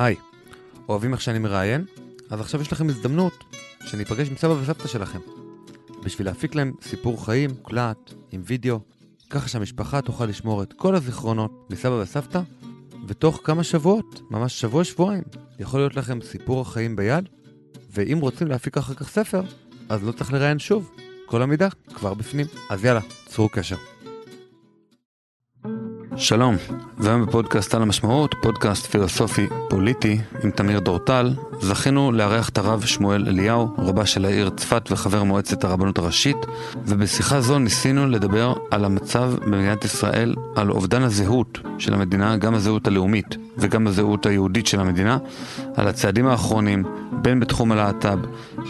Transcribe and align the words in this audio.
היי, 0.00 0.16
אוהבים 0.88 1.12
איך 1.12 1.20
שאני 1.20 1.38
מראיין? 1.38 1.84
אז 2.30 2.40
עכשיו 2.40 2.60
יש 2.60 2.72
לכם 2.72 2.88
הזדמנות 2.88 3.44
שניפגש 3.86 4.28
עם 4.28 4.36
סבא 4.36 4.52
וסבתא 4.52 4.88
שלכם. 4.88 5.18
בשביל 6.04 6.26
להפיק 6.26 6.54
להם 6.54 6.72
סיפור 6.82 7.24
חיים, 7.24 7.50
מוקלט, 7.50 8.12
עם 8.32 8.42
וידאו, 8.44 8.80
ככה 9.30 9.48
שהמשפחה 9.48 10.02
תוכל 10.02 10.24
לשמור 10.24 10.62
את 10.62 10.72
כל 10.72 10.94
הזיכרונות 10.94 11.66
מסבא 11.70 11.92
וסבתא, 11.92 12.40
ותוך 13.08 13.40
כמה 13.44 13.64
שבועות, 13.64 14.20
ממש 14.30 14.60
שבוע-שבועיים, 14.60 15.22
יכול 15.58 15.80
להיות 15.80 15.96
לכם 15.96 16.18
סיפור 16.22 16.60
החיים 16.60 16.96
ביד, 16.96 17.28
ואם 17.90 18.18
רוצים 18.20 18.46
להפיק 18.46 18.76
אחר 18.76 18.94
כך 18.94 19.08
ספר, 19.08 19.42
אז 19.88 20.04
לא 20.04 20.12
צריך 20.12 20.32
לראיין 20.32 20.58
שוב. 20.58 20.90
כל 21.26 21.42
המידע 21.42 21.68
כבר 21.94 22.14
בפנים. 22.14 22.46
אז 22.70 22.84
יאללה, 22.84 23.00
צרו 23.26 23.48
קשר. 23.48 23.76
שלום, 26.20 26.56
והיום 26.98 27.26
בפודקאסט 27.26 27.74
על 27.74 27.82
המשמעות, 27.82 28.34
פודקאסט 28.42 28.86
פילוסופי 28.86 29.46
פוליטי 29.68 30.20
עם 30.44 30.50
תמיר 30.50 30.80
דורטל, 30.80 31.34
זכינו 31.60 32.12
לארח 32.12 32.48
את 32.48 32.58
הרב 32.58 32.84
שמואל 32.84 33.24
אליהו, 33.28 33.74
רבה 33.78 34.06
של 34.06 34.24
העיר 34.24 34.50
צפת 34.50 34.88
וחבר 34.90 35.22
מועצת 35.22 35.64
הרבנות 35.64 35.98
הראשית, 35.98 36.36
ובשיחה 36.86 37.40
זו 37.40 37.58
ניסינו 37.58 38.06
לדבר 38.06 38.54
על 38.70 38.84
המצב 38.84 39.32
במדינת 39.44 39.84
ישראל, 39.84 40.34
על 40.56 40.70
אובדן 40.70 41.02
הזהות 41.02 41.58
של 41.78 41.94
המדינה, 41.94 42.36
גם 42.36 42.54
הזהות 42.54 42.86
הלאומית 42.86 43.36
וגם 43.58 43.86
הזהות 43.86 44.26
היהודית 44.26 44.66
של 44.66 44.80
המדינה, 44.80 45.18
על 45.76 45.88
הצעדים 45.88 46.26
האחרונים, 46.26 46.84
בין 47.12 47.40
בתחום 47.40 47.72
הלהט"ב, 47.72 48.18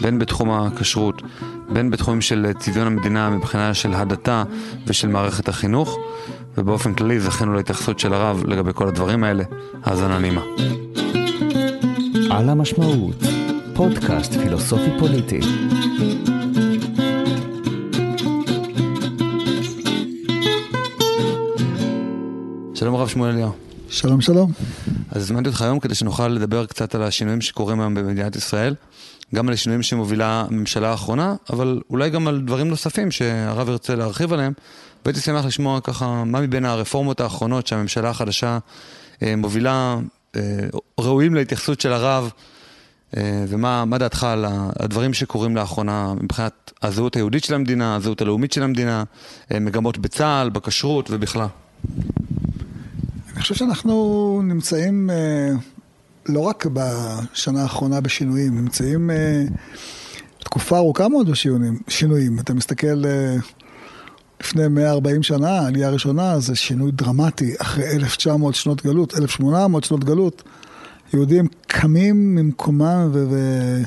בין 0.01 0.19
בתחום 0.19 0.51
הכשרות, 0.51 1.21
בין 1.69 1.89
בתחומים 1.89 2.21
של 2.21 2.51
צביון 2.59 2.87
המדינה 2.87 3.29
מבחינה 3.29 3.73
של 3.73 3.93
הדתה 3.93 4.43
ושל 4.87 5.07
מערכת 5.07 5.49
החינוך. 5.49 5.97
ובאופן 6.57 6.93
כללי 6.93 7.19
זכינו 7.19 7.53
להתייחסות 7.53 7.99
של 7.99 8.13
הרב 8.13 8.43
לגבי 8.45 8.71
כל 8.73 8.87
הדברים 8.87 9.23
האלה. 9.23 9.43
האזנה 9.83 10.19
נעימה. 10.19 10.41
על 12.29 12.49
המשמעות, 12.49 13.15
פודקאסט 13.73 14.33
פילוסופי 14.33 14.89
פוליטי. 14.99 15.39
שלום 22.75 22.95
הרב 22.95 23.07
שמואל 23.07 23.31
אליהו. 23.31 23.51
שלום 23.89 24.21
שלום. 24.21 24.51
אז 25.09 25.21
הזמנתי 25.21 25.49
אותך 25.49 25.61
היום 25.61 25.79
כדי 25.79 25.95
שנוכל 25.95 26.27
לדבר 26.27 26.65
קצת 26.65 26.95
על 26.95 27.03
השינויים 27.03 27.41
שקורים 27.41 27.79
היום 27.81 27.93
במדינת 27.93 28.35
ישראל, 28.35 28.75
גם 29.35 29.47
על 29.47 29.53
השינויים 29.53 29.83
שמובילה 29.83 30.45
הממשלה 30.49 30.89
האחרונה, 30.89 31.35
אבל 31.49 31.81
אולי 31.89 32.09
גם 32.09 32.27
על 32.27 32.41
דברים 32.41 32.67
נוספים 32.67 33.11
שהרב 33.11 33.69
ירצה 33.69 33.95
להרחיב 33.95 34.33
עליהם. 34.33 34.53
והייתי 35.05 35.21
שמח 35.21 35.45
לשמוע 35.45 35.81
ככה 35.81 36.23
מה 36.23 36.41
מבין 36.41 36.65
הרפורמות 36.65 37.21
האחרונות 37.21 37.67
שהממשלה 37.67 38.09
החדשה 38.09 38.57
אה, 39.23 39.35
מובילה, 39.35 39.97
אה, 40.35 40.41
ראויים 40.99 41.35
להתייחסות 41.35 41.81
של 41.81 41.93
הרב, 41.93 42.31
אה, 43.17 43.45
ומה 43.47 43.97
דעתך 43.97 44.23
על 44.23 44.45
הדברים 44.79 45.13
שקורים 45.13 45.55
לאחרונה 45.55 46.13
מבחינת 46.21 46.71
הזהות 46.81 47.15
היהודית 47.15 47.43
של 47.43 47.53
המדינה, 47.53 47.95
הזהות 47.95 48.21
הלאומית 48.21 48.51
של 48.51 48.63
המדינה, 48.63 49.03
מגמות 49.51 49.97
בצה"ל, 49.97 50.49
בכשרות 50.49 51.09
ובכלל. 51.11 51.47
אני 53.33 53.41
חושב 53.41 53.55
שאנחנו 53.55 54.41
נמצאים 54.43 55.09
לא 56.29 56.39
רק 56.39 56.65
בשנה 56.73 57.61
האחרונה 57.61 58.01
בשינויים, 58.01 58.55
נמצאים 58.55 59.09
תקופה 60.39 60.77
ארוכה 60.77 61.07
מאוד 61.07 61.29
בשינויים. 61.87 62.39
אתה 62.39 62.53
מסתכל 62.53 63.03
לפני 64.41 64.67
140 64.67 65.23
שנה, 65.23 65.59
העלייה 65.59 65.87
הראשונה 65.87 66.39
זה 66.39 66.55
שינוי 66.55 66.91
דרמטי, 66.91 67.53
אחרי 67.57 67.83
1900 67.91 68.55
שנות 68.55 68.85
גלות, 68.85 69.17
1800 69.17 69.83
שנות 69.83 70.03
גלות. 70.03 70.43
יהודים 71.13 71.47
קמים 71.67 72.35
ממקומם 72.35 73.09
ו... 73.13 73.25
ו... 73.29 73.81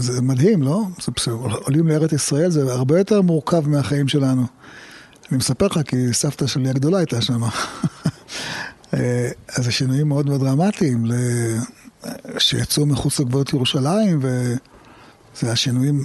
זה 0.00 0.22
מדהים, 0.22 0.62
לא? 0.62 0.82
זה 1.02 1.12
בסדר, 1.16 1.34
עולים 1.34 1.88
לארץ 1.88 2.12
ישראל, 2.12 2.50
זה 2.50 2.72
הרבה 2.72 2.98
יותר 2.98 3.22
מורכב 3.22 3.68
מהחיים 3.68 4.08
שלנו. 4.08 4.42
אני 5.30 5.38
מספר 5.38 5.66
לך 5.66 5.80
כי 5.86 6.12
סבתא 6.12 6.46
שלי 6.46 6.70
הגדולה 6.70 6.98
הייתה 6.98 7.20
שם. 7.20 7.40
אז 8.92 9.64
זה 9.64 9.72
שינויים 9.72 10.08
מאוד 10.08 10.26
מאוד 10.26 10.40
דרמטיים 10.40 11.04
שיצאו 12.38 12.86
מחוץ 12.86 13.20
לגבולות 13.20 13.52
ירושלים, 13.52 14.20
וזה 14.22 15.52
השינויים 15.52 16.04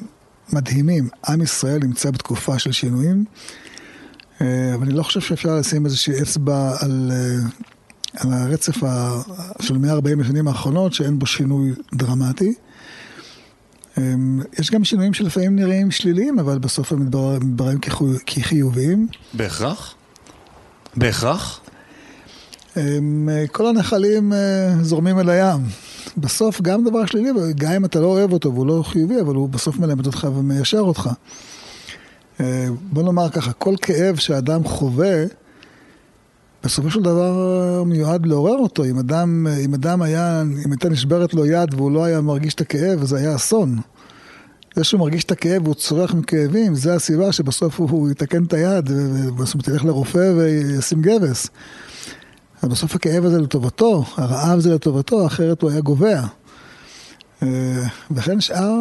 מדהימים. 0.53 1.09
עם 1.29 1.41
ישראל 1.41 1.79
נמצא 1.83 2.11
בתקופה 2.11 2.59
של 2.59 2.71
שינויים, 2.71 3.25
אבל 4.41 4.47
אני 4.81 4.93
לא 4.93 5.03
חושב 5.03 5.21
שאפשר 5.21 5.55
לשים 5.55 5.85
איזושהי 5.85 6.21
אצבע 6.21 6.75
על, 6.79 7.11
על 8.17 8.33
הרצף 8.33 8.75
של 9.61 9.77
140 9.77 10.21
השנים 10.21 10.47
האחרונות, 10.47 10.93
שאין 10.93 11.19
בו 11.19 11.25
שינוי 11.25 11.73
דרמטי. 11.93 12.53
יש 14.59 14.71
גם 14.71 14.83
שינויים 14.83 15.13
שלפעמים 15.13 15.55
נראים 15.55 15.91
שליליים, 15.91 16.39
אבל 16.39 16.59
בסוף 16.59 16.91
הם 16.91 17.05
מתבררים 17.05 17.79
כחיוביים. 18.25 19.07
בהכרח? 19.33 19.95
בהכרח? 20.95 21.61
כל 23.51 23.67
הנחלים 23.67 24.33
זורמים 24.81 25.19
אל 25.19 25.29
הים. 25.29 25.61
בסוף 26.17 26.61
גם 26.61 26.83
דבר 26.83 27.05
שלילי, 27.05 27.29
גם 27.55 27.71
אם 27.71 27.85
אתה 27.85 27.99
לא 27.99 28.05
אוהב 28.05 28.33
אותו 28.33 28.53
והוא 28.53 28.67
לא 28.67 28.83
חיובי, 28.85 29.21
אבל 29.21 29.35
הוא 29.35 29.49
בסוף 29.49 29.79
מלמד 29.79 30.05
אותך 30.05 30.27
ומיישר 30.35 30.79
אותך. 30.79 31.09
בוא 32.91 33.03
נאמר 33.03 33.29
ככה, 33.29 33.53
כל 33.53 33.75
כאב 33.81 34.15
שאדם 34.15 34.63
חווה, 34.63 35.23
בסופו 36.63 36.91
של 36.91 37.01
דבר 37.01 37.83
מיועד 37.85 38.25
לעורר 38.25 38.57
אותו. 38.57 38.85
אם 38.85 38.99
אדם, 38.99 39.47
אם 39.65 39.73
אדם 39.73 40.01
היה, 40.01 40.41
אם 40.41 40.71
הייתה 40.71 40.89
נשברת 40.89 41.33
לו 41.33 41.45
יד 41.45 41.73
והוא 41.73 41.91
לא 41.91 42.03
היה 42.03 42.21
מרגיש 42.21 42.53
את 42.53 42.61
הכאב, 42.61 43.03
זה 43.03 43.17
היה 43.17 43.35
אסון. 43.35 43.79
זה 44.75 44.83
שהוא 44.83 44.99
מרגיש 44.99 45.23
את 45.23 45.31
הכאב 45.31 45.63
והוא 45.63 45.75
צורך 45.75 46.13
מכאבים, 46.13 46.75
זה 46.75 46.93
הסיבה 46.93 47.31
שבסוף 47.31 47.79
הוא, 47.79 47.89
הוא 47.91 48.09
יתקן 48.09 48.43
את 48.43 48.53
היד, 48.53 48.89
ובסוף 48.91 49.67
ילך 49.67 49.85
לרופא 49.85 50.31
וישים 50.37 51.01
גבס. 51.01 51.47
אבל 52.63 52.71
בסוף 52.71 52.95
הכאב 52.95 53.25
הזה 53.25 53.41
לטובתו, 53.41 54.05
הרעב 54.17 54.59
זה 54.59 54.75
לטובתו, 54.75 55.27
אחרת 55.27 55.61
הוא 55.61 55.71
היה 55.71 55.81
גובע. 55.81 56.21
וכן 58.11 58.41
שאר 58.41 58.73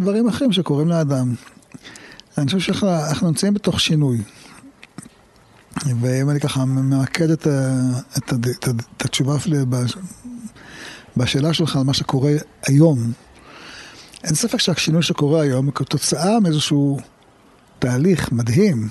דברים 0.00 0.28
אחרים 0.28 0.52
שקורים 0.52 0.88
לאדם. 0.88 1.34
אני 2.38 2.46
חושב 2.46 2.60
שאנחנו 2.60 3.28
נמצאים 3.28 3.54
בתוך 3.54 3.80
שינוי. 3.80 4.18
ואם 6.00 6.30
אני 6.30 6.40
ככה 6.40 6.64
ממקד 6.64 7.30
את, 7.30 7.46
את, 8.18 8.32
את, 8.32 8.68
את 8.96 9.04
התשובה 9.04 9.40
שלי 9.40 9.58
בשאלה 11.16 11.54
שלך 11.54 11.76
על 11.76 11.82
מה 11.82 11.94
שקורה 11.94 12.32
היום, 12.66 13.12
אין 14.24 14.34
ספק 14.34 14.58
שהשינוי 14.60 15.02
שקורה 15.02 15.42
היום 15.42 15.66
הוא 15.66 15.74
כתוצאה 15.74 16.40
מאיזשהו 16.40 16.98
תהליך 17.78 18.32
מדהים. 18.32 18.88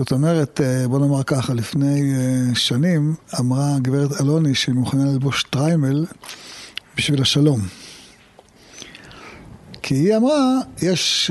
זאת 0.00 0.12
אומרת, 0.12 0.60
בוא 0.88 0.98
נאמר 0.98 1.22
ככה, 1.22 1.54
לפני 1.54 2.12
שנים 2.54 3.14
אמרה 3.40 3.78
גברת 3.82 4.20
אלוני 4.20 4.54
שהיא 4.54 4.74
מוכנה 4.74 5.04
ללבוש 5.04 5.44
שטריימל 5.50 6.06
בשביל 6.96 7.22
השלום. 7.22 7.60
כי 9.82 9.94
היא 9.94 10.16
אמרה, 10.16 10.58
יש, 10.82 11.30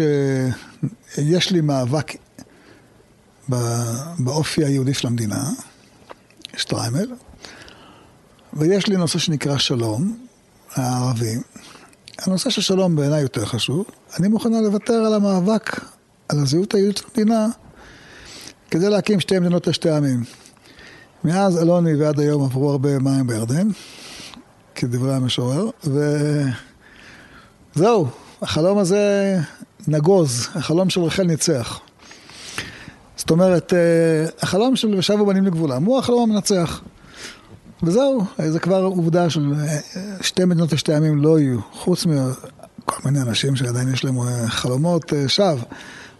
יש 1.17 1.51
לי 1.51 1.61
מאבק 1.61 2.13
באופי 4.19 4.65
היהודי 4.65 4.93
של 4.93 5.07
המדינה, 5.07 5.49
יש 6.55 6.65
שטריימל, 6.65 7.11
ויש 8.53 8.87
לי 8.87 8.97
נושא 8.97 9.19
שנקרא 9.19 9.57
שלום, 9.57 10.17
הערבים. 10.75 11.41
הנושא 12.19 12.49
של 12.49 12.61
שלום 12.61 12.95
בעיניי 12.95 13.21
יותר 13.21 13.45
חשוב. 13.45 13.85
אני 14.19 14.27
מוכנה 14.27 14.61
לוותר 14.61 14.93
על 14.93 15.13
המאבק, 15.13 15.81
על 16.29 16.39
הזהות 16.39 16.73
היהודית 16.73 16.97
של 16.97 17.05
המדינה, 17.07 17.47
כדי 18.71 18.89
להקים 18.89 19.19
שתי 19.19 19.39
מדינות 19.39 19.67
לשתי 19.67 19.89
עמים. 19.89 20.23
מאז 21.23 21.61
אלוני 21.61 21.95
ועד 21.95 22.19
היום 22.19 22.43
עברו 22.43 22.71
הרבה 22.71 22.99
מים 22.99 23.27
בירדן, 23.27 23.67
כדברי 24.75 25.13
המשורר, 25.13 25.69
וזהו, 27.75 28.07
החלום 28.41 28.77
הזה 28.77 29.37
נגוז, 29.87 30.47
החלום 30.55 30.89
של 30.89 31.01
רחל 31.01 31.23
ניצח. 31.23 31.79
זאת 33.17 33.31
אומרת, 33.31 33.73
החלום 34.41 34.75
של 34.75 34.95
ושבו 34.97 35.25
בנים 35.25 35.45
לגבולם 35.45 35.83
הוא 35.83 35.99
החלום 35.99 36.31
המנצח. 36.31 36.81
וזהו, 37.83 38.23
זה 38.47 38.59
כבר 38.59 38.83
עובדה 38.83 39.29
של 39.29 39.53
שתי 40.21 40.45
מדינות 40.45 40.73
לשתי 40.73 40.93
עמים 40.93 41.21
לא 41.21 41.39
יהיו, 41.39 41.59
חוץ 41.73 42.05
מכל 42.05 43.01
מיני 43.05 43.21
אנשים 43.21 43.55
שעדיין 43.55 43.93
יש 43.93 44.03
להם 44.03 44.15
חלומות 44.47 45.13
שווא, 45.27 45.63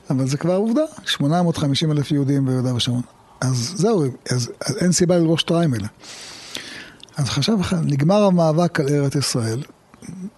אבל 0.10 0.28
זה 0.28 0.38
כבר 0.38 0.56
עובדה, 0.56 0.82
850 1.06 1.92
אלף 1.92 2.12
יהודים 2.12 2.46
ביהודה 2.46 2.76
ושומרון. 2.76 3.04
אז 3.42 3.74
זהו, 3.76 4.04
אז, 4.30 4.52
אז 4.66 4.78
אין 4.78 4.92
סיבה 4.92 5.18
ללבוש 5.18 5.44
שטריימל. 5.44 5.82
אז 7.18 7.28
עכשיו 7.28 7.60
נגמר 7.84 8.24
המאבק 8.24 8.80
על 8.80 8.88
ארץ 8.90 9.16
ישראל, 9.16 9.64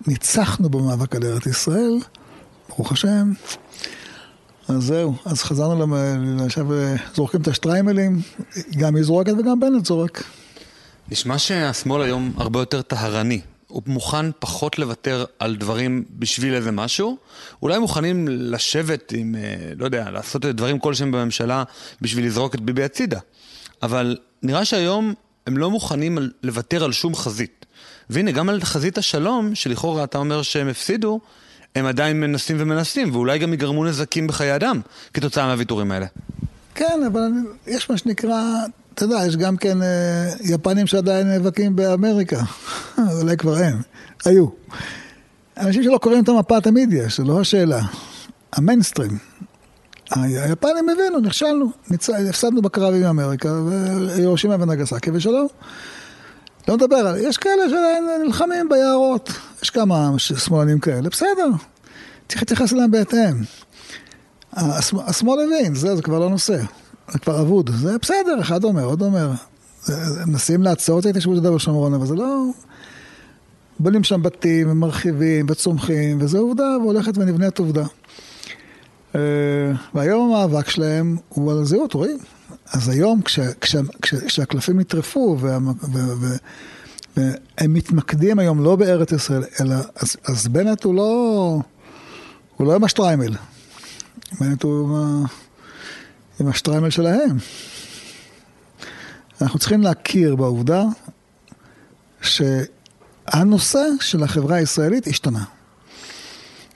ניצחנו 0.08 0.70
במאבק 0.70 1.16
על 1.16 1.24
ארץ 1.24 1.46
ישראל, 1.46 2.00
ברוך 2.70 2.92
השם. 2.92 3.32
אז 4.68 4.84
זהו, 4.84 5.16
אז 5.26 5.44
חזרנו 5.44 5.96
עכשיו, 6.46 6.68
זורקים 7.16 7.42
את 7.42 7.48
השטריימלים, 7.48 8.22
גם 8.78 8.96
היא 8.96 9.04
זורקת 9.04 9.34
וגם 9.40 9.60
בנט 9.60 9.86
זורק. 9.86 10.24
נשמע 11.12 11.38
שהשמאל 11.38 12.02
היום 12.02 12.34
הרבה 12.38 12.60
יותר 12.60 12.82
טהרני. 12.82 13.42
הוא 13.72 13.82
מוכן 13.86 14.26
פחות 14.40 14.80
לוותר 14.80 15.26
על 15.40 15.56
דברים 15.56 16.04
בשביל 16.20 16.54
איזה 16.54 16.72
משהו. 16.72 17.18
אולי 17.62 17.80
מוכנים 17.80 18.28
לשבת 18.28 19.14
עם, 19.16 19.36
אה, 19.36 19.74
לא 19.78 19.86
יודע, 19.86 20.10
לעשות 20.10 20.46
דברים 20.46 20.80
כלשהם 20.80 21.12
בממשלה 21.12 21.64
בשביל 22.02 22.26
לזרוק 22.26 22.56
את 22.56 22.62
ביבי 22.62 22.84
הצידה. 22.84 23.20
אבל 23.84 24.18
נראה 24.44 24.66
שהיום 24.66 25.14
הם 25.48 25.58
לא 25.58 25.72
מוכנים 25.72 26.18
לוותר 26.44 26.84
על 26.84 26.92
שום 26.92 27.16
חזית. 27.16 27.66
והנה, 28.10 28.32
גם 28.32 28.50
על 28.50 28.62
חזית 28.62 28.98
השלום, 28.98 29.56
שלכאורה 29.56 30.04
אתה 30.04 30.18
אומר 30.18 30.42
שהם 30.42 30.68
הפסידו, 30.68 31.20
הם 31.76 31.86
עדיין 31.86 32.20
מנסים 32.20 32.58
ומנסים, 32.60 33.16
ואולי 33.16 33.40
גם 33.40 33.54
יגרמו 33.54 33.86
נזקים 33.86 34.28
בחיי 34.28 34.56
אדם 34.56 34.82
כתוצאה 35.14 35.48
מהוויתורים 35.48 35.92
האלה. 35.92 36.06
כן, 36.82 37.04
אבל 37.08 37.32
יש 37.68 37.90
מה 37.90 37.98
שנקרא, 37.98 38.44
אתה 38.94 39.06
יודע, 39.06 39.26
יש 39.28 39.38
גם 39.38 39.58
כן 39.58 39.82
אה, 39.82 40.30
יפנים 40.44 40.88
שעדיין 40.88 41.28
נאבקים 41.28 41.76
באמריקה. 41.76 42.42
אולי 43.22 43.38
כבר 43.38 43.60
אין, 43.60 43.76
היו. 44.26 44.46
אנשים 45.58 45.84
שלא 45.84 45.98
קוראים 45.98 46.24
את 46.24 46.30
המפה 46.30 46.62
תמיד 46.62 46.94
יש, 46.94 47.18
זו 47.18 47.24
לא 47.24 47.42
השאלה. 47.42 47.82
המיינסטרים. 48.54 49.18
היפנים 50.16 50.90
הבינו, 50.90 51.20
נכשלנו, 51.20 51.72
הפסדנו 52.30 52.62
בקרב 52.62 52.94
עם 52.94 53.04
אמריקה, 53.04 53.50
ויורשימה 54.18 54.56
ונגסקי 54.60 55.12
ושלום. 55.12 55.48
לא 56.68 56.76
מדבר 56.76 56.96
על, 56.96 57.18
יש 57.18 57.38
כאלה 57.38 57.64
שנלחמים 57.70 58.70
ביערות, 58.70 59.32
יש 59.64 59.70
כמה 59.70 60.10
שמאלנים 60.18 60.80
כאלה, 60.80 61.10
בסדר, 61.10 61.48
צריך 62.28 62.42
להתייחס 62.42 62.74
אליהם 62.74 62.92
בהתאם. 62.92 63.36
השמאל 64.54 65.40
הבין, 65.40 65.76
זה, 65.76 65.96
זה 65.96 66.02
כבר 66.02 66.20
לא 66.20 66.30
נושא, 66.30 66.62
זה 67.12 67.20
כבר 67.20 67.42
אבוד, 67.42 67.70
זה 67.76 67.98
בסדר, 68.02 68.42
אחד 68.42 68.64
אומר, 68.64 68.84
עוד 68.84 69.02
אומר. 69.02 69.32
מנסים 70.26 70.64
לעצור 70.64 71.00
את 71.00 71.06
ההתיישבות 71.06 71.34
יהודה 71.34 71.52
ושומרון, 71.52 71.94
אבל 71.94 72.06
זה 72.06 72.16
לא... 72.16 72.46
בונים 73.80 74.04
שם 74.04 74.22
בתים, 74.22 74.72
ומרחיבים, 74.72 75.46
וצומחים, 75.50 76.18
וזו 76.22 76.38
עובדה, 76.38 76.78
והולכת 76.82 77.18
ונבנית 77.18 77.60
עובדה. 77.60 77.84
אה, 79.16 79.22
והיום 79.94 80.34
המאבק 80.34 80.70
שלהם 80.70 81.18
הוא 81.30 81.52
על 81.52 81.66
זהות, 81.66 81.94
רואים? 81.94 82.18
אז 82.74 82.90
היום 82.90 83.22
כשה, 83.22 83.54
כשה, 83.54 83.80
כשהקלפים 84.02 84.80
נטרפו 84.80 85.38
והם 85.40 85.68
מתמקדים 87.68 88.40
היום 88.40 88.64
לא 88.64 88.76
בארץ 88.76 89.12
ישראל, 89.12 89.44
אלא 89.62 89.76
אז, 89.96 90.16
אז 90.26 90.48
בנט 90.48 90.84
הוא 90.84 90.96
לא, 90.96 91.60
הוא 92.58 92.68
לא 92.68 92.76
עם 92.76 92.84
השטריימל, 92.84 93.36
בנט 94.40 94.64
הוא 94.64 94.98
עם, 94.98 95.26
עם 96.40 96.48
השטריימל 96.48 96.90
שלהם. 96.90 97.38
אנחנו 99.42 99.60
צריכים 99.60 99.82
להכיר 99.82 100.36
בעובדה 100.36 100.84
שהנושא 102.22 103.84
של 104.00 104.24
החברה 104.24 104.56
הישראלית 104.56 105.08
השתנה. 105.08 105.44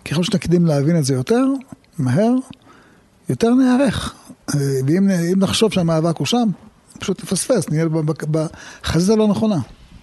ככל 0.05 0.23
שנקדים 0.23 0.65
להבין 0.65 0.97
את 0.97 1.05
זה 1.05 1.13
יותר, 1.13 1.43
מהר, 1.97 2.33
יותר 3.29 3.49
נערך. 3.49 4.13
ואם 4.88 5.09
נחשוב 5.38 5.73
שהמאבק 5.73 6.17
הוא 6.17 6.27
שם, 6.27 6.49
פשוט 6.99 7.23
נפספס, 7.23 7.69
נהיה 7.69 7.85
בחזית 8.31 9.09
הלא 9.09 9.27
נכונה. 9.27 9.59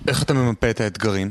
איך 0.08 0.22
אתה 0.22 0.34
ממפה 0.34 0.70
את 0.70 0.80
האתגרים? 0.80 1.30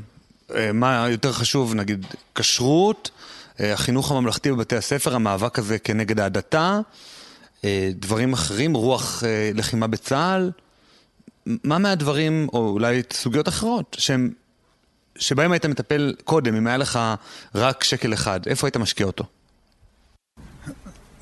אה, 0.56 0.72
מה 0.74 1.08
יותר 1.10 1.32
חשוב, 1.32 1.76
נגיד, 1.76 2.06
כשרות, 2.36 3.12
אה, 3.14 3.31
החינוך 3.60 4.12
הממלכתי 4.12 4.52
בבתי 4.52 4.76
הספר, 4.76 5.16
המאבק 5.16 5.60
הזה 5.60 5.80
כנגד 5.80 6.20
ההדתה, 6.20 6.80
אה, 7.64 7.90
דברים 8.00 8.34
אחרים, 8.34 8.74
רוח 8.74 9.24
לחימה 9.54 9.88
בצה"ל? 9.88 10.52
מה 11.46 11.78
מהדברים, 11.78 12.48
או 12.54 12.70
אולי 12.70 13.02
סוגיות 13.14 13.48
אחרות, 13.48 13.96
שהם, 14.00 14.30
שבהם 15.16 15.52
היית 15.52 15.66
מטפל 15.66 16.14
קודם, 16.24 16.56
אם 16.56 16.68
היה 16.68 16.78
לך 16.78 17.00
רק 17.56 17.84
שקל 17.84 18.14
אחד, 18.14 18.40
איפה 18.48 18.68
היית 18.68 18.78
משקיע 18.78 19.06
אותו? 19.06 19.24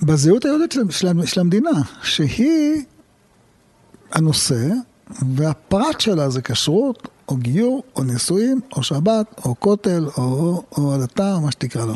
בזהות 0.01 0.45
היהודית 0.45 0.71
של, 0.71 0.91
של, 0.91 1.25
של 1.25 1.41
המדינה, 1.41 1.69
שהיא 2.03 2.83
הנושא, 4.11 4.67
והפרט 5.35 5.99
שלה 5.99 6.29
זה 6.29 6.41
כשרות, 6.41 7.07
או 7.29 7.37
גיור, 7.37 7.83
או 7.95 8.03
נישואים, 8.03 8.59
או 8.75 8.83
שבת, 8.83 9.25
או 9.45 9.55
כותל, 9.59 10.05
או, 10.17 10.63
או 10.77 10.93
הדתה, 10.93 11.33
או 11.33 11.41
מה 11.41 11.51
שתקרא 11.51 11.85
לו. 11.85 11.95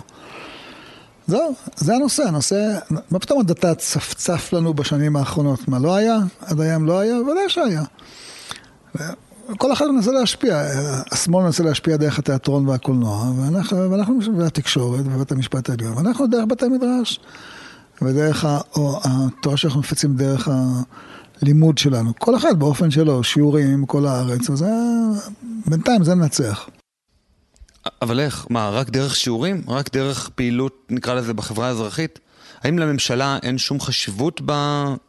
זהו, 1.27 1.53
זה 1.75 1.95
הנושא, 1.95 2.23
הנושא, 2.23 2.77
מה 3.11 3.19
פתאום 3.19 3.39
הדתה 3.39 3.75
צפצף 3.75 4.53
לנו 4.53 4.73
בשנים 4.73 5.15
האחרונות? 5.15 5.67
מה, 5.67 5.79
לא 5.79 5.95
היה? 5.95 6.17
עד 6.41 6.61
היום 6.61 6.85
לא 6.85 6.99
היה? 6.99 7.15
ודאי 7.15 7.49
שהיה. 7.49 7.83
כל 9.57 9.73
אחד 9.73 9.87
מנסה 9.87 10.11
להשפיע, 10.11 10.61
השמאל 11.11 11.43
מנסה 11.43 11.63
להשפיע 11.63 11.97
דרך 11.97 12.19
התיאטרון 12.19 12.67
והקולנוע, 12.67 13.31
ואנחנו, 13.37 13.91
ואנחנו 13.91 14.19
והתקשורת 14.37 15.05
ובית 15.05 15.31
המשפט 15.31 15.69
העליון, 15.69 15.97
ואנחנו 15.97 16.27
דרך 16.27 16.45
בתי 16.45 16.67
מדרש. 16.67 17.19
ודרך 18.01 18.45
התורה 18.45 19.57
שאנחנו 19.57 19.79
מפיצים 19.79 20.15
דרך 20.15 20.49
הלימוד 21.43 21.77
שלנו. 21.77 22.11
כל 22.19 22.35
אחד 22.37 22.59
באופן 22.59 22.91
שלו, 22.91 23.23
שיעורים, 23.23 23.85
כל 23.85 24.05
הארץ, 24.05 24.49
וזה, 24.49 24.69
בינתיים 25.65 26.03
זה 26.03 26.15
מנצח. 26.15 26.69
אבל 28.01 28.19
איך? 28.19 28.47
מה, 28.49 28.69
רק 28.69 28.89
דרך 28.89 29.15
שיעורים? 29.15 29.61
רק 29.67 29.93
דרך 29.93 30.29
פעילות, 30.35 30.87
נקרא 30.89 31.13
לזה, 31.13 31.33
בחברה 31.33 31.67
האזרחית? 31.67 32.19
האם 32.61 32.79
לממשלה 32.79 33.37
אין 33.43 33.57
שום 33.57 33.79
חשיבות 33.79 34.41
ב, 34.45 34.53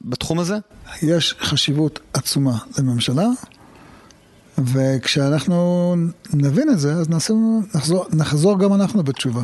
בתחום 0.02 0.38
הזה? 0.38 0.56
יש 1.02 1.34
חשיבות 1.40 2.00
עצומה 2.12 2.58
לממשלה, 2.78 3.26
וכשאנחנו 4.58 5.94
נבין 6.32 6.68
את 6.70 6.78
זה, 6.78 6.92
אז 6.92 7.08
נעשה, 7.08 7.34
נחזור, 7.74 8.06
נחזור 8.12 8.58
גם 8.58 8.72
אנחנו 8.74 9.02
בתשובה. 9.02 9.42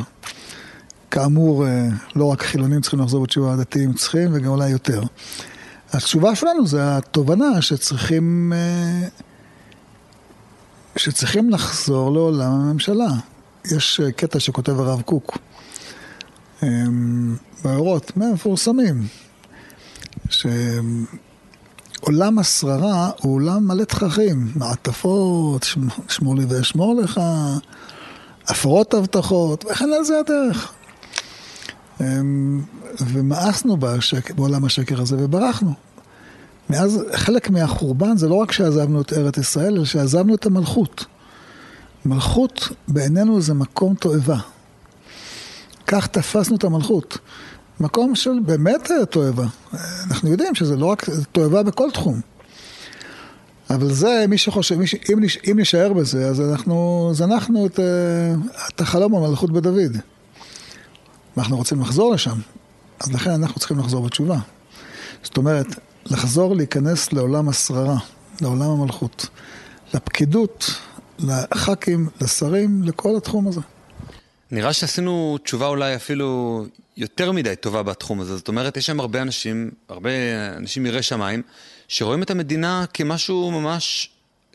כאמור, 1.11 1.67
אה, 1.67 1.87
לא 2.15 2.25
רק 2.25 2.41
חילונים 2.41 2.81
צריכים 2.81 2.99
לחזור 2.99 3.23
בתשובה, 3.23 3.53
הדתיים 3.53 3.93
צריכים, 3.93 4.29
וגם 4.33 4.47
אולי 4.47 4.69
יותר. 4.69 5.01
התשובה 5.93 6.35
שלנו 6.35 6.67
זה 6.67 6.97
התובנה 6.97 7.61
שצריכים, 7.61 8.53
אה, 8.55 9.07
שצריכים 10.95 11.49
לחזור 11.49 12.11
לעולם 12.11 12.51
הממשלה. 12.51 13.09
יש 13.65 13.99
אה, 13.99 14.11
קטע 14.11 14.39
שכותב 14.39 14.79
הרב 14.79 15.01
קוק, 15.01 15.37
באורות, 17.63 18.17
מפורסמים, 18.17 19.07
שעולם 20.29 20.59
השררה 22.39 23.09
הוא 23.21 23.35
עולם 23.35 23.67
מלא 23.67 23.83
תככים, 23.83 24.51
מעטפות, 24.55 25.65
שמור 26.07 26.35
לי 26.35 26.45
ואשמור 26.45 27.01
לך, 27.01 27.21
הפרות 28.47 28.93
הבטחות, 28.93 29.65
וכן 29.71 29.89
על 29.97 30.03
זה 30.03 30.19
הדרך. 30.19 30.73
ומאסנו 32.99 33.77
בעולם 34.35 34.65
השקר 34.65 35.01
הזה 35.01 35.15
וברחנו. 35.19 35.73
מאז, 36.71 37.03
חלק 37.13 37.49
מהחורבן 37.49 38.17
זה 38.17 38.27
לא 38.27 38.35
רק 38.35 38.51
שעזבנו 38.51 39.01
את 39.01 39.13
ארץ 39.13 39.37
ישראל, 39.37 39.75
אלא 39.75 39.85
שעזבנו 39.85 40.35
את 40.35 40.45
המלכות. 40.45 41.05
מלכות 42.05 42.69
בעינינו 42.87 43.41
זה 43.41 43.53
מקום 43.53 43.95
תועבה. 43.95 44.37
כך 45.87 46.07
תפסנו 46.07 46.55
את 46.55 46.63
המלכות. 46.63 47.17
מקום 47.79 48.15
של 48.15 48.39
באמת 48.45 48.91
תועבה. 49.09 49.45
אנחנו 50.07 50.29
יודעים 50.29 50.55
שזה 50.55 50.75
לא 50.75 50.85
רק 50.85 51.05
תועבה 51.31 51.63
בכל 51.63 51.91
תחום. 51.91 52.21
אבל 53.69 53.93
זה, 53.93 54.25
מי 54.29 54.37
שחושב, 54.37 54.75
מי 54.75 54.87
ש... 54.87 54.95
אם, 55.13 55.19
נש... 55.19 55.37
אם 55.51 55.59
נשאר 55.59 55.93
בזה, 55.93 56.27
אז 56.27 56.41
אנחנו 56.41 57.09
זנחנו 57.13 57.65
את, 57.65 57.79
אה, 57.79 57.85
את 58.75 58.81
החלום 58.81 59.15
המלכות 59.15 59.51
בדוד. 59.51 59.97
ואנחנו 61.37 61.57
רוצים 61.57 61.81
לחזור 61.81 62.13
לשם, 62.13 62.39
אז 62.99 63.13
לכן 63.13 63.31
אנחנו 63.31 63.59
צריכים 63.59 63.79
לחזור 63.79 64.05
בתשובה. 64.05 64.37
זאת 65.23 65.37
אומרת, 65.37 65.67
לחזור 66.05 66.55
להיכנס 66.55 67.13
לעולם 67.13 67.49
השררה, 67.49 67.97
לעולם 68.41 68.69
המלכות, 68.69 69.27
לפקידות, 69.93 70.71
לח"כים, 71.19 72.09
לשרים, 72.21 72.83
לכל 72.83 73.17
התחום 73.17 73.47
הזה. 73.47 73.61
נראה 74.51 74.73
שעשינו 74.73 75.37
תשובה 75.43 75.67
אולי 75.67 75.95
אפילו 75.95 76.65
יותר 76.97 77.31
מדי 77.31 77.55
טובה 77.55 77.83
בתחום 77.83 78.21
הזה. 78.21 78.37
זאת 78.37 78.47
אומרת, 78.47 78.77
יש 78.77 78.85
שם 78.85 78.99
הרבה 78.99 79.21
אנשים, 79.21 79.71
הרבה 79.89 80.09
אנשים 80.57 80.85
יראי 80.85 81.03
שמיים, 81.03 81.41
שרואים 81.87 82.23
את 82.23 82.31
המדינה 82.31 82.85
כמשהו 82.93 83.51
ממש 83.51 84.09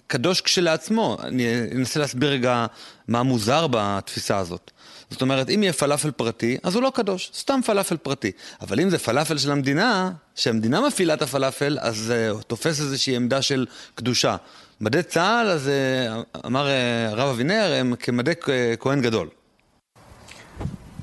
קדוש 0.06 0.40
כשלעצמו. 0.40 1.16
אני 1.22 1.46
אנסה 1.74 2.00
להסביר 2.00 2.30
רגע 2.30 2.66
מה 3.08 3.22
מוזר 3.22 3.66
בתפיסה 3.70 4.38
הזאת. 4.38 4.70
זאת 5.10 5.22
אומרת, 5.22 5.50
אם 5.50 5.62
יהיה 5.62 5.72
פלאפל 5.72 6.10
פרטי, 6.10 6.56
אז 6.62 6.74
הוא 6.74 6.82
לא 6.82 6.92
קדוש, 6.94 7.30
סתם 7.34 7.60
פלאפל 7.66 7.96
פרטי. 7.96 8.32
אבל 8.60 8.80
אם 8.80 8.90
זה 8.90 8.98
פלאפל 8.98 9.38
של 9.38 9.50
המדינה, 9.50 10.10
שהמדינה 10.34 10.80
מפעילה 10.80 11.14
את 11.14 11.22
הפלאפל, 11.22 11.78
אז 11.80 12.12
uh, 12.12 12.42
תופס 12.42 12.80
איזושהי 12.80 13.16
עמדה 13.16 13.42
של 13.42 13.66
קדושה. 13.94 14.36
מדי 14.80 15.02
צה"ל, 15.02 15.46
אז 15.46 15.70
uh, 16.34 16.46
אמר 16.46 16.66
uh, 16.66 17.12
הרב 17.12 17.28
אבינר, 17.28 17.72
הם 17.80 17.94
כמדי 17.98 18.32
כהן 18.78 19.02
גדול. 19.02 19.28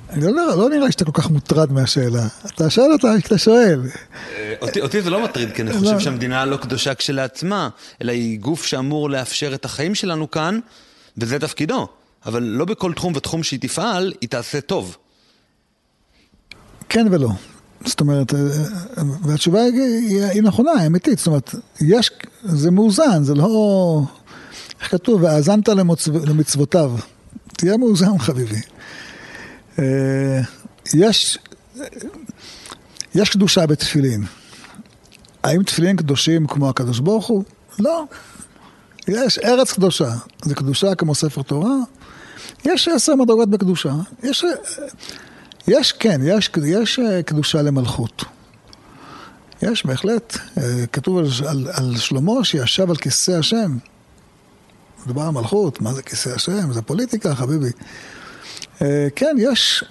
אני 0.10 0.34
לא, 0.34 0.58
לא 0.58 0.70
נראה 0.70 0.86
לי 0.86 0.92
שאתה 0.92 1.06
כל 1.06 1.12
כך 1.14 1.30
מוטרד 1.30 1.72
מהשאלה. 1.72 2.28
אתה 2.46 2.70
שואל 2.70 2.92
אותה 2.92 3.08
כשאתה 3.20 3.38
שואל. 3.38 3.82
אה, 4.36 4.54
אותי, 4.62 4.82
אותי 4.82 5.02
זה 5.02 5.10
לא 5.10 5.24
מטריד, 5.24 5.52
כי 5.52 5.62
אני 5.62 5.74
חושב 5.74 6.00
שהמדינה 6.00 6.46
לא 6.46 6.58
קדושה 6.58 6.96
כשלעצמה, 6.96 7.70
אלא 8.02 8.12
היא 8.12 8.40
גוף 8.40 8.66
שאמור 8.66 9.10
לאפשר 9.10 9.54
את 9.54 9.66
החיים 9.66 9.96
שלנו 9.96 10.32
כאן, 10.32 10.60
וזה 11.18 11.40
תפקידו. 11.40 11.88
אבל 12.26 12.44
לא 12.44 12.66
בכל 12.66 12.94
תחום 12.94 13.14
ותחום 13.16 13.44
שהיא 13.44 13.60
תפעל, 13.60 14.14
היא 14.22 14.30
תעשה 14.30 14.62
טוב. 14.62 14.98
כן 16.90 17.08
ולא. 17.12 17.30
זאת 17.86 18.02
אומרת, 18.02 18.34
אה, 18.34 18.40
והתשובה 19.24 19.62
היא, 19.62 20.24
היא 20.24 20.44
נכונה, 20.44 20.72
היא 20.72 20.88
אמיתית. 20.88 21.18
זאת 21.18 21.28
אומרת, 21.28 21.56
יש, 21.82 22.12
זה 22.44 22.72
מאוזן, 22.72 23.24
זה 23.24 23.36
לא... 23.36 24.02
איך 24.82 24.92
כתוב? 24.92 25.24
והאזנת 25.24 25.68
למצו, 25.70 26.12
למצוותיו. 26.28 26.92
תהיה 27.58 27.78
מאוזן, 27.78 28.18
חביבי. 28.18 28.62
אה, 29.80 30.42
יש, 30.94 31.38
יש 33.16 33.30
קדושה 33.30 33.66
בתפילין. 33.66 34.24
האם 35.44 35.64
תפילין 35.64 35.96
קדושים 35.96 36.48
כמו 36.48 36.70
הקדוש 36.70 37.00
ברוך 37.00 37.28
הוא? 37.28 37.44
לא. 37.80 38.04
יש 39.08 39.40
ארץ 39.40 39.74
קדושה. 39.74 40.12
זה 40.42 40.56
קדושה 40.56 40.96
כמו 40.96 41.16
ספר 41.16 41.42
תורה. 41.42 41.76
יש 42.66 42.88
עשר 42.88 43.16
מדרגות 43.16 43.50
בקדושה. 43.50 43.94
יש, 44.24 44.46
יש 45.68 45.92
כן, 45.92 46.22
יש, 46.24 46.52
יש 46.66 47.00
קדושה 47.26 47.62
למלכות. 47.62 48.24
יש 49.62 49.86
בהחלט, 49.86 50.38
כתוב 50.92 51.18
על, 51.18 51.26
על, 51.48 51.68
על 51.74 51.98
שלמה 51.98 52.44
שישב 52.44 52.90
על 52.90 52.96
כיסא 52.96 53.32
השם. 53.32 53.78
מדובר 55.06 55.22
על 55.22 55.30
מלכות, 55.30 55.82
מה 55.82 55.94
זה 55.94 56.02
כיסא 56.02 56.30
השם? 56.30 56.74
זה 56.74 56.82
פוליטיקה, 56.82 57.36
חביבי. 57.36 57.72
כן, 59.16 59.36
יש, 59.40 59.84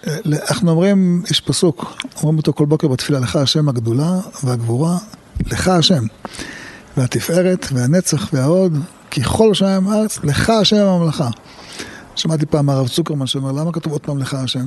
אנחנו 0.51 0.71
אומרים, 0.71 1.23
יש 1.31 1.41
פסוק, 1.41 1.97
אומרים 2.17 2.39
אותו 2.39 2.53
כל 2.53 2.65
בוקר 2.65 2.89
בתפילה, 2.89 3.19
לך 3.19 3.37
השם 3.37 3.69
הגדולה 3.69 4.21
והגבורה, 4.45 4.99
לך 5.47 5.69
השם. 5.69 6.05
והתפארת 6.97 7.67
והנצח 7.73 8.29
וההוד, 8.33 8.79
כי 9.11 9.21
כל 9.25 9.55
שם 9.55 9.89
הארץ, 9.89 10.19
לך 10.25 10.51
השם 10.51 10.87
הממלכה. 10.87 11.29
שמעתי 12.17 12.47
פעם 12.47 12.67
מהרב 12.67 12.89
צוקרמן 12.89 13.27
שאומר, 13.27 13.53
למה 13.53 13.73
כתוב 13.73 13.93
עוד 13.93 14.01
פעם 14.01 14.19
לך 14.19 14.35
השם? 14.35 14.67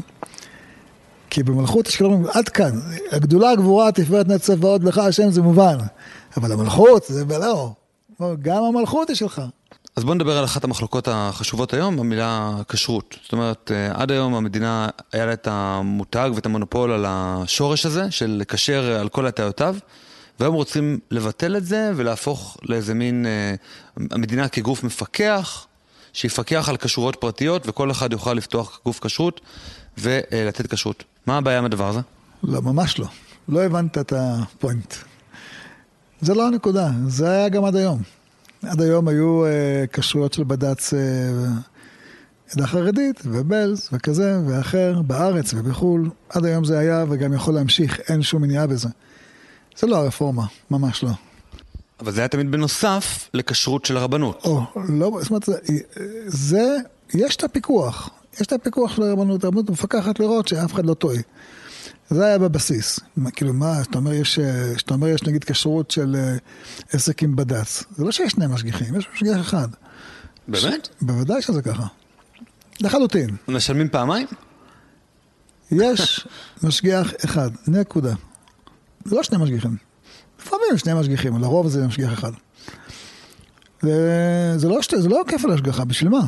כי 1.30 1.44
במלכות 1.44 1.88
יש 1.88 1.96
כאלה 1.96 2.16
עד 2.34 2.50
כאן, 2.50 2.80
הגדולה, 3.12 3.50
הגבורה, 3.50 3.88
התפארת, 3.88 4.28
נצח 4.28 4.54
והוד, 4.60 4.84
לך 4.84 4.98
השם 4.98 5.32
זה 5.32 5.42
מובן. 5.42 5.78
אבל 6.38 6.52
המלכות 6.52 7.06
זה 7.08 7.26
בלאו. 7.26 7.74
גם 8.42 8.64
המלכות 8.64 9.10
היא 9.10 9.16
שלך. 9.16 9.42
אז 9.96 10.04
בוא 10.04 10.16
נדבר 10.16 10.38
על 10.38 10.46
אחת 10.46 10.64
המחלוקות 10.64 11.08
החשובות 11.12 11.74
היום, 11.74 12.00
המילה 12.00 12.52
כשרות. 12.70 13.16
זאת 13.24 13.32
אומרת, 13.32 13.72
עד 13.94 14.12
היום 14.12 14.36
המדינה 14.36 14.90
היה 15.12 15.26
לה 15.26 15.34
את 15.34 15.48
המותג 15.52 16.30
ואת 16.36 16.46
המונופול 16.46 16.92
על 16.92 17.06
השורש 17.08 17.86
הזה, 17.86 18.12
של 18.12 18.38
לקשר 18.40 19.00
על 19.00 19.10
כל 19.10 19.28
הטעיותיו, 19.28 19.76
והיום 20.40 20.56
רוצים 20.56 21.00
לבטל 21.12 21.58
את 21.58 21.66
זה 21.66 21.92
ולהפוך 21.96 22.58
לאיזה 22.64 22.94
מין, 22.94 23.26
המדינה 24.12 24.48
כגוף 24.48 24.84
מפקח, 24.84 25.66
שיפקח 26.16 26.70
על 26.70 26.78
כשרויות 26.78 27.16
פרטיות 27.16 27.68
וכל 27.68 27.92
אחד 27.92 28.12
יוכל 28.12 28.34
לפתוח 28.34 28.80
גוף 28.86 29.00
כשרות 29.00 29.42
ולתת 29.98 30.74
כשרות. 30.74 31.04
מה 31.28 31.38
הבעיה 31.38 31.58
עם 31.58 31.66
הדבר 31.66 31.88
הזה? 31.88 32.00
לא, 32.44 32.62
ממש 32.62 33.00
לא. 33.00 33.08
לא 33.50 33.64
הבנת 33.64 33.98
את 33.98 34.14
הפוינט. 34.16 34.94
זה 36.22 36.34
לא 36.34 36.48
הנקודה, 36.48 36.90
זה 37.08 37.32
היה 37.32 37.50
גם 37.50 37.66
עד 37.66 37.76
היום. 37.76 38.02
עד 38.64 38.82
היום 38.82 39.08
היו 39.08 39.46
אה, 39.46 39.86
כשרויות 39.94 40.34
של 40.34 40.44
בד"ץ 40.44 40.94
אה, 40.94 41.00
עדה 42.54 42.68
חרדית 42.68 43.22
ובלז 43.26 43.90
וכזה 43.94 44.40
ואחר 44.48 45.02
בארץ 45.08 45.54
ובחו"ל. 45.54 46.10
עד 46.30 46.46
היום 46.46 46.66
זה 46.66 46.80
היה 46.80 47.06
וגם 47.10 47.34
יכול 47.34 47.54
להמשיך, 47.54 48.00
אין 48.10 48.22
שום 48.22 48.42
מניעה 48.42 48.68
בזה. 48.68 48.90
זה 49.78 49.88
לא 49.88 49.96
הרפורמה, 49.98 50.46
ממש 50.72 51.04
לא. 51.04 51.12
אבל 52.00 52.12
זה 52.12 52.22
היה 52.22 52.28
תמיד 52.28 52.52
בנוסף 52.52 53.30
לכשרות 53.34 53.86
של 53.86 53.98
הרבנות. 53.98 54.42
או, 54.46 54.62
לא, 54.90 55.20
זאת 55.22 55.30
אומרת, 55.30 55.44
זה, 55.44 55.58
זה, 56.28 56.78
יש 57.14 57.36
את 57.36 57.44
הפיקוח. 57.44 58.10
יש 58.34 58.48
את 58.48 58.54
הפיקוח 58.54 58.96
של 58.96 59.04
הרבנות, 59.04 59.44
הרבנות 59.44 59.70
מפקחת 59.70 60.20
לראות 60.20 60.48
שאף 60.48 60.74
אחד 60.74 60.86
לא 60.86 60.94
טועה. 60.94 61.18
זה 62.10 62.26
היה 62.26 62.38
בבסיס. 62.38 63.00
כאילו, 63.34 63.54
מה, 63.54 63.84
שאתה 63.84 63.98
אומר, 63.98 64.14
יש, 64.14 64.40
שאתה 64.78 64.94
אומר, 64.94 65.08
יש 65.08 65.24
נגיד 65.24 65.44
כשרות 65.44 65.92
של 65.92 66.16
עסק 66.92 67.24
עם 67.24 67.36
בד"ץ. 67.36 67.84
זה 67.98 68.04
לא 68.04 68.12
שיש 68.12 68.32
שני 68.32 68.48
משגיחים, 68.48 68.96
יש 68.96 69.08
משגיח 69.14 69.42
אחד. 69.42 69.68
באמת? 70.48 70.86
ש... 70.86 70.90
בוודאי 71.02 71.42
שזה 71.42 71.62
ככה. 71.62 71.88
לחלוטין. 72.82 73.36
משלמים 73.48 73.90
פעמיים? 73.90 74.28
יש 75.72 76.28
משגיח 76.64 77.14
אחד, 77.26 77.50
נקודה. 77.68 78.14
זה 79.06 79.16
לא 79.16 79.24
שני 79.24 79.38
משגיחים. 79.38 79.78
לפעמים 80.46 80.78
שני 80.78 80.94
משגיחים, 80.94 81.38
לרוב 81.38 81.68
זה 81.68 81.88
משגיח 81.88 82.14
אחד. 82.14 82.32
זה, 83.82 84.54
זה, 84.58 84.70
לא, 84.70 84.80
זה 84.96 85.10
לא 85.10 85.22
כיף 85.28 85.46
על 85.46 85.52
השגחה, 85.52 85.86
בשביל 85.86 86.10
מה? 86.10 86.26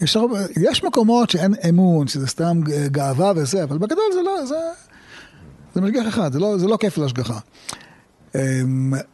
יש, 0.00 0.16
הרבה, 0.16 0.38
יש 0.60 0.84
מקומות 0.84 1.30
שאין 1.30 1.54
אמון, 1.68 2.08
שזה 2.08 2.26
סתם 2.26 2.60
גאווה 2.86 3.32
וזה, 3.36 3.64
אבל 3.64 3.78
בגדול 3.78 4.04
זה 4.14 4.22
לא, 4.22 4.46
זה, 4.46 4.54
זה 5.74 5.80
משגיח 5.80 6.08
אחד, 6.08 6.32
זה 6.32 6.38
לא, 6.38 6.58
זה 6.58 6.66
לא 6.66 6.76
כיף 6.76 6.98
להשגחה. 6.98 7.38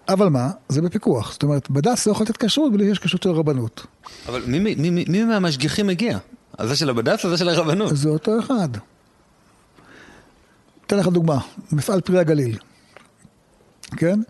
אבל 0.09 0.29
מה? 0.29 0.51
זה 0.69 0.83
בפיקוח. 0.83 1.33
זאת 1.33 1.43
אומרת, 1.43 1.71
בד"ץ 1.71 2.07
לא 2.07 2.13
יכול 2.13 2.25
לתת 2.25 2.37
כשרות 2.37 2.73
בלי 2.73 2.85
שיש 2.85 2.99
כשרות 2.99 3.23
של 3.23 3.31
רבנות. 3.31 3.87
אבל 4.29 4.43
מי, 4.47 4.59
מי, 4.59 4.91
מי, 4.91 5.05
מי 5.09 5.25
מהמשגיחים 5.25 5.87
מגיע? 5.87 6.19
הזה 6.59 6.77
של 6.77 6.91
הבד"ץ 6.91 7.25
או 7.25 7.31
זה 7.31 7.37
של 7.37 7.49
הרבנות? 7.49 7.97
זה 7.97 8.09
אותו 8.09 8.39
אחד. 8.39 8.69
אתן 10.87 10.99
לך 10.99 11.09
דוגמה, 11.09 11.39
מפעל 11.73 12.01
פרי 12.01 12.19
הגליל. 12.19 12.59
כן? 13.97 14.21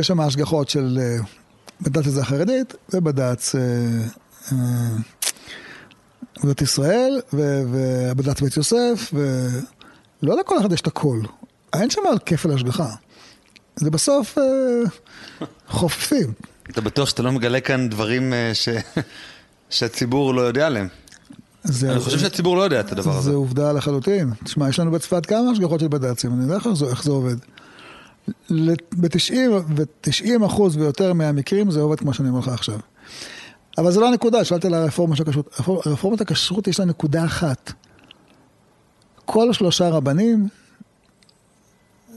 יש 0.00 0.06
שם 0.06 0.20
השגחות 0.20 0.68
של 0.68 0.98
בד"ץ 1.80 2.06
לזה 2.06 2.20
החרדית 2.20 2.74
ובד"ץ 2.94 3.54
בד"ץ 6.44 6.62
ישראל 6.62 7.20
ובד"ץ 7.32 8.40
בית 8.40 8.56
יוסף, 8.56 9.12
ולא 10.22 10.36
לכל 10.40 10.58
אחד 10.58 10.72
יש 10.72 10.80
את 10.80 10.86
הכל. 10.86 11.20
אין 11.72 11.90
שם 11.90 12.00
על 12.10 12.18
כפל 12.26 12.52
השגחה. 12.52 12.88
זה 13.76 13.90
בסוף 13.90 14.38
חופפים. 15.68 16.32
אתה 16.70 16.80
בטוח 16.80 17.08
שאתה 17.08 17.22
לא 17.22 17.32
מגלה 17.32 17.60
כאן 17.60 17.88
דברים 17.88 18.32
ש... 18.52 18.68
שהציבור 19.70 20.34
לא 20.34 20.42
יודע 20.42 20.66
עליהם. 20.66 20.88
זה, 21.64 21.92
אני 21.92 22.00
חושב 22.00 22.18
שהציבור 22.18 22.56
לא 22.56 22.62
יודע 22.62 22.80
את 22.80 22.92
הדבר 22.92 23.16
הזה. 23.16 23.30
זה 23.30 23.36
עובדה 23.36 23.72
לחלוטין. 23.72 24.30
תשמע, 24.44 24.68
יש 24.68 24.78
לנו 24.78 24.90
בצפת 24.90 25.26
כמה 25.26 25.50
השגחות 25.50 25.80
של 25.80 25.88
בד"צים, 25.88 26.32
אני 26.32 26.42
יודע 26.42 26.56
איך 26.90 27.02
זה 27.02 27.10
עובד. 27.10 27.36
ב-90 28.50 30.46
אחוז 30.46 30.76
ויותר 30.76 31.12
מהמקרים 31.12 31.70
זה 31.70 31.80
עובד 31.80 31.98
כמו 31.98 32.14
שאני 32.14 32.28
אומר 32.28 32.38
לך 32.38 32.48
עכשיו. 32.48 32.78
אבל 33.78 33.90
זו 33.90 34.00
לא 34.00 34.08
הנקודה, 34.08 34.44
שאלת 34.44 34.64
על 34.64 34.74
הרפורמה 34.74 35.16
של 35.16 35.22
הכשרות. 35.22 35.60
רפורמת 35.86 36.20
הכשרות 36.20 36.68
יש 36.68 36.80
לה 36.80 36.84
נקודה 36.84 37.24
אחת. 37.24 37.72
כל 39.24 39.52
שלושה 39.52 39.88
רבנים 39.88 40.48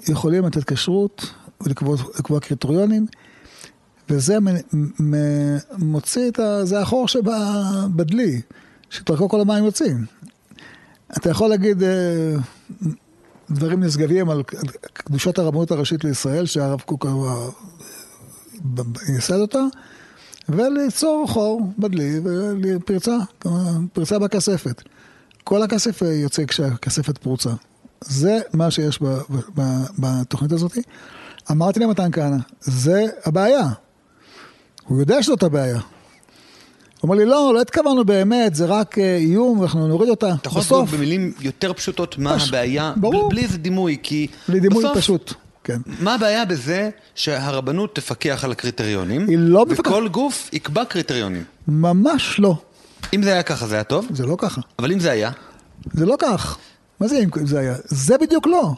יכולים 0.10 0.46
לתת 0.46 0.64
כשרות 0.64 1.34
ולקבוע 1.62 2.40
קריטריונים, 2.42 3.06
וזה 4.10 4.38
מוציא 5.78 6.30
את 6.30 6.40
ה... 6.40 6.66
זה 6.66 6.80
החור 6.80 7.08
שבדלי, 7.08 8.42
שדרכו 8.90 9.30
כל 9.30 9.42
המים 9.42 9.66
יוצאים. 9.66 10.06
אתה 11.18 11.30
יכול 11.30 11.50
להגיד 11.50 11.84
דברים 13.52 13.84
נשגביים 13.84 14.30
על 14.30 14.44
קדושת 14.94 15.40
הרבנות 15.40 15.72
הראשית 15.72 16.04
לישראל, 16.04 16.46
שהרב 16.46 16.82
קוק 16.86 17.06
ייסד 19.10 19.40
אותה, 19.40 19.60
וליצור 20.50 21.26
חור 21.30 21.62
בדלי 21.80 22.20
ופרצה, 22.64 23.18
פרצה 23.94 24.20
בכספת. 24.20 24.82
כל 25.44 25.64
הכסף 25.64 26.02
יוצא 26.02 26.46
כשהכספת 26.46 27.18
פרוצה. 27.18 27.50
זה 28.02 28.40
מה 28.54 28.72
שיש 28.72 29.00
בתוכנית 29.98 30.52
הזאת. 30.52 30.78
אמרתי 31.52 31.80
למתן 31.80 32.12
כהנא, 32.12 32.38
זה 32.62 33.06
הבעיה. 33.26 33.70
הוא 34.88 35.00
יודע 35.00 35.24
שזאת 35.24 35.44
הבעיה. 35.44 35.80
הוא 37.02 37.10
אומר 37.10 37.16
לי, 37.16 37.26
לא, 37.26 37.52
לא 37.54 37.62
התכוונו 37.62 38.06
באמת, 38.06 38.56
זה 38.56 38.66
רק 38.66 38.98
איום, 39.00 39.64
אנחנו 39.64 39.88
נוריד 39.88 40.10
אותה. 40.10 40.34
אתה 40.42 40.48
יכול 40.48 40.60
לעשות 40.60 40.90
במילים 40.90 41.34
יותר 41.40 41.74
פשוטות 41.74 42.18
מה 42.18 42.36
פש... 42.36 42.48
הבעיה, 42.48 42.94
ברור. 42.96 43.30
בלי 43.30 43.44
איזה 43.44 43.58
דימוי, 43.58 43.98
כי 44.04 44.28
בלי 44.50 44.60
דימוי 44.60 44.84
בסוף, 44.84 44.98
פשוט, 44.98 45.34
כן. 45.64 45.78
מה 46.00 46.14
הבעיה 46.14 46.46
בזה 46.46 46.90
שהרבנות 47.16 47.96
תפקח 47.96 48.44
על 48.44 48.52
הקריטריונים, 48.52 49.28
היא 49.30 49.38
לא 49.38 49.66
מפקחת. 49.66 49.88
וכל 49.88 50.08
גוף 50.08 50.50
יקבע 50.54 50.86
קריטריונים? 50.86 51.44
ממש 51.68 52.40
לא. 52.40 52.56
אם 53.14 53.24
זה 53.24 53.34
היה 53.34 53.44
ככה, 53.44 53.68
זה 53.68 53.76
היה 53.76 53.84
טוב? 53.84 54.08
זה 54.14 54.26
לא 54.26 54.36
ככה. 54.40 54.62
אבל 54.80 54.92
אם 54.92 55.00
זה 55.00 55.12
היה? 55.12 55.32
זה 55.94 56.06
לא 56.06 56.16
כך. 56.20 56.58
מה 57.00 57.08
זה 57.08 57.20
אם 57.20 57.46
זה 57.46 57.60
היה? 57.60 57.76
זה 57.86 58.18
בדיוק 58.18 58.48
לא. 58.48 58.74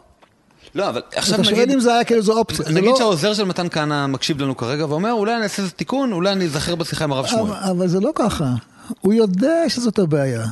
לא, 0.76 0.90
אבל 0.90 1.02
עכשיו 1.16 1.36
אתה 1.36 1.42
נגיד... 1.42 1.56
שואל 1.56 1.72
אם 1.72 1.80
זה 1.80 1.94
היה 1.94 2.04
כאילו 2.04 2.22
זו 2.22 2.38
אופציה. 2.38 2.66
נגיד 2.70 2.90
לא- 2.90 2.96
שהעוזר 2.98 3.34
של 3.34 3.44
מתן 3.44 3.70
כהנא 3.70 4.08
מקשיב 4.08 4.42
לנו 4.42 4.58
כרגע 4.58 4.86
ואומר, 4.86 5.12
אולי 5.12 5.36
אני 5.36 5.44
אעשה 5.44 5.62
איזה 5.62 5.72
תיקון, 5.72 6.12
אולי 6.12 6.32
אני 6.32 6.46
אזכר 6.46 6.76
בשיחה 6.76 7.04
עם 7.04 7.12
הרב 7.12 7.26
שמואל. 7.26 7.52
אבל, 7.52 7.70
אבל 7.70 7.88
זה 7.88 8.00
לא 8.00 8.12
ככה. 8.16 8.54
הוא 9.02 9.14
יודע 9.14 9.70
שזאת 9.70 10.00
הבעיה. 10.00 10.46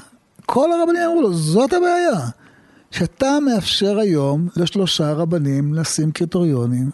כל 0.46 0.70
הרבנים 0.72 1.02
אמרו 1.02 1.22
לו, 1.22 1.34
זאת 1.34 1.74
הבעיה. 1.74 2.28
שאתה 2.92 3.38
מאפשר 3.46 3.98
היום 4.00 4.48
לשלושה 4.56 5.14
רבנים 5.14 5.74
לשים 5.74 6.12
קריטריונים, 6.12 6.90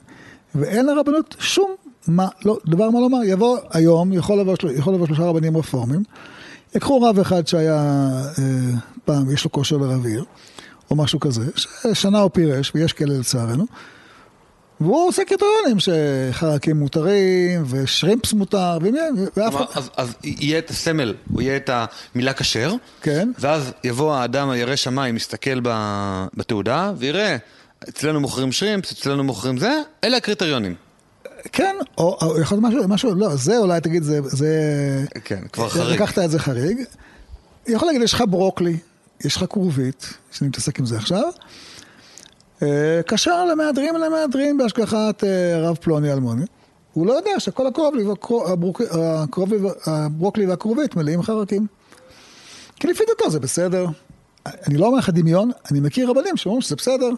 ואין 0.55 0.85
לרבנות 0.85 1.35
שום 1.39 1.75
מה, 2.07 2.27
לא, 2.45 2.57
דבר 2.67 2.89
מה 2.89 2.99
לומר. 2.99 3.17
יבוא 3.25 3.57
היום, 3.71 4.13
יכול 4.13 4.39
לבוא, 4.39 4.55
יכול 4.75 4.93
לבוא 4.93 5.07
שלושה 5.07 5.23
רבנים 5.23 5.57
רפורמים, 5.57 6.03
יקחו 6.75 7.01
רב 7.01 7.19
אחד 7.19 7.47
שהיה 7.47 8.09
אה, 8.39 8.43
פעם, 9.05 9.31
יש 9.31 9.45
לו 9.45 9.51
כושר 9.51 9.77
לרב 9.77 10.05
עיר, 10.05 10.25
או 10.91 10.95
משהו 10.95 11.19
כזה, 11.19 11.45
שנה 11.93 12.19
הוא 12.19 12.29
פירש, 12.33 12.71
ויש 12.75 12.93
כאלה 12.93 13.17
לצערנו, 13.19 13.65
והוא 14.79 15.07
עושה 15.07 15.25
קריטריונים 15.25 15.77
שחרקים 15.79 16.79
מותרים, 16.79 17.63
ושרימפס 17.69 18.33
מותר, 18.33 18.77
ואף 19.37 19.55
אחד... 19.55 19.65
אז, 19.73 19.89
אז 19.97 20.13
יהיה 20.23 20.59
את 20.59 20.69
הסמל, 20.69 21.13
הוא 21.31 21.41
יהיה 21.41 21.57
את 21.57 21.69
המילה 22.15 22.33
כשר, 22.33 22.73
כן. 23.01 23.31
ואז 23.39 23.71
יבוא 23.83 24.15
האדם 24.15 24.49
הירא 24.49 24.75
שמיים, 24.75 25.15
יסתכל 25.15 25.59
בתעודה, 26.33 26.91
ויראה, 26.97 27.37
אצלנו 27.89 28.19
מוכרים 28.19 28.51
שרימפס, 28.51 28.91
אצלנו 28.91 29.23
מוכרים 29.23 29.57
זה, 29.57 29.81
אלה 30.03 30.17
הקריטריונים. 30.17 30.75
כן, 31.51 31.75
או, 31.97 32.17
או 32.21 32.41
יכול 32.41 32.57
להיות 32.57 32.73
משהו, 32.73 32.87
משהו, 32.87 33.15
לא, 33.15 33.35
זה 33.35 33.57
אולי 33.57 33.81
תגיד, 33.81 34.03
זה, 34.03 34.19
זה... 34.23 34.49
כן, 35.23 35.39
כבר 35.53 35.69
חריג. 35.69 36.01
לקחת 36.01 36.19
את 36.19 36.31
זה 36.31 36.39
חריג. 36.39 36.77
יכול 37.67 37.87
להגיד, 37.87 38.01
יש 38.01 38.13
לך 38.13 38.23
ברוקלי, 38.29 38.77
יש 39.25 39.35
לך 39.35 39.45
כרובית, 39.49 40.13
שאני 40.31 40.47
מתעסק 40.47 40.79
עם 40.79 40.85
זה 40.85 40.97
עכשיו. 40.97 41.29
אה, 42.63 43.01
קשר 43.07 43.45
למהדרים 43.45 43.95
למהדרים 43.95 44.57
בהשגחת 44.57 45.23
אה, 45.23 45.59
רב 45.69 45.75
פלוני 45.75 46.13
אלמוני. 46.13 46.45
הוא 46.93 47.07
לא 47.07 47.13
יודע 47.13 47.39
שכל 47.39 47.67
הקרובלי, 47.67 48.03
הברוקלי 49.85 50.45
והכרובית 50.45 50.95
מלאים 50.95 51.21
חרקים. 51.21 51.67
כי 52.75 52.87
לפי 52.87 53.03
דתו 53.11 53.29
זה 53.29 53.39
בסדר. 53.39 53.85
אני 54.45 54.77
לא 54.77 54.85
אומר 54.85 54.97
לך 54.97 55.09
דמיון, 55.09 55.51
אני 55.71 55.79
מכיר 55.79 56.09
רבנים 56.09 56.37
שאומרים 56.37 56.61
שזה 56.61 56.75
בסדר. 56.75 57.09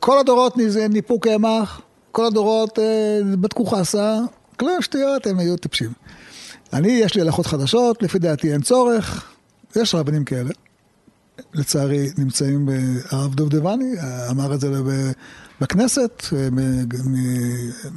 כל 0.00 0.18
הדורות 0.18 0.56
ניפו 0.90 1.20
קמח, 1.20 1.80
כל 2.12 2.26
הדורות 2.26 2.78
אה, 2.78 3.20
בדקו 3.40 3.66
חסה, 3.66 4.18
כלום 4.56 4.82
שטויות, 4.82 5.26
הם 5.26 5.38
היו 5.38 5.56
טיפשים. 5.56 5.92
אני, 6.72 6.88
יש 6.88 7.14
לי 7.14 7.20
הלכות 7.20 7.46
חדשות, 7.46 8.02
לפי 8.02 8.18
דעתי 8.18 8.52
אין 8.52 8.62
צורך, 8.62 9.32
יש 9.76 9.94
רבנים 9.94 10.24
כאלה. 10.24 10.50
לצערי 11.54 12.08
נמצאים, 12.18 12.68
הרב 13.10 13.34
דובדבני 13.34 13.94
אמר 14.30 14.54
את 14.54 14.60
זה 14.60 14.70
בכנסת, 15.60 16.24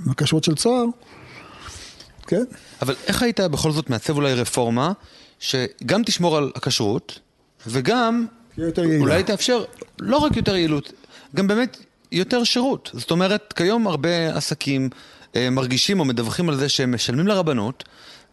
מהכשרות 0.06 0.44
של 0.44 0.56
צוהר, 0.56 0.86
כן. 2.28 2.44
אבל 2.82 2.96
איך 3.08 3.24
היית 3.24 3.40
בכל 3.40 3.72
זאת 3.72 3.90
מעצב 3.90 4.16
אולי 4.16 4.34
רפורמה, 4.34 4.92
שגם 5.40 6.04
תשמור 6.04 6.38
על 6.38 6.52
הכשרות, 6.56 7.20
וגם 7.68 8.26
אולי 9.00 9.24
תאפשר 9.24 9.64
לא 10.00 10.18
רק 10.18 10.38
יותר 10.38 10.56
יעילות, 10.56 10.94
גם 11.36 11.48
באמת 11.48 11.78
יותר 12.12 12.44
שירות. 12.44 12.92
זאת 12.94 13.12
אומרת, 13.12 13.54
כיום 13.54 13.88
הרבה 13.88 14.36
עסקים 14.36 14.90
מרגישים 15.52 16.00
או 16.00 16.06
מדווחים 16.06 16.50
על 16.50 16.56
זה 16.56 16.70
שהם 16.70 16.96
משלמים 16.96 17.28
לרבנות, 17.28 17.84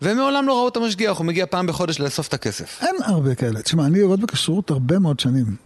והם 0.03 0.17
מעולם 0.17 0.47
לא 0.47 0.59
ראו 0.59 0.69
את 0.69 0.77
המשגיח, 0.77 1.19
הוא 1.19 1.27
מגיע 1.27 1.47
פעם 1.47 1.67
בחודש 1.67 2.01
לאסוף 2.01 2.29
את 2.29 2.35
הכסף. 2.35 2.79
אין 2.83 2.95
הרבה 3.05 3.35
כאלה. 3.35 3.63
תשמע, 3.63 3.87
אני 3.87 4.01
עובד 4.01 4.21
בכשרות 4.21 4.71
הרבה 4.71 4.99
מאוד 4.99 5.21
שנים. 5.21 5.57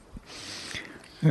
אה, 1.24 1.30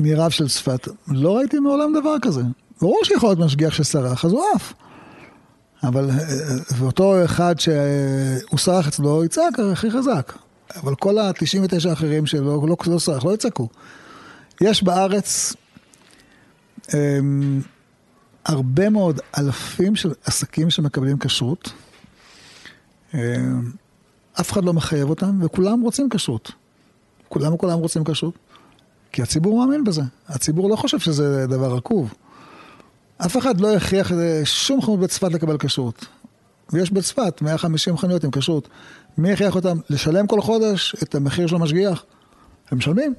אני 0.00 0.14
רב 0.14 0.30
של 0.30 0.48
צפת, 0.48 0.88
לא 1.08 1.36
ראיתי 1.36 1.58
מעולם 1.58 2.00
דבר 2.00 2.14
כזה. 2.22 2.42
ברור 2.80 3.00
שיכול 3.04 3.28
להיות 3.28 3.38
משגיח 3.38 3.74
שסרח, 3.74 4.24
אז 4.24 4.32
הוא 4.32 4.44
עף. 4.54 4.72
אבל, 5.82 6.10
אה, 6.10 6.16
ואותו 6.76 7.24
אחד 7.24 7.60
שהוא 7.60 8.58
סרח 8.58 8.88
אצלו, 8.88 9.24
יצעק 9.24 9.58
הכי 9.72 9.90
חזק. 9.90 10.32
אבל 10.76 10.94
כל 10.94 11.18
ה-99 11.18 11.88
האחרים 11.88 12.26
שלא 12.26 12.66
לא, 12.68 12.76
לא 12.86 12.98
סרח, 12.98 13.24
לא 13.24 13.34
יצעקו. 13.34 13.68
יש 14.60 14.82
בארץ 14.82 15.54
אמ, 16.94 17.60
הרבה 18.46 18.90
מאוד 18.90 19.20
אלפים 19.38 19.96
של 19.96 20.12
עסקים 20.24 20.70
שמקבלים 20.70 21.18
כשרות. 21.18 21.72
אמ, 23.14 23.20
אף 24.40 24.52
אחד 24.52 24.64
לא 24.64 24.72
מחייב 24.72 25.10
אותם, 25.10 25.38
וכולם 25.42 25.80
רוצים 25.80 26.08
כשרות. 26.08 26.52
כולם 27.28 27.54
וכולם 27.54 27.78
רוצים 27.78 28.04
כשרות. 28.04 28.34
כי 29.12 29.22
הציבור 29.22 29.58
מאמין 29.58 29.84
בזה. 29.84 30.02
הציבור 30.28 30.70
לא 30.70 30.76
חושב 30.76 30.98
שזה 30.98 31.46
דבר 31.46 31.74
רקוב. 31.74 32.14
אף 33.18 33.36
אחד 33.36 33.60
לא 33.60 33.76
הכריח 33.76 34.12
שום 34.44 34.82
חנות 34.82 35.00
בצפת 35.00 35.32
לקבל 35.32 35.58
כשרות. 35.58 36.06
ויש 36.72 36.90
בצפת 36.90 37.42
150 37.42 37.96
חנויות 37.96 38.24
עם 38.24 38.30
כשרות. 38.30 38.68
מי 39.18 39.32
הכריח 39.32 39.54
אותם 39.54 39.78
לשלם 39.90 40.26
כל 40.26 40.40
חודש 40.40 40.96
את 41.02 41.14
המחיר 41.14 41.46
של 41.46 41.56
המשגיח? 41.56 42.04
הם 42.70 42.78
משלמים. 42.78 43.14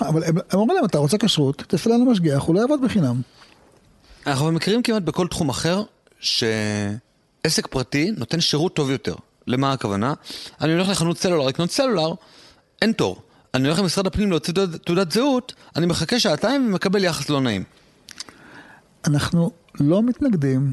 אבל 0.00 0.24
הם, 0.24 0.36
הם 0.50 0.58
אומרים 0.58 0.76
להם, 0.76 0.84
אתה 0.84 0.98
רוצה 0.98 1.18
כשרות, 1.18 1.62
תפנה 1.68 1.96
למשגיח, 1.96 2.42
הוא 2.42 2.54
לא 2.54 2.60
יעבוד 2.60 2.80
בחינם. 2.84 3.20
אנחנו 4.26 4.52
מכירים 4.52 4.82
כמעט 4.82 5.02
בכל 5.02 5.28
תחום 5.28 5.48
אחר, 5.48 5.82
שעסק 6.20 7.66
פרטי 7.70 8.10
נותן 8.16 8.40
שירות 8.40 8.74
טוב 8.74 8.90
יותר. 8.90 9.14
למה 9.46 9.72
הכוונה? 9.72 10.14
אני 10.60 10.72
הולך 10.72 10.88
לחנות 10.88 11.18
סלולר 11.18 11.46
לקנות 11.46 11.70
סלולר, 11.70 12.12
אין 12.82 12.92
תור. 12.92 13.22
אני 13.54 13.68
הולך 13.68 13.78
למשרד 13.78 14.06
הפנים 14.06 14.30
להוציא 14.30 14.54
תעודת, 14.54 14.86
תעודת 14.86 15.12
זהות, 15.12 15.52
אני 15.76 15.86
מחכה 15.86 16.20
שעתיים 16.20 16.66
ומקבל 16.66 17.04
יחס 17.04 17.28
לא 17.28 17.40
נעים. 17.40 17.64
אנחנו 19.06 19.50
לא 19.80 20.02
מתנגדים, 20.02 20.72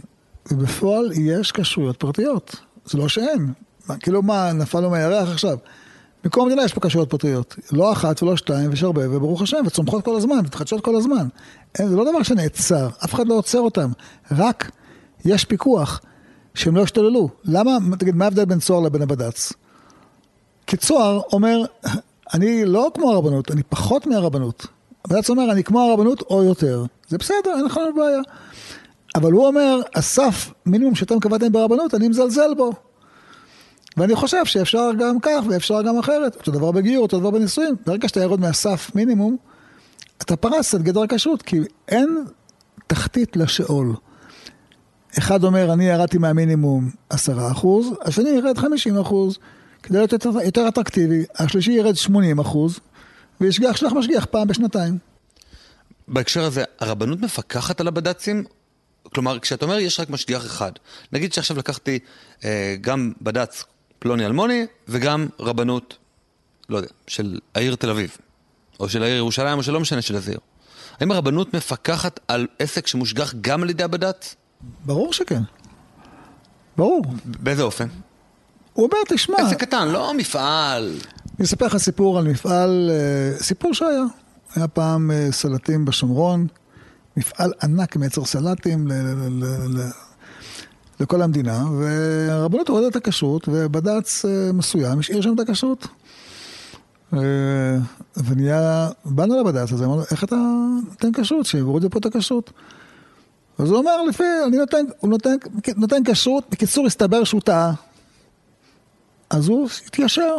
ובפועל 0.52 1.12
יש 1.12 1.52
כשרויות 1.52 1.98
פרטיות. 1.98 2.56
זה 2.86 2.98
לא 2.98 3.10
שאין. 3.10 3.54
כאילו 4.00 4.22
מה, 4.22 4.54
נפלנו 4.54 4.89
מהירח 4.89 5.30
עכשיו? 5.30 5.58
מקום 6.25 6.43
המדינה 6.43 6.63
יש 6.63 6.73
פה 6.73 6.81
כשרויות 6.88 7.09
פרטיות. 7.09 7.55
לא 7.71 7.91
אחת 7.91 8.23
ולא 8.23 8.38
שתיים, 8.38 8.69
ויש 8.69 8.83
הרבה, 8.83 9.01
וברוך 9.17 9.41
השם, 9.41 9.57
וצומחות 9.65 10.05
כל 10.05 10.15
הזמן, 10.15 10.38
מתחדשות 10.38 10.81
כל 10.81 10.95
הזמן. 10.95 11.27
אין, 11.79 11.88
זה 11.88 11.95
לא 11.95 12.12
דבר 12.12 12.23
שנעצר, 12.23 12.89
אף 13.05 13.13
אחד 13.13 13.27
לא 13.27 13.33
עוצר 13.33 13.59
אותם. 13.59 13.91
רק 14.31 14.71
יש 15.25 15.45
פיקוח, 15.45 16.01
שהם 16.53 16.75
לא 16.75 16.81
ישתוללו. 16.81 17.29
למה, 17.45 17.71
תגיד, 17.99 18.15
מה 18.15 18.25
ההבדל 18.25 18.45
בין 18.45 18.59
צוהר 18.59 18.81
לבין 18.81 19.01
הבד"ץ? 19.01 19.53
כי 20.67 20.77
צוהר 20.77 21.21
אומר, 21.33 21.65
אני 22.33 22.65
לא 22.65 22.91
כמו 22.93 23.12
הרבנות, 23.12 23.51
אני 23.51 23.63
פחות 23.63 24.07
מהרבנות. 24.07 24.67
הבד"ץ 25.05 25.29
אומר, 25.29 25.51
אני 25.51 25.63
כמו 25.63 25.81
הרבנות 25.81 26.21
או 26.21 26.43
יותר. 26.43 26.86
זה 27.07 27.17
בסדר, 27.17 27.55
אין 27.55 27.65
לך 27.65 27.79
בעיה. 27.95 28.19
אבל 29.15 29.31
הוא 29.31 29.47
אומר, 29.47 29.81
הסף 29.95 30.51
מינימום 30.65 30.95
שאתם 30.95 31.19
קבעתם 31.19 31.51
ברבנות, 31.51 31.93
אני 31.93 32.07
מזלזל 32.07 32.53
בו. 32.57 32.73
ואני 33.97 34.15
חושב 34.15 34.45
שאפשר 34.45 34.89
גם 34.99 35.19
כך 35.21 35.43
ואפשר 35.49 35.82
גם 35.82 35.99
אחרת. 35.99 36.36
אותו 36.36 36.51
דבר 36.51 36.71
בגיור, 36.71 37.03
אותו 37.03 37.19
דבר 37.19 37.32
בנישואים. 37.32 37.75
ברגע 37.86 38.08
שאתה 38.08 38.19
יורד 38.19 38.39
מהסף 38.39 38.91
מינימום, 38.95 39.38
אתה 40.17 40.36
פרס 40.36 40.75
את 40.75 40.82
גדר 40.82 41.01
הכשרות, 41.01 41.41
כי 41.41 41.60
אין 41.88 42.25
תחתית 42.88 43.36
לשאול. 43.36 43.95
אחד 45.17 45.43
אומר, 45.43 45.73
אני 45.73 45.86
ירדתי 45.86 46.17
מהמינימום 46.17 46.89
עשרה 47.10 47.51
אחוז, 47.51 47.88
השני 48.01 48.29
ירד 48.29 48.58
חמישים 48.58 48.97
אחוז, 48.97 49.38
כדי 49.84 49.97
להיות 49.97 50.12
יותר, 50.12 50.29
יותר 50.45 50.67
אטרקטיבי, 50.67 51.23
השלישי 51.36 51.71
ירד 51.71 51.95
שמונים 51.95 52.39
אחוז, 52.39 52.79
וישגח 53.41 53.75
שלח 53.75 53.93
משגיח 53.93 54.25
פעם 54.25 54.47
בשנתיים. 54.47 54.97
בהקשר 56.08 56.43
הזה, 56.43 56.63
הרבנות 56.79 57.21
מפקחת 57.21 57.82
על 57.82 57.88
הבד"צים? 57.88 58.43
כלומר, 59.13 59.39
כשאתה 59.39 59.65
אומר 59.65 59.79
יש 59.79 59.99
רק 59.99 60.10
משגיח 60.10 60.45
אחד, 60.45 60.71
נגיד 61.12 61.34
שעכשיו 61.34 61.58
לקחתי 61.58 61.99
אה, 62.43 62.75
גם 62.82 63.12
בד"ץ 63.21 63.63
פלוני 64.04 64.26
אלמוני, 64.26 64.66
וגם 64.88 65.28
רבנות, 65.39 65.98
לא 66.70 66.78
יודע, 66.78 66.89
של 67.08 67.39
העיר 67.56 67.76
תל 67.76 67.89
אביב, 67.89 68.18
או 68.80 68.89
של 68.89 69.04
העיר 69.04 69.16
ירושלים, 69.16 69.58
או 69.58 69.63
שלא 69.63 69.80
משנה 69.80 70.02
של 70.02 70.16
איזה 70.16 70.32
עיר. 70.32 70.39
האם 71.00 71.12
הרבנות 71.12 71.54
מפקחת 71.54 72.20
על 72.28 72.48
עסק 72.60 72.88
שמושגח 72.88 73.34
גם 73.42 73.63
על 73.63 73.70
ידי 73.70 73.84
הבד"ץ? 73.84 74.36
ברור 74.86 75.13
שכן. 75.13 75.42
ברור. 76.78 77.06
באיזה 77.26 77.63
אופן? 77.63 77.88
הוא 78.74 78.86
אומר, 78.86 78.98
תשמע... 79.08 79.38
עסק 79.38 79.60
קטן, 79.60 79.88
לא 79.88 80.13
מפעל. 80.18 80.96
אני 81.38 81.46
אספר 81.46 81.66
לך 81.66 81.78
סיפור 81.78 82.18
על 82.18 82.28
מפעל, 82.28 82.92
אה, 82.94 83.44
סיפור 83.44 83.74
שהיה. 83.74 84.04
היה 84.56 84.68
פעם 84.68 85.12
אה, 85.12 85.28
סלטים 85.32 85.86
בשומרון, 85.86 86.48
מפעל 87.18 87.52
ענק 87.63 87.96
מייצר 87.96 88.26
סלטים 88.26 88.88
לכל 90.99 91.21
המדינה, 91.21 91.65
והרבנות 91.79 92.69
הורדת 92.69 92.91
את 92.91 92.95
הכשרות, 92.95 93.47
ובד"ץ 93.51 94.25
אה, 94.25 94.51
מסוים 94.53 94.99
השאיר 94.99 95.21
שם 95.21 95.34
את 95.36 95.39
הכשרות. 95.39 95.88
אה, 97.13 97.19
ונהיה, 98.23 98.89
באנו 99.06 99.39
לבד"ץ 99.39 99.71
הזה, 99.71 99.86
אמרנו, 99.86 100.01
איך 100.12 100.23
אתה 100.23 100.36
נותן 100.89 101.12
כשרות? 101.12 101.45
שיורידו 101.45 101.89
פה 101.89 101.99
את 101.99 102.06
הכשרות. 102.06 102.51
אז 103.58 103.69
הוא 103.69 103.77
אומר, 103.77 104.01
לפי, 104.10 104.23
אני 104.47 104.58
נותן, 104.58 104.86
הוא 104.99 105.10
נותן, 105.10 105.36
נותן 105.75 106.03
כשרות, 106.06 106.43
בקיצור, 106.51 106.86
הסתבר 106.86 107.23
שהוא 107.23 107.41
טעה. 107.41 107.73
אז 109.29 109.47
הוא 109.47 109.67
התיישר. 109.88 110.36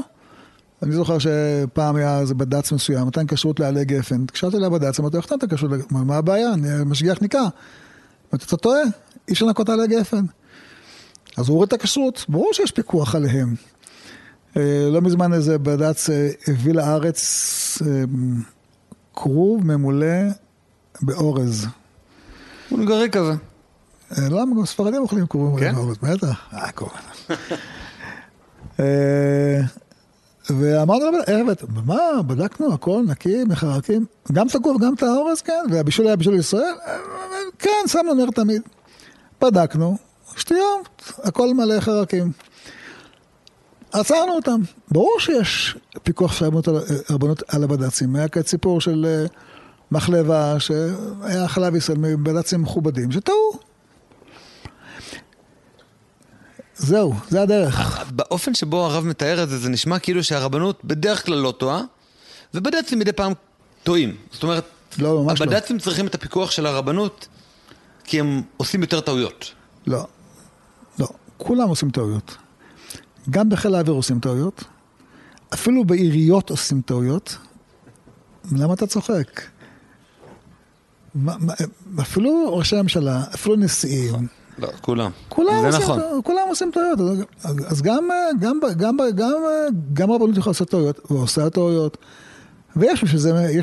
אני 0.83 0.93
זוכר 0.93 1.17
שפעם 1.19 1.97
היה 1.97 2.21
איזה 2.21 2.35
בד"ץ 2.35 2.73
מסוים, 2.73 3.05
נותן 3.05 3.27
כשרות 3.27 3.61
לעלי 3.61 3.85
גפן. 3.85 4.23
התקשרתי 4.23 4.57
לבד"ץ, 4.57 5.01
אמרתי, 5.01 5.17
איך 5.17 5.33
נתת 5.33 5.55
כשרות? 5.55 5.71
מה 5.91 6.17
הבעיה? 6.17 6.53
אני 6.53 6.69
משגיח 6.87 7.23
ניקה. 7.23 7.43
אמרתי, 8.33 8.45
אתה 8.47 8.57
טועה, 8.57 8.81
אי 9.29 9.33
אפשר 9.33 9.47
לנקות 9.47 9.69
עלי 9.69 9.89
גפן. 9.89 10.25
אז 11.37 11.49
הוא 11.49 11.55
הוריד 11.55 11.67
את 11.67 11.73
הכשרות, 11.73 12.25
ברור 12.29 12.53
שיש 12.53 12.71
פיקוח 12.71 13.15
עליהם. 13.15 13.55
אה, 14.57 14.89
לא 14.91 15.01
מזמן 15.01 15.33
איזה 15.33 15.59
בד"ץ 15.59 16.11
אה, 16.11 16.29
הביא 16.49 16.73
לארץ 16.73 17.79
אה, 17.87 18.05
כרוב 19.15 19.67
ממולא 19.67 20.17
באורז. 21.03 21.67
הונגרי 22.69 23.11
כזה. 23.11 23.33
למה 24.19 24.57
גם 24.57 24.67
ספרדים 24.67 25.03
אוכלים 25.03 25.27
כרוב 25.27 25.49
ממולא 25.49 25.61
כן? 25.61 25.75
באורז? 25.75 25.97
בטח. 25.99 26.55
אה, 26.55 26.73
כמובן. 26.73 27.01
ואמרנו 30.51 31.05
הבאת? 31.27 31.65
מה, 31.85 32.23
בדקנו 32.27 32.75
הכל 32.75 33.03
נקי, 33.09 33.45
מחרקים, 33.45 34.07
גם 34.33 34.47
את 34.47 34.55
הכרוב, 34.55 34.83
גם 34.85 34.95
את 34.95 35.03
האורז, 35.03 35.41
כן, 35.41 35.65
והבישול 35.71 36.07
היה 36.07 36.17
בישול 36.17 36.35
ישראל, 36.35 36.75
כן, 37.59 37.85
שמנו 37.87 38.15
נר 38.15 38.31
תמיד. 38.31 38.63
בדקנו, 39.41 39.97
שטויות, 40.37 40.89
הכל 41.23 41.55
מלא 41.55 41.81
חרקים. 41.81 42.33
עצרנו 43.93 44.33
אותם. 44.33 44.61
ברור 44.91 45.17
שיש 45.19 45.77
פיקוח 46.03 46.33
של 46.33 46.45
הרבנות 47.09 47.43
על- 47.49 47.65
הבד"צים. 47.65 48.17
היה 48.17 48.29
כעת 48.29 48.47
סיפור 48.47 48.81
של 48.81 49.07
אה, 49.09 49.27
מחלבה 49.91 50.57
שהיה 50.61 51.49
חלב 51.49 51.75
ישראל 51.77 51.99
מבד"צים 51.99 52.63
מכובדים, 52.63 53.13
שטעו. 53.13 53.59
זהו, 56.77 57.15
זה 57.29 57.43
הדרך. 57.43 58.05
באופן 58.11 58.55
שבו 58.55 58.85
הרב 58.87 59.05
מתאר 59.05 59.43
את 59.43 59.49
זה, 59.49 59.59
זה 59.59 59.69
נשמע 59.69 59.99
כאילו 59.99 60.25
שהרבנות 60.25 60.85
בדרך 60.85 61.27
כלל 61.27 61.39
לא 61.39 61.55
טועה, 61.59 61.83
ובד"צים 62.55 62.99
מדי 62.99 63.13
פעם 63.13 63.33
טועים. 63.83 64.17
זאת 64.33 64.43
אומרת, 64.43 64.65
לא, 64.99 65.15
לא. 65.15 65.31
הבד"צים 65.31 65.79
צריכים 65.79 66.07
את 66.07 66.15
הפיקוח 66.15 66.51
של 66.51 66.67
הרבנות, 66.67 67.29
כי 68.05 68.21
הם 68.21 68.43
עושים 68.57 68.81
יותר 68.81 69.01
טעויות. 69.01 69.51
לא, 69.87 69.99
לא, 69.99 70.05
כולם 71.45 71.69
עושים 71.69 71.91
טעויות. 71.91 72.37
גם 73.31 73.49
בחיל 73.49 73.75
האוויר 73.75 73.95
עושים 73.95 74.21
טעויות, 74.21 74.65
אפילו 75.55 75.85
בעיריות 75.85 76.51
עושים 76.51 76.81
טעויות. 76.81 77.37
למה 78.53 78.75
אתה 78.75 78.87
צוחק? 78.87 79.41
אפילו 82.01 82.57
ראשי 82.57 82.77
הממשלה, 82.77 83.23
אפילו 83.35 83.57
נשיאים, 83.57 84.27
לא, 84.59 84.69
כולם. 84.81 85.11
כולם 85.29 85.71
זה 85.71 85.77
עושים, 85.77 85.83
נכון. 85.83 86.21
כולם 86.25 86.49
עושים 86.49 86.71
טעויות. 86.71 86.99
אז- 87.67 87.83
גם, 87.83 88.09
גם, 88.41 88.61
גם, 88.77 88.97
גם, 89.17 89.33
גם 89.93 90.11
הרבנות 90.11 90.37
יכולה 90.37 90.51
לעשות 90.51 90.71
טעויות, 90.71 91.11
ועושה 91.11 91.51
טעויות. 91.51 91.97
ויש 92.77 93.05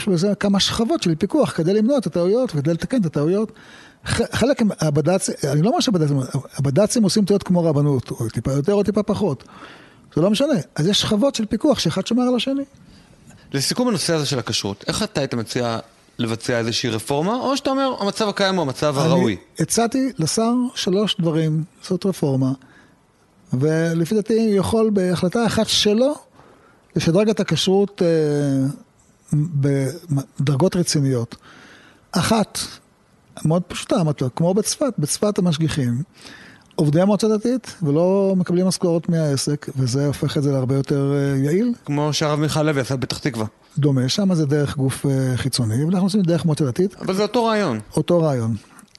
בזה 0.08 0.34
כמה 0.40 0.60
שכבות 0.60 1.04
של 1.04 1.16
פיקוח 1.16 1.52
כדי 1.52 1.74
למנוע 1.74 1.98
את 1.98 2.06
הטעויות 2.08 2.52
וכדי 2.56 2.74
לתקן 2.74 3.02
את 3.02 3.06
הטעויות. 3.06 3.52
חלק 4.06 4.62
מהבד"צים, 4.62 5.36
אני 5.52 5.62
לא 5.62 5.70
אומר 5.70 5.80
שהבד"צים, 5.80 6.20
הבד"צים 6.58 7.04
עושים 7.04 7.26
טעויות 7.26 7.44
כמו 7.44 7.64
רבנות, 7.64 8.12
או 8.12 8.30
טיפה 8.30 8.52
יותר 8.52 8.74
או 8.74 8.84
טיפה 8.84 9.04
פחות. 9.04 9.44
זה 10.16 10.22
לא 10.22 10.30
משנה. 10.30 10.54
אז 10.76 10.88
יש 10.88 11.02
שכבות 11.02 11.36
של 11.36 11.46
פיקוח 11.46 11.80
שאחד 11.80 12.08
שומר 12.08 12.24
על 12.24 12.36
השני. 12.36 12.64
לסיכום 13.54 13.88
הנושא 13.88 14.14
הזה 14.14 14.26
של 14.26 14.40
הכשרות, 14.40 14.84
איך 14.88 15.04
אתה 15.04 15.22
היית 15.22 15.34
מציע 15.34 15.80
לבצע 16.20 16.58
איזושהי 16.58 16.90
רפורמה, 16.90 17.36
או 17.36 17.58
שאתה 17.58 17.70
אומר, 17.70 17.96
המצב 18.00 18.30
הקיים 18.30 18.56
הוא 18.56 18.62
המצב 18.62 18.98
הראוי? 18.98 19.34
אני 19.34 19.64
הצעתי 19.64 20.12
לשר 20.20 20.54
שלוש 20.76 21.16
דברים, 21.20 21.64
לעשות 21.82 22.06
רפורמה, 22.06 22.52
ולפי 23.54 24.16
דעתי 24.16 24.54
יכול 24.58 24.90
בהחלטה 24.90 25.46
אחת 25.46 25.68
שלו 25.68 26.14
לשדרג 26.96 27.30
את 27.30 27.40
הכשרות 27.40 28.02
אה, 28.02 28.68
בדרגות 29.34 30.76
רציניות. 30.76 31.36
אחת, 32.12 32.60
מאוד 33.46 33.64
פשוטה, 33.64 34.02
אמרתי 34.02 34.24
לו, 34.24 34.36
כמו 34.36 34.54
בצפת, 34.54 34.94
בצפת 34.98 35.38
המשגיחים, 35.38 36.04
עובדי 36.76 37.02
המועצה 37.02 37.28
הדתית 37.28 37.76
ולא 37.84 38.34
מקבלים 38.38 38.68
משכורת 38.68 39.10
מהעסק, 39.10 39.70
וזה 39.76 40.08
הופך 40.08 40.38
את 40.38 40.44
זה 40.44 40.52
להרבה 40.52 40.76
יותר 40.76 41.14
אה, 41.14 41.38
יעיל. 41.38 41.74
כמו 41.86 42.14
שהרב 42.14 42.40
מיכל 42.40 42.64
לוי 42.64 42.82
עשה 42.82 42.96
בפתח 42.96 43.18
תקווה. 43.18 43.46
דומה, 43.78 44.10
שם 44.10 44.34
זה 44.34 44.46
דרך 44.46 44.78
גוף 44.78 45.06
אה, 45.06 45.38
חיצוני, 45.38 45.84
ואנחנו 45.84 46.06
עושים 46.06 46.22
דרך 46.22 46.46
מועצה 46.46 46.66
דתית. 46.66 46.96
אבל 46.96 47.14
זה 47.14 47.24
אותו 47.24 47.46
רעיון. 47.46 47.80
אותו 47.98 48.22
רעיון, 48.22 48.56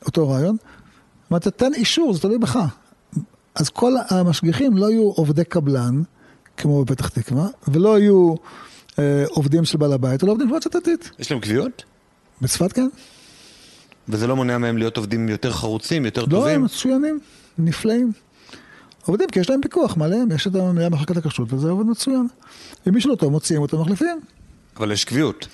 אותו 0.06 0.28
רעיון. 0.28 0.56
זאת 0.56 1.30
אומרת, 1.30 1.48
תן 1.48 1.74
אישור, 1.74 2.14
זה 2.14 2.20
תלוי 2.20 2.38
בך. 2.38 2.58
אז 3.54 3.68
כל 3.68 3.92
המשגיחים 4.08 4.76
לא 4.76 4.90
יהיו 4.90 5.02
עובדי 5.02 5.44
קבלן, 5.44 6.02
כמו 6.56 6.84
בפתח 6.84 7.08
תקווה, 7.08 7.46
ולא 7.68 7.98
יהיו 7.98 8.34
אה, 8.98 9.24
עובדים 9.28 9.64
של 9.64 9.78
בעל 9.78 9.92
הבית, 9.92 10.24
אלא 10.24 10.32
עובדים 10.32 10.46
של 10.46 10.52
מועצה 10.52 10.70
דתית. 10.70 11.10
יש 11.18 11.30
להם 11.30 11.40
קביעות? 11.40 11.84
בצפת 12.40 12.72
כן. 12.72 12.88
וזה 14.08 14.26
לא 14.26 14.36
מונע 14.36 14.58
מהם 14.58 14.78
להיות 14.78 14.96
עובדים 14.96 15.28
יותר 15.28 15.52
חרוצים, 15.52 16.04
יותר 16.04 16.20
לא, 16.20 16.26
הם 16.26 16.30
טובים? 16.30 16.64
מצוינים, 16.64 17.20
נפלאים. 17.58 18.12
עובדים 19.06 19.28
כי 19.30 19.40
יש 19.40 19.50
להם 19.50 19.60
פיקוח 19.62 19.96
מלא, 19.96 20.16
יש 20.34 20.46
את 20.46 20.54
המנהל 20.54 20.88
מחלקת 20.88 21.16
הכשרות, 21.16 21.52
וזה 21.52 21.70
עובד 21.70 21.86
מצוין. 21.86 22.26
אם 22.88 22.94
מישהו 22.94 23.10
לא 23.10 23.16
טוב, 23.16 23.32
מוציאים 23.32 23.62
אותו, 23.62 23.80
מחליפים. 23.80 24.20
אבל 24.76 24.92
יש 24.92 25.04
קביעות. 25.04 25.46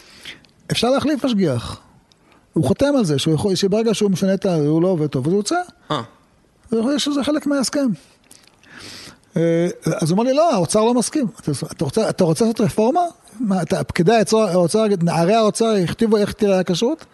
אפשר 0.70 0.90
להחליף 0.90 1.24
משגיח. 1.24 1.80
הוא 2.52 2.64
חותם 2.64 2.96
על 2.98 3.04
זה, 3.04 3.18
שהוא 3.18 3.34
יכול, 3.34 3.54
שברגע 3.54 3.94
שהוא 3.94 4.10
משנה 4.10 4.34
את 4.34 4.46
ה... 4.46 4.54
הוא 4.54 4.82
לא 4.82 4.88
עובד 4.88 5.06
טוב, 5.06 5.26
אז 5.26 5.32
הוא 5.32 5.38
יוצא. 5.40 5.56
אה, 5.90 6.02
חושב 6.82 6.98
שזה 6.98 7.24
חלק 7.24 7.46
מההסכם. 7.46 7.86
אה, 9.36 9.68
אז 10.00 10.10
הוא 10.10 10.18
אומר 10.18 10.30
לי, 10.30 10.36
לא, 10.36 10.54
האוצר 10.54 10.84
לא 10.84 10.94
מסכים. 10.94 11.26
אתה- 11.40 11.84
רוצה, 11.84 12.08
אתה 12.10 12.24
רוצה 12.24 12.44
לעשות 12.44 12.60
רפורמה? 12.60 13.00
מה, 13.40 13.62
אתה, 13.62 13.84
פקידי 13.84 14.12
האוצר, 14.32 14.84
נערי 15.02 15.34
האוצר 15.34 15.74
יכתיבו 15.76 16.16
איך 16.16 16.32
תראה 16.32 16.58
הכשרות? 16.60 17.04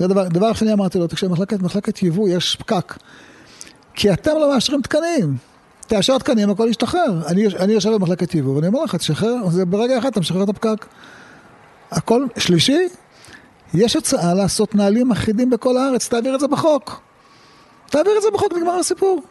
זה 0.00 0.06
דבר, 0.06 0.28
דבר 0.28 0.52
שני 0.52 0.72
אמרתי 0.72 0.98
לו, 0.98 1.06
תקשיב, 1.06 1.30
מחלקת, 1.30 1.62
מחלקת 1.62 2.02
יבוא 2.02 2.28
יש 2.28 2.56
פקק. 2.56 2.96
כי 3.94 4.12
אתם 4.12 4.30
לא 4.30 4.54
מאשרים 4.54 4.82
תקנים. 4.82 5.36
תאשר 5.86 6.18
תקנים, 6.18 6.50
הכל 6.50 6.66
ישתחרר. 6.70 7.26
אני, 7.26 7.46
אני 7.46 7.72
יושב 7.72 7.90
במחלקת 7.90 8.34
יבוא, 8.34 8.56
ואני 8.56 8.66
אומר 8.66 8.84
לך, 8.84 8.94
תשחרר, 8.94 9.48
זה 9.50 9.64
ברגע 9.64 9.98
אחד 9.98 10.08
אתה 10.08 10.20
משחרר 10.20 10.42
את 10.42 10.48
הפקק. 10.48 10.86
הכל, 11.90 12.26
שלישי, 12.38 12.88
יש 13.74 13.96
הצעה 13.96 14.34
לעשות 14.34 14.74
נהלים 14.74 15.12
אחידים 15.12 15.50
בכל 15.50 15.76
הארץ, 15.76 16.08
תעביר 16.08 16.34
את 16.34 16.40
זה 16.40 16.48
בחוק. 16.48 17.00
תעביר 17.90 18.12
את 18.16 18.22
זה 18.22 18.28
בחוק, 18.34 18.52
נגמר 18.52 18.72
הסיפור. 18.72 19.22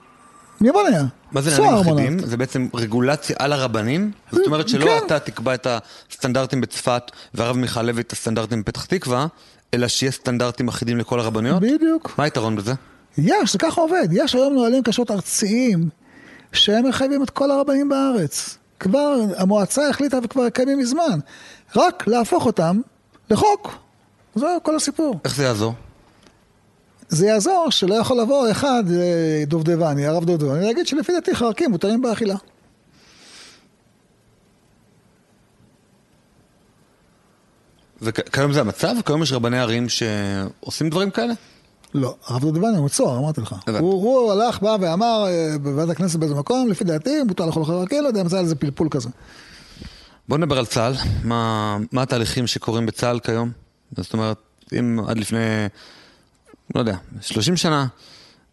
מי 0.62 0.72
מונע? 0.72 1.04
מה 1.32 1.42
זה 1.42 1.62
נהלים. 1.62 1.80
אחידים? 1.82 2.20
זה 2.20 2.38
בעצם 2.38 2.68
רגולציה 2.74 3.36
על 3.40 3.54
הרבנים? 3.54 4.12
זאת 4.32 4.46
אומרת 4.46 4.70
שלא 4.70 4.86
כן. 4.86 5.06
אתה 5.06 5.20
תקבע 5.20 5.54
את 5.54 5.68
הסטנדרטים 6.10 6.62
בצפת 6.62 7.12
והרב 7.34 7.58
מיכל 7.58 7.82
לוי 7.82 8.02
את 8.02 8.12
הסטנדרטים 8.12 8.62
בפתח 8.62 8.86
תקווה, 8.86 9.28
אלא 9.74 9.88
שיהיה 9.88 10.12
סטנדרטים 10.12 10.68
אחידים 10.68 10.98
לכל 10.98 11.20
הרבנויות? 11.20 11.62
בדיוק. 11.62 12.14
מה 12.18 12.24
היתרון 12.24 12.56
בזה? 12.56 12.74
יש, 13.18 13.52
זה 13.52 13.60
ככה 13.60 13.82
עובד. 13.82 14.08
יש 14.12 14.36
היום 14.36 14.56
נהלים 14.56 14.84
כשרות 14.84 15.12
ארציים 15.12 15.90
שהם 16.54 16.90
מחייבים 16.90 17.24
את 17.24 17.30
כל 17.30 17.52
הרבנים 17.52 17.90
בארץ. 17.90 18.58
כבר 18.80 19.16
המועצה 19.38 19.90
החליטה 19.90 20.20
וכבר 20.24 20.50
קיימים 20.50 20.80
מזמן. 20.80 21.20
רק 21.76 22.08
להפוך 22.08 22.46
אותם 22.46 22.82
לחוק. 23.30 23.76
זהו 24.36 24.64
כל 24.64 24.76
הסיפור. 24.76 25.20
איך 25.26 25.36
זה 25.36 25.44
יעזור? 25.44 25.74
זה 27.10 27.28
יעזור 27.28 27.68
שלא 27.70 27.96
יכול 27.96 28.22
לבוא 28.22 28.52
אחד, 28.52 28.84
אה, 28.92 29.44
דובדבני, 29.48 30.06
הרב 30.08 30.26
דובדבני, 30.26 30.66
להגיד 30.66 30.88
שלפי 30.88 31.12
דעתי 31.14 31.36
חרקים 31.36 31.72
מותרים 31.72 32.02
באכילה. 32.02 32.36
וכיום 38.02 38.54
זה 38.54 38.62
המצב? 38.62 38.96
כיום 39.06 39.24
יש 39.24 39.32
רבני 39.32 39.60
ערים 39.60 39.88
שעושים 39.90 40.90
דברים 40.90 41.12
כאלה? 41.12 41.34
לא, 41.94 42.16
הרב 42.26 42.42
דודבני 42.42 42.78
הוא 42.78 42.86
מצוהר, 42.86 43.18
אמרתי 43.18 43.42
לך. 43.42 43.56
הוא, 43.80 43.92
הוא 43.92 44.32
הלך, 44.32 44.62
בא 44.62 44.78
ואמר 44.82 45.26
אה, 45.28 45.58
בוועדת 45.62 45.90
הכנסת 45.90 46.20
באיזה 46.20 46.36
מקום, 46.36 46.70
לפי 46.70 46.84
דעתי, 46.84 47.24
מותר 47.24 47.46
לאכול 47.46 47.66
חרקים, 47.66 48.04
לא 48.04 48.08
יודע, 48.08 48.24
מצא 48.24 48.40
איזה 48.40 48.56
פלפול 48.56 48.88
כזה. 48.92 49.10
בוא 50.28 50.38
נדבר 50.38 50.58
על 50.58 50.66
צה"ל. 50.66 50.94
מה, 51.24 51.78
מה 51.92 52.02
התהליכים 52.02 52.48
שקורים 52.48 52.86
בצה"ל 52.86 53.20
כיום? 53.20 53.52
זאת 53.98 54.14
אומרת, 54.14 54.38
אם 54.80 55.00
עד 55.08 55.18
לפני, 55.18 55.40
לא 56.76 56.80
יודע, 56.80 56.96
30 57.22 57.58
שנה, 57.58 57.88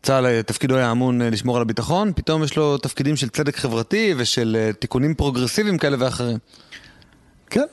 צה"ל 0.03 0.27
אה, 0.27 0.43
תפקידו 0.43 0.77
היה 0.77 0.91
אמון 0.91 1.23
אה, 1.23 1.31
לשמור 1.31 1.57
על 1.57 1.63
הביטחון, 1.63 2.13
פתאום 2.17 2.45
יש 2.45 2.57
לו 2.57 2.79
תפקידים 2.79 3.17
של 3.17 3.29
צדק 3.29 3.57
חברתי 3.57 4.15
ושל 4.17 4.71
תיקונים 4.79 5.15
פרוגרסיביים 5.15 5.79
כאלה 5.79 5.97
ואחרים. 6.01 6.39
כן. 7.51 7.67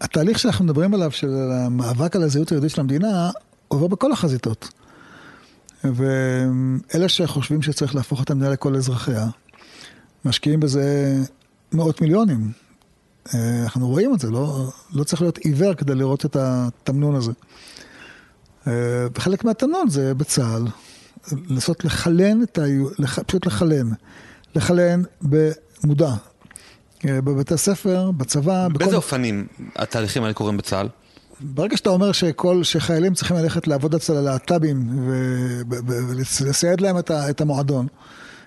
התהליך 0.00 0.38
שאנחנו 0.38 0.64
מדברים 0.64 0.94
עליו, 0.94 1.10
של 1.10 1.50
המאבק 1.52 2.16
על 2.16 2.22
הזהות 2.22 2.50
היהודית 2.50 2.70
של 2.70 2.80
המדינה, 2.80 3.30
עובר 3.68 3.86
בכל 3.86 4.12
החזיתות. 4.12 4.68
ואלה 5.84 7.08
שחושבים 7.08 7.62
שצריך 7.62 7.94
להפוך 7.94 8.22
את 8.22 8.30
המדינה 8.30 8.50
לכל 8.50 8.76
אזרחיה, 8.76 9.26
משקיעים 10.24 10.60
בזה 10.60 11.16
מאות 11.72 12.00
מיליונים. 12.00 12.52
אה, 13.34 13.62
אנחנו 13.62 13.88
רואים 13.88 14.14
את 14.14 14.20
זה, 14.20 14.30
לא, 14.30 14.72
לא 14.92 15.04
צריך 15.04 15.22
להיות 15.22 15.38
עיוור 15.38 15.74
כדי 15.74 15.94
לראות 15.94 16.24
את 16.24 16.36
התמנון 16.36 17.14
הזה. 17.14 17.32
אה, 18.66 19.06
וחלק 19.14 19.44
מהתמנון 19.44 19.88
זה 19.88 20.14
בצה"ל, 20.14 20.66
לנסות 21.48 21.84
לחלן 21.84 22.42
את 22.42 22.58
ה... 22.58 22.62
פשוט 23.26 23.46
לחלן. 23.46 23.90
לחלן 24.54 25.02
במודע. 25.22 26.14
אה, 27.08 27.20
בבתי 27.20 27.54
הספר, 27.54 28.10
בצבא, 28.10 28.68
באיזה 28.68 28.96
אופנים 28.96 29.46
התהליכים 29.76 30.22
האלה 30.22 30.34
קורים 30.34 30.56
בצה"ל? 30.56 30.88
ברגע 31.40 31.76
שאתה 31.76 31.90
אומר 31.90 32.12
שכל, 32.12 32.64
שחיילים 32.64 33.14
צריכים 33.14 33.36
ללכת 33.36 33.66
לעבוד 33.66 33.94
אצל 33.94 34.16
הלהט"בים 34.16 35.08
ולסייד 35.86 36.80
להם 36.80 36.98
את, 36.98 37.10
ה, 37.10 37.30
את 37.30 37.40
המועדון, 37.40 37.86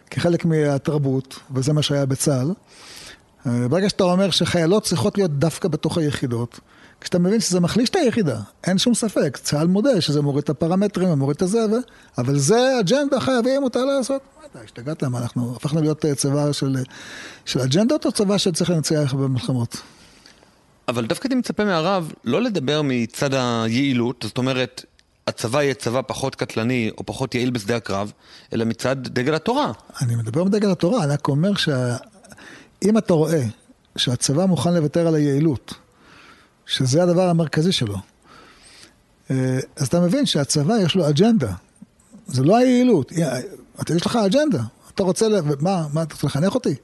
כחלק 0.09 0.45
מהתרבות, 0.45 1.39
וזה 1.53 1.73
מה 1.73 1.81
שהיה 1.81 2.05
בצה"ל. 2.05 2.53
אה, 3.47 3.67
ברגע 3.67 3.89
שאתה 3.89 4.03
אומר 4.03 4.29
שחיילות 4.29 4.83
צריכות 4.83 5.17
להיות 5.17 5.39
דווקא 5.39 5.67
בתוך 5.67 5.97
היחידות, 5.97 6.59
כשאתה 7.03 7.19
מבין 7.19 7.39
שזה 7.39 7.59
מחליש 7.59 7.89
את 7.89 7.95
היחידה, 7.95 8.39
אין 8.63 8.77
שום 8.77 8.93
ספק, 8.93 9.37
צה"ל 9.41 9.67
מודה 9.67 10.01
שזה 10.01 10.21
מוריד 10.21 10.43
את 10.43 10.49
הפרמטרים 10.49 11.09
ומוריד 11.09 11.35
את 11.35 11.41
הזה, 11.41 11.59
ו... 11.59 11.75
אבל 12.17 12.37
זה 12.39 12.79
אג'נדה 12.79 13.19
חייבים 13.19 13.63
אותה 13.63 13.79
לעשות. 13.79 14.21
מה 14.39 14.45
אתה, 14.51 14.59
השתגעת? 14.59 15.03
מה, 15.03 15.19
אנחנו 15.19 15.55
הפכנו 15.55 15.81
להיות 15.81 16.05
אה, 16.05 16.15
צבא 16.15 16.51
של, 16.51 16.75
של 17.45 17.59
אג'נדות 17.59 18.05
או 18.05 18.11
צבא 18.11 18.37
שצריך 18.37 18.69
לנצח 18.69 19.13
במלחמות? 19.13 19.77
אבל 20.87 21.05
דווקא 21.05 21.27
אני 21.27 21.35
מצפה 21.35 21.65
מהרב 21.65 22.11
לא 22.23 22.41
לדבר 22.41 22.81
מצד 22.83 23.33
היעילות, 23.33 24.23
זאת 24.27 24.37
אומרת, 24.37 24.85
הצבא 25.27 25.63
יהיה 25.63 25.73
צבא 25.73 26.01
פחות 26.07 26.35
קטלני 26.35 26.91
או 26.97 27.05
פחות 27.05 27.35
יעיל 27.35 27.49
בשדה 27.49 27.75
הקרב, 27.75 28.11
אלא 28.53 28.65
מצד 28.65 28.95
דגל 29.03 29.35
התורה. 29.35 29.71
אני 30.01 30.15
מדבר 30.15 30.43
מדגל 30.43 30.71
התורה, 30.71 31.03
אני 31.03 31.13
רק 31.13 31.27
אומר 31.27 31.51
שאם 31.55 32.97
אתה 32.97 33.13
רואה 33.13 33.43
שהצבא 33.97 34.45
מוכן 34.45 34.73
לוותר 34.73 35.07
על 35.07 35.15
היעילות, 35.15 35.73
שזה 36.65 37.03
הדבר 37.03 37.29
המרכזי 37.29 37.71
שלו, 37.71 37.97
אה, 39.31 39.59
אז 39.75 39.87
אתה 39.87 39.99
מבין 39.99 40.25
שהצבא 40.25 40.73
יש 40.77 40.95
לו 40.95 41.09
אג'נדה. 41.09 41.53
זה 42.27 42.43
לא 42.43 42.57
היעילות, 42.57 43.11
אתה 43.81 43.95
יש 43.95 44.05
לך 44.05 44.15
אג'נדה. 44.15 44.63
אתה 44.95 45.03
רוצה, 45.03 45.27
מה, 45.61 45.87
מה, 45.93 46.03
אתה 46.03 46.13
רוצה 46.13 46.27
לחנך 46.27 46.55
אותי? 46.55 46.75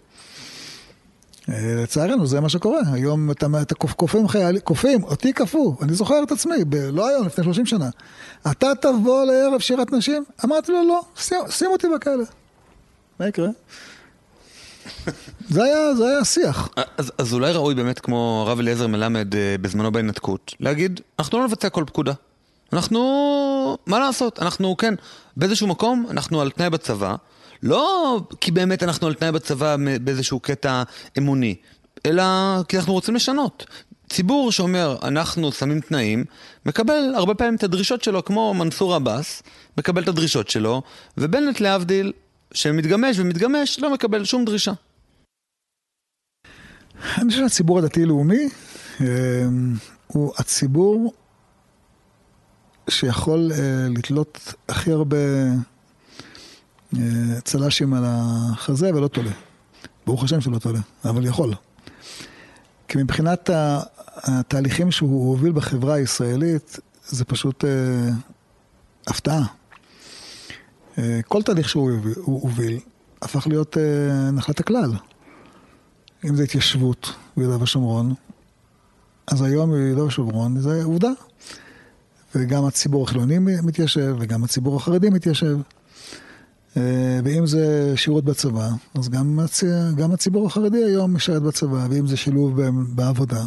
אה, 1.50 1.76
לצערנו 1.84 2.28
זה 2.28 2.42
מה 2.42 2.50
שקורה, 2.50 2.80
היום 2.92 3.32
אתה 3.32 3.76
כופים 3.76 4.28
חיילים, 4.28 4.62
כופים, 4.62 5.04
אותי 5.04 5.34
כפו, 5.34 5.78
אני 5.82 5.94
זוכר 5.94 6.24
את 6.24 6.32
עצמי, 6.32 6.66
ב, 6.70 6.76
לא 6.76 7.08
היום, 7.08 7.26
לפני 7.26 7.44
30 7.44 7.66
שנה. 7.66 7.90
אתה 8.52 8.72
תבוא 8.82 9.26
לערב 9.26 9.60
שירת 9.60 9.92
נשים? 9.92 10.24
אמרתי 10.46 10.72
לו 10.72 10.88
לא, 10.88 11.02
שים, 11.16 11.38
שים 11.50 11.72
אותי 11.72 11.88
בכלא. 11.96 12.24
מה 13.20 13.28
יקרה? 13.28 13.50
זה 15.50 15.64
היה, 15.64 15.96
זה 15.96 16.08
היה 16.08 16.26
שיח. 16.26 16.70
אז, 16.98 17.12
אז 17.18 17.34
אולי 17.34 17.52
ראוי 17.52 17.76
באמת 17.76 18.00
כמו 18.00 18.44
הרב 18.48 18.60
אליעזר 18.60 18.88
מלמד 18.88 19.36
אה, 19.36 19.56
בזמנו 19.62 19.92
בהנתקות, 19.92 20.54
להגיד, 20.60 21.02
אנחנו 21.20 21.40
לא 21.40 21.46
נבצע 21.46 21.70
כל 21.70 21.84
פקודה. 21.88 22.14
אנחנו, 22.74 23.78
מה 23.86 24.00
לעשות, 24.00 24.40
אנחנו 24.42 24.78
כן, 24.78 24.94
באיזשהו 25.38 25.68
מקום, 25.68 26.06
אנחנו 26.10 26.42
על 26.42 26.52
תנאי 26.52 26.70
בצבא. 26.70 27.16
לא 27.64 28.20
כי 28.42 28.52
באמת 28.52 28.84
אנחנו 28.84 29.08
על 29.08 29.14
תנאי 29.14 29.32
בצבא 29.32 29.76
באיזשהו 30.02 30.40
קטע 30.40 30.84
אמוני, 31.18 31.56
אלא 32.06 32.24
כי 32.68 32.78
אנחנו 32.78 32.94
רוצים 32.94 33.16
לשנות. 33.16 33.66
ציבור 34.10 34.52
שאומר, 34.52 34.98
אנחנו 35.04 35.52
שמים 35.52 35.82
תנאים, 35.82 36.26
מקבל 36.66 37.14
הרבה 37.16 37.34
פעמים 37.34 37.56
את 37.56 37.64
הדרישות 37.64 38.04
שלו, 38.04 38.26
כמו 38.26 38.54
מנסור 38.54 38.96
עבאס, 38.96 39.44
מקבל 39.78 40.04
את 40.04 40.08
הדרישות 40.08 40.50
שלו, 40.50 40.82
ובנט 41.18 41.60
להבדיל, 41.60 42.12
שמתגמש 42.54 43.20
ומתגמש, 43.20 43.80
לא 43.80 43.94
מקבל 43.94 44.26
שום 44.26 44.46
דרישה. 44.46 44.74
אני 47.18 47.30
חושב 47.30 47.42
שהציבור 47.42 47.80
הדתי-לאומי 47.80 48.50
אה, 49.02 49.06
הוא 50.08 50.34
הציבור 50.38 51.14
שיכול 52.90 53.52
אה, 53.52 53.88
לתלות 53.98 54.54
הכי 54.70 54.92
הרבה 54.92 55.18
אה, 56.98 57.42
צל"שים 57.44 57.94
על 57.94 58.04
החזה 58.08 58.90
ולא 58.96 59.08
תולה. 59.08 59.32
ברוך 60.06 60.24
השם 60.24 60.42
שלא 60.42 60.60
תולה, 60.60 60.80
אבל 61.06 61.26
יכול. 61.26 61.54
כי 62.88 62.98
מבחינת 62.98 63.50
התהליכים 64.24 64.92
שהוא 64.92 65.30
הוביל 65.30 65.52
בחברה 65.52 65.94
הישראלית, 65.94 66.80
זה 67.08 67.26
פשוט 67.26 67.66
אה, 67.66 68.10
הפתעה. 69.08 69.59
אה, 71.00 71.20
כל 71.28 71.42
תהליך 71.42 71.70
שהוא 71.70 71.92
הוביל, 72.26 72.80
הפך 73.22 73.48
להיות 73.48 73.78
אה, 73.78 74.32
נחלת 74.32 74.60
הכלל. 74.60 74.92
אם 76.26 76.36
זה 76.36 76.44
התיישבות 76.44 77.14
ביהודה 77.38 77.64
ושומרון, 77.64 78.14
אז 79.28 79.42
היום 79.42 79.72
ביהודה 79.72 80.04
ושומרון 80.04 80.60
זה 80.60 80.84
עובדה. 80.84 81.12
וגם 82.36 82.66
הציבור 82.66 83.04
החילוני 83.04 83.40
מתיישב, 83.40 84.16
וגם 84.20 84.44
הציבור 84.44 84.78
החרדי 84.78 85.10
מתיישב. 85.10 85.58
אה, 86.78 87.20
ואם 87.24 87.48
זה 87.48 87.94
שירות 87.96 88.26
בצבא, 88.26 88.70
אז 88.96 89.10
גם, 89.10 89.40
הצ... 89.40 89.64
גם 89.96 90.12
הציבור 90.12 90.48
החרדי 90.48 90.84
היום 90.84 91.14
משרת 91.14 91.42
בצבא, 91.42 91.88
ואם 91.90 92.08
זה 92.08 92.18
שילוב 92.18 92.62
בעבודה, 92.96 93.46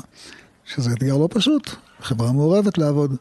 שזה 0.64 0.92
אתגר 0.92 1.16
לא 1.16 1.28
פשוט, 1.30 1.70
חברה 2.00 2.32
מעורבת 2.32 2.78
לעבוד. 2.78 3.16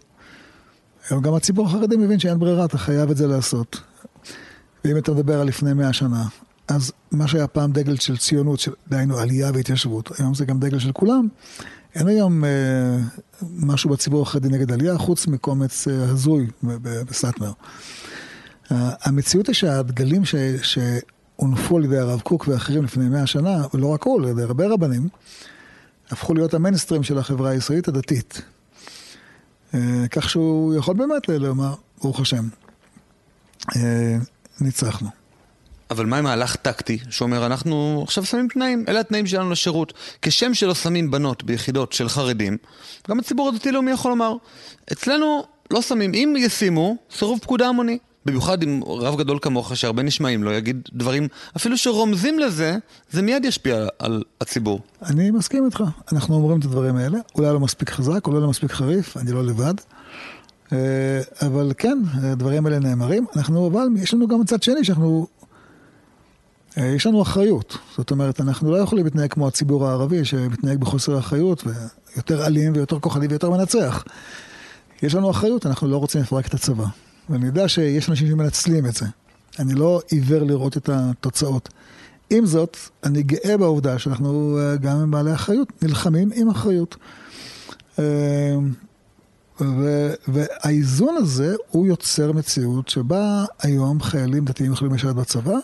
היום 1.10 1.22
גם 1.22 1.34
הציבור 1.34 1.66
החרדי 1.66 1.98
מבין 1.98 2.20
שאין 2.20 2.40
ברירה, 2.40 2.66
אתה 2.66 2.78
חייב 2.78 3.10
את 3.10 3.18
זה 3.18 3.28
לעשות. 3.28 3.91
ואם 4.86 4.98
אתה 4.98 5.12
מדבר 5.12 5.42
על 5.42 5.48
לפני 5.48 5.74
מאה 5.74 5.94
שנה, 5.94 6.24
אז 6.68 6.92
מה 7.12 7.28
שהיה 7.28 7.48
פעם 7.48 7.72
דגל 7.72 7.96
של 7.96 8.18
ציונות, 8.18 8.60
של, 8.60 8.72
דהיינו 8.90 9.18
עלייה 9.18 9.52
והתיישבות, 9.54 10.20
היום 10.20 10.34
זה 10.34 10.46
גם 10.46 10.60
דגל 10.60 10.80
של 10.80 10.92
כולם. 10.92 11.28
אין 11.96 12.08
היום 12.08 12.46
אה, 12.46 12.50
משהו 13.42 13.90
בציבור 13.90 14.22
החרדי 14.22 14.48
נגד 14.48 14.72
עלייה, 14.72 14.98
חוץ 14.98 15.28
מקומץ 15.28 15.88
אה, 15.88 16.04
הזוי 16.04 16.48
בסאטמר. 16.84 17.52
המציאות 18.72 19.48
היא 19.48 19.56
שהדגלים 19.56 20.22
שהונפו 20.62 21.78
על 21.78 21.84
ידי 21.84 21.98
הרב 21.98 22.22
קוק 22.22 22.48
ואחרים 22.48 22.84
לפני 22.84 23.10
מאה 23.10 23.28
שנה, 23.28 23.66
ולא 23.74 23.88
רק 23.88 24.04
הוא, 24.04 24.22
על 24.22 24.28
ידי 24.28 24.42
הרבה 24.42 24.68
רבנים, 24.68 25.08
הפכו 26.12 26.34
להיות 26.34 26.54
המיינסטרים 26.54 27.04
של 27.04 27.18
החברה 27.18 27.50
הישראלית 27.50 27.88
הדתית. 27.88 28.42
אה, 29.74 30.06
כך 30.12 30.30
שהוא 30.30 30.76
יכול 30.76 30.96
באמת 30.96 31.30
לומר, 31.30 31.74
ברוך 32.02 32.20
השם, 32.20 32.48
אה, 33.76 34.18
ניצחנו. 34.62 35.10
אבל 35.92 36.06
מה 36.06 36.18
עם 36.18 36.24
מהלך 36.24 36.56
טקטי 36.56 36.98
שאומר 37.10 37.46
אנחנו 37.46 38.02
עכשיו 38.04 38.26
שמים 38.26 38.48
תנאים, 38.48 38.86
אלה 38.88 39.00
התנאים 39.00 39.28
שלנו 39.28 39.52
לשירות. 39.52 39.94
כשם 40.22 40.54
שלא 40.54 40.76
שמים 40.76 41.12
בנות 41.12 41.44
ביחידות 41.44 41.94
של 41.94 42.10
חרדים, 42.10 42.58
גם 43.10 43.20
הציבור 43.20 43.50
הדתי-לאומי 43.50 43.92
יכול 43.92 44.12
לומר, 44.12 44.36
אצלנו 44.92 45.44
לא 45.72 45.82
שמים, 45.82 46.14
אם 46.14 46.36
ישימו, 46.38 46.96
סירוב 47.12 47.40
פקודה 47.40 47.68
המוני. 47.68 47.98
במיוחד 48.26 48.64
עם 48.64 48.82
רב 48.84 49.18
גדול 49.18 49.40
כמוך 49.42 49.76
שהרבה 49.76 50.04
נשמעים 50.04 50.44
לו, 50.44 50.52
יגיד 50.52 50.90
דברים, 50.94 51.28
אפילו 51.58 51.78
שרומזים 51.78 52.40
לזה, 52.40 52.78
זה 53.10 53.22
מיד 53.22 53.46
ישפיע 53.46 53.88
על 54.00 54.24
הציבור. 54.42 54.80
אני 55.02 55.32
מסכים 55.32 55.66
איתך, 55.66 55.84
אנחנו 56.12 56.36
אומרים 56.36 56.60
את 56.60 56.66
הדברים 56.66 56.96
האלה, 56.96 57.18
אולי 57.36 57.54
לא 57.54 57.60
מספיק 57.60 57.90
חזק, 57.90 58.28
אולי 58.28 58.42
לא 58.42 58.50
מספיק 58.50 58.72
חריף, 58.72 59.18
אני 59.18 59.32
לא 59.32 59.46
לבד. 59.46 59.74
אה, 60.74 60.78
אבל 61.42 61.72
כן, 61.78 61.98
הדברים 62.14 62.66
האלה 62.66 62.80
נאמרים. 62.80 63.26
אנחנו, 63.36 63.68
אבל 63.68 63.88
יש 63.98 64.14
לנו 64.14 64.28
גם 64.28 64.44
צד 64.44 64.64
שני 64.64 64.84
שאנחנו, 64.84 65.28
אה, 66.78 66.86
יש 66.86 67.06
לנו 67.06 67.22
אחריות. 67.22 67.78
זאת 67.98 68.12
אומרת, 68.12 68.42
אנחנו 68.42 68.72
לא 68.72 68.78
יכולים 68.78 69.06
להתנהג 69.06 69.34
כמו 69.34 69.48
הציבור 69.48 69.88
הערבי, 69.88 70.26
שמתנהג 70.26 70.78
בחוסר 70.80 71.20
אחריות, 71.20 71.64
ויותר 72.16 72.46
אלים 72.46 72.74
ויותר 72.76 73.00
כוחני 73.00 73.28
ויותר 73.28 73.50
מנצח. 73.50 74.04
יש 75.04 75.16
לנו 75.16 75.32
אחריות, 75.32 75.66
אנחנו 75.66 75.88
לא 75.88 75.98
רוצים 75.98 76.22
לפרק 76.22 76.48
את 76.48 76.54
הצבא. 76.54 76.86
ואני 77.30 77.46
יודע 77.46 77.68
שיש 77.68 78.10
אנשים 78.10 78.28
שמנצלים 78.28 78.86
את 78.86 78.96
זה. 78.96 79.06
אני 79.60 79.74
לא 79.74 80.02
עיוור 80.08 80.44
לראות 80.44 80.78
את 80.78 80.90
התוצאות. 80.90 81.70
עם 82.30 82.46
זאת, 82.46 82.78
אני 83.04 83.24
גאה 83.24 83.58
בעובדה 83.58 84.00
שאנחנו 84.00 84.60
אה, 84.60 84.78
גם 84.78 84.98
עם 84.98 85.12
בעלי 85.12 85.34
אחריות, 85.34 85.68
נלחמים 85.82 86.30
עם 86.36 86.50
אחריות. 86.50 86.96
אה, 89.62 90.14
והאיזון 90.28 91.16
הזה 91.18 91.56
הוא 91.70 91.88
יוצר 91.88 92.32
מציאות 92.32 92.90
שבה 92.90 93.46
היום 93.62 94.02
חיילים 94.02 94.46
דתיים 94.46 94.74
יכולים 94.74 94.94
לשרת 94.94 95.16
בצבא, 95.16 95.58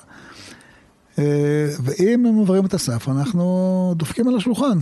אה, 1.20 1.70
ואם 1.84 2.26
הם 2.26 2.36
עוברים 2.36 2.66
את 2.66 2.74
הסף, 2.74 3.10
אנחנו 3.10 3.94
דופקים 3.98 4.28
על 4.28 4.38
השולחן. 4.38 4.80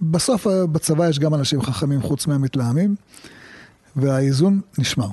בסוף 0.00 0.46
בצבא 0.72 1.08
יש 1.08 1.18
גם 1.18 1.34
אנשים 1.34 1.62
חכמים 1.62 2.02
חוץ 2.02 2.26
מהמתלהמים, 2.26 2.94
והאיזון 3.96 4.60
נשמר. 4.78 5.08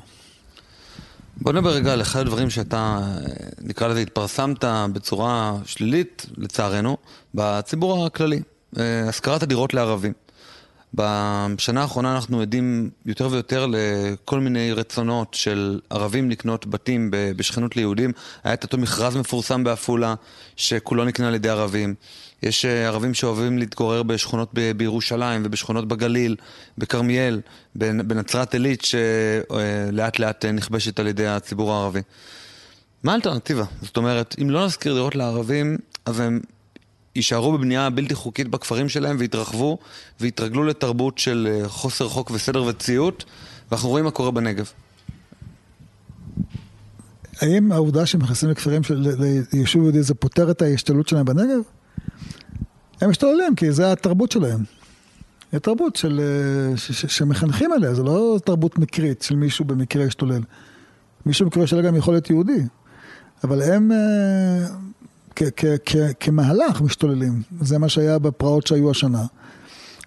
בוא 1.42 1.54
נדבר 1.54 1.70
רגע 1.70 1.94
על 1.94 2.02
אחד 2.02 2.20
הדברים 2.20 2.50
שאתה, 2.50 3.00
נקרא 3.62 3.88
לזה, 3.88 4.00
התפרסמת 4.00 4.64
בצורה 4.94 5.58
שלילית, 5.66 6.26
לצערנו, 6.38 6.98
בציבור 7.36 8.06
הכללי. 8.06 8.42
אה, 8.78 9.10
השכרת 9.10 9.44
הדירות 9.44 9.74
לערבים. 9.74 10.14
בשנה 10.96 11.82
האחרונה 11.82 12.16
אנחנו 12.16 12.42
עדים 12.42 12.90
יותר 13.06 13.28
ויותר 13.32 13.68
לכל 13.70 14.40
מיני 14.40 14.72
רצונות 14.72 15.34
של 15.34 15.80
ערבים 15.90 16.32
לקנות 16.32 16.68
בתים 16.68 17.10
בשכנות 17.12 17.76
ליהודים. 17.76 18.12
היה 18.44 18.54
את 18.54 18.64
אותו 18.64 18.78
מכרז 18.78 19.16
מפורסם 19.16 19.64
בעפולה, 19.64 20.16
שכולו 20.56 21.06
נקנה 21.06 21.28
על 21.28 21.36
ידי 21.36 21.50
ערבים. 21.50 21.96
יש 22.44 22.66
אה, 22.66 22.88
ערבים 22.88 23.14
שאוהבים 23.14 23.58
להתגורר 23.58 24.04
בשכונות 24.04 24.54
בירושלים 24.78 25.42
ובשכונות 25.46 25.88
בגליל, 25.88 26.36
בכרמיאל, 26.78 27.42
בנצרת 27.76 28.54
עילית, 28.54 28.86
שלאט 28.86 30.20
לאט 30.20 30.46
נכבשת 30.46 31.00
על 31.00 31.08
ידי 31.08 31.28
הציבור 31.28 31.74
הערבי. 31.74 32.02
מה 33.04 33.12
האלטרנטיבה? 33.12 33.64
זאת 33.82 33.98
אומרת, 33.98 34.36
אם 34.42 34.50
לא 34.50 34.66
נזכיר 34.66 34.94
דירות 34.94 35.16
לערבים, 35.16 35.78
אז 36.06 36.20
הם 36.20 36.40
יישארו 37.16 37.58
בבנייה 37.58 37.90
בלתי 37.90 38.16
חוקית 38.16 38.48
בכפרים 38.48 38.90
שלהם 38.90 39.16
ויתרחבו 39.20 39.78
ויתרגלו 40.20 40.64
לתרבות 40.64 41.18
של 41.18 41.48
אה, 41.52 41.70
חוסר 41.70 42.10
חוק 42.10 42.32
וסדר 42.32 42.64
וציות, 42.64 43.26
ואנחנו 43.72 43.90
רואים 43.90 44.06
מה 44.06 44.12
קורה 44.12 44.32
בנגב. 44.32 44.72
האם 47.42 47.72
העובדה 47.72 48.06
שהם 48.06 48.22
נכנסים 48.22 48.50
לכפרים 48.50 48.84
של 48.84 49.08
ליישוב 49.54 49.82
יהודי 49.82 50.04
זה 50.04 50.14
פותר 50.14 50.52
את 50.52 50.62
ההשתוללות 50.62 51.08
שלהם 51.08 51.26
בנגב? 51.26 51.60
הם 53.02 53.10
משתוללים 53.10 53.56
כי 53.56 53.72
זה 53.72 53.92
התרבות 53.92 54.32
שלהם. 54.32 54.64
זו 55.54 55.60
תרבות 55.60 55.96
של, 55.96 56.22
אה, 56.22 56.78
ש, 56.78 56.92
ש, 56.92 57.18
שמחנכים 57.18 57.72
עליה, 57.74 57.94
זה 57.94 58.04
לא 58.04 58.40
תרבות 58.46 58.78
מקרית 58.78 59.22
של 59.22 59.36
מישהו 59.36 59.66
במקרה 59.66 60.06
השתולל. 60.06 60.42
מישהו 61.26 61.46
במקרה 61.46 61.64
השתולל 61.64 61.82
גם 61.82 61.96
יכול 61.96 62.14
להיות 62.14 62.30
יהודי. 62.30 62.64
אבל 63.44 63.62
הם 63.62 63.92
אה, 63.92 64.68
כמהלך 66.20 66.82
משתוללים. 66.82 67.42
זה 67.62 67.78
מה 67.78 67.90
שהיה 67.90 68.20
בפרעות 68.20 68.68
שהיו 68.68 68.92
השנה. 68.92 69.26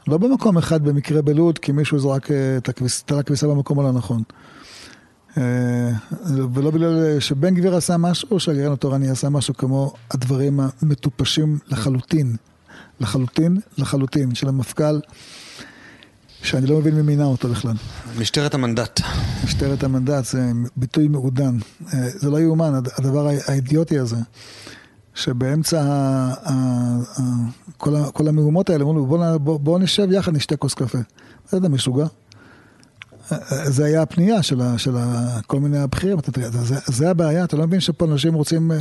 לא 0.07 0.19
במקום 0.19 0.59
אחד 0.59 0.85
במקרה 0.85 1.23
בלוד, 1.23 1.59
כי 1.59 1.73
מישהו 1.73 1.99
זרק 1.99 2.31
אה, 2.31 2.57
את 2.57 2.69
הכביסה 3.11 3.47
במקום 3.47 3.81
הלא 3.81 3.93
נכון. 3.93 4.23
אה, 5.39 5.91
ולא 6.55 6.71
בגלל 6.71 7.21
שבן 7.21 7.55
גביר 7.55 7.77
עשה 7.77 7.97
משהו, 7.97 8.29
או 8.31 8.41
שהגרעין 8.41 8.73
התורני 8.73 9.11
עשה 9.11 9.29
משהו 9.29 9.55
כמו 9.55 9.93
הדברים 10.11 10.61
המטופשים 10.61 11.59
לחלוטין, 11.69 12.37
לחלוטין, 13.01 13.57
לחלוטין, 13.79 14.35
של 14.35 14.49
המפכ"ל, 14.49 15.01
שאני 16.43 16.67
לא 16.67 16.79
מבין 16.79 16.95
מי 16.95 17.03
מינה 17.03 17.25
אותו 17.25 17.49
בכלל. 17.49 17.75
משטרת 18.19 18.55
המנדט. 18.55 19.01
משטרת 19.45 19.85
המנדט 19.85 20.25
זה 20.25 20.51
ביטוי 20.77 21.09
מעודן. 21.09 21.59
אה, 21.95 22.09
זה 22.11 22.31
לא 22.31 22.41
יאומן, 22.41 22.73
הדבר 22.97 23.29
האידיוטי 23.47 23.99
הזה. 23.99 24.17
שבאמצע 25.19 25.81
ה, 25.81 26.33
ה, 26.45 26.53
ה, 27.17 27.23
כל, 27.77 27.97
ה, 27.97 28.11
כל 28.11 28.29
המהומות 28.29 28.71
האלה, 28.71 28.85
אמרו 28.85 28.95
לו, 28.95 29.07
בוא, 29.07 29.37
בוא, 29.37 29.61
בוא 29.61 29.79
נשב 29.79 30.13
יחד, 30.13 30.37
נשתה 30.37 30.57
כוס 30.57 30.75
קפה. 30.75 30.99
אתה 31.49 31.69
משוגע? 31.69 32.07
זה 33.65 33.85
היה 33.85 34.03
הפנייה 34.03 34.43
של, 34.43 34.61
ה, 34.61 34.79
של 34.79 34.97
ה, 34.97 35.39
כל 35.47 35.61
מיני 35.61 35.79
הבכירים, 35.79 36.19
זה, 36.51 36.77
זה 36.87 37.11
הבעיה, 37.11 37.45
אתה 37.45 37.57
לא 37.57 37.67
מבין 37.67 37.81
שפה 37.81 38.05
אנשים 38.05 38.35
רוצים 38.35 38.73
אה, 38.73 38.79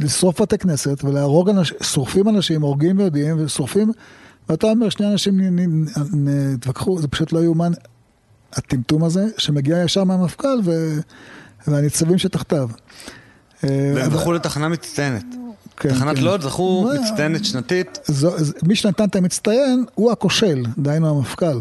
לשרוף 0.00 0.40
בתי 0.40 0.58
כנסת 0.58 1.04
ולהרוג 1.04 1.48
אנשים, 1.48 1.76
שורפים 1.82 2.28
אנשים, 2.28 2.62
הורגים 2.62 2.98
ויודעים 2.98 3.36
ושורפים, 3.38 3.92
ואתה 4.48 4.66
אומר, 4.66 4.88
שני 4.88 5.06
אנשים 5.06 5.40
נתווכחו, 6.12 6.98
זה 6.98 7.08
פשוט 7.08 7.32
לא 7.32 7.44
יאומן, 7.44 7.72
הטמטום 8.52 9.04
הזה, 9.04 9.26
שמגיע 9.38 9.82
ישר 9.84 10.04
מהמפכ"ל 10.04 10.60
והניצבים 11.66 12.18
שתחתיו. 12.18 12.68
אה, 13.64 13.92
והם 13.94 14.10
זכו 14.10 14.32
לתחנה 14.32 14.68
מצטיינת. 14.68 15.24
כן, 15.76 15.88
תחנת 15.88 16.16
כן. 16.16 16.22
לוד 16.22 16.40
זכו 16.40 16.90
מצטיינת 17.00 17.44
שנתית. 17.44 17.98
מי 18.62 18.76
שנתן 18.76 19.04
את 19.04 19.16
המצטיין 19.16 19.84
הוא 19.94 20.12
הכושל, 20.12 20.64
דהיינו 20.78 21.16
המפכ"ל. 21.16 21.60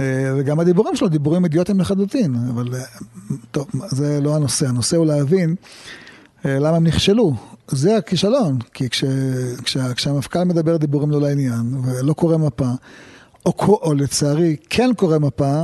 אה, 0.00 0.34
וגם 0.38 0.60
הדיבורים 0.60 0.96
שלו 0.96 1.08
דיבורים 1.08 1.44
אידיוטיים 1.44 1.80
לחלוטין, 1.80 2.36
אבל 2.50 2.74
אה, 2.74 2.80
טוב, 3.50 3.66
זה 3.88 4.20
לא 4.22 4.36
הנושא, 4.36 4.68
הנושא 4.68 4.96
הוא 4.96 5.06
להבין 5.06 5.54
למה 6.44 6.76
הם 6.76 6.84
נכשלו. 6.84 7.34
זה 7.68 7.96
הכישלון, 7.96 8.58
כי 8.74 8.90
כש, 8.90 9.04
כשה, 9.64 9.94
כשהמפכ"ל 9.94 10.44
מדבר 10.44 10.76
דיבורים 10.76 11.10
לא 11.10 11.20
לעניין 11.20 11.76
ולא 11.84 12.12
קורא 12.12 12.36
מפה, 12.36 12.68
או, 13.46 13.78
או 13.82 13.94
לצערי 13.94 14.56
כן 14.70 14.90
קורא 14.96 15.18
מפה 15.18 15.62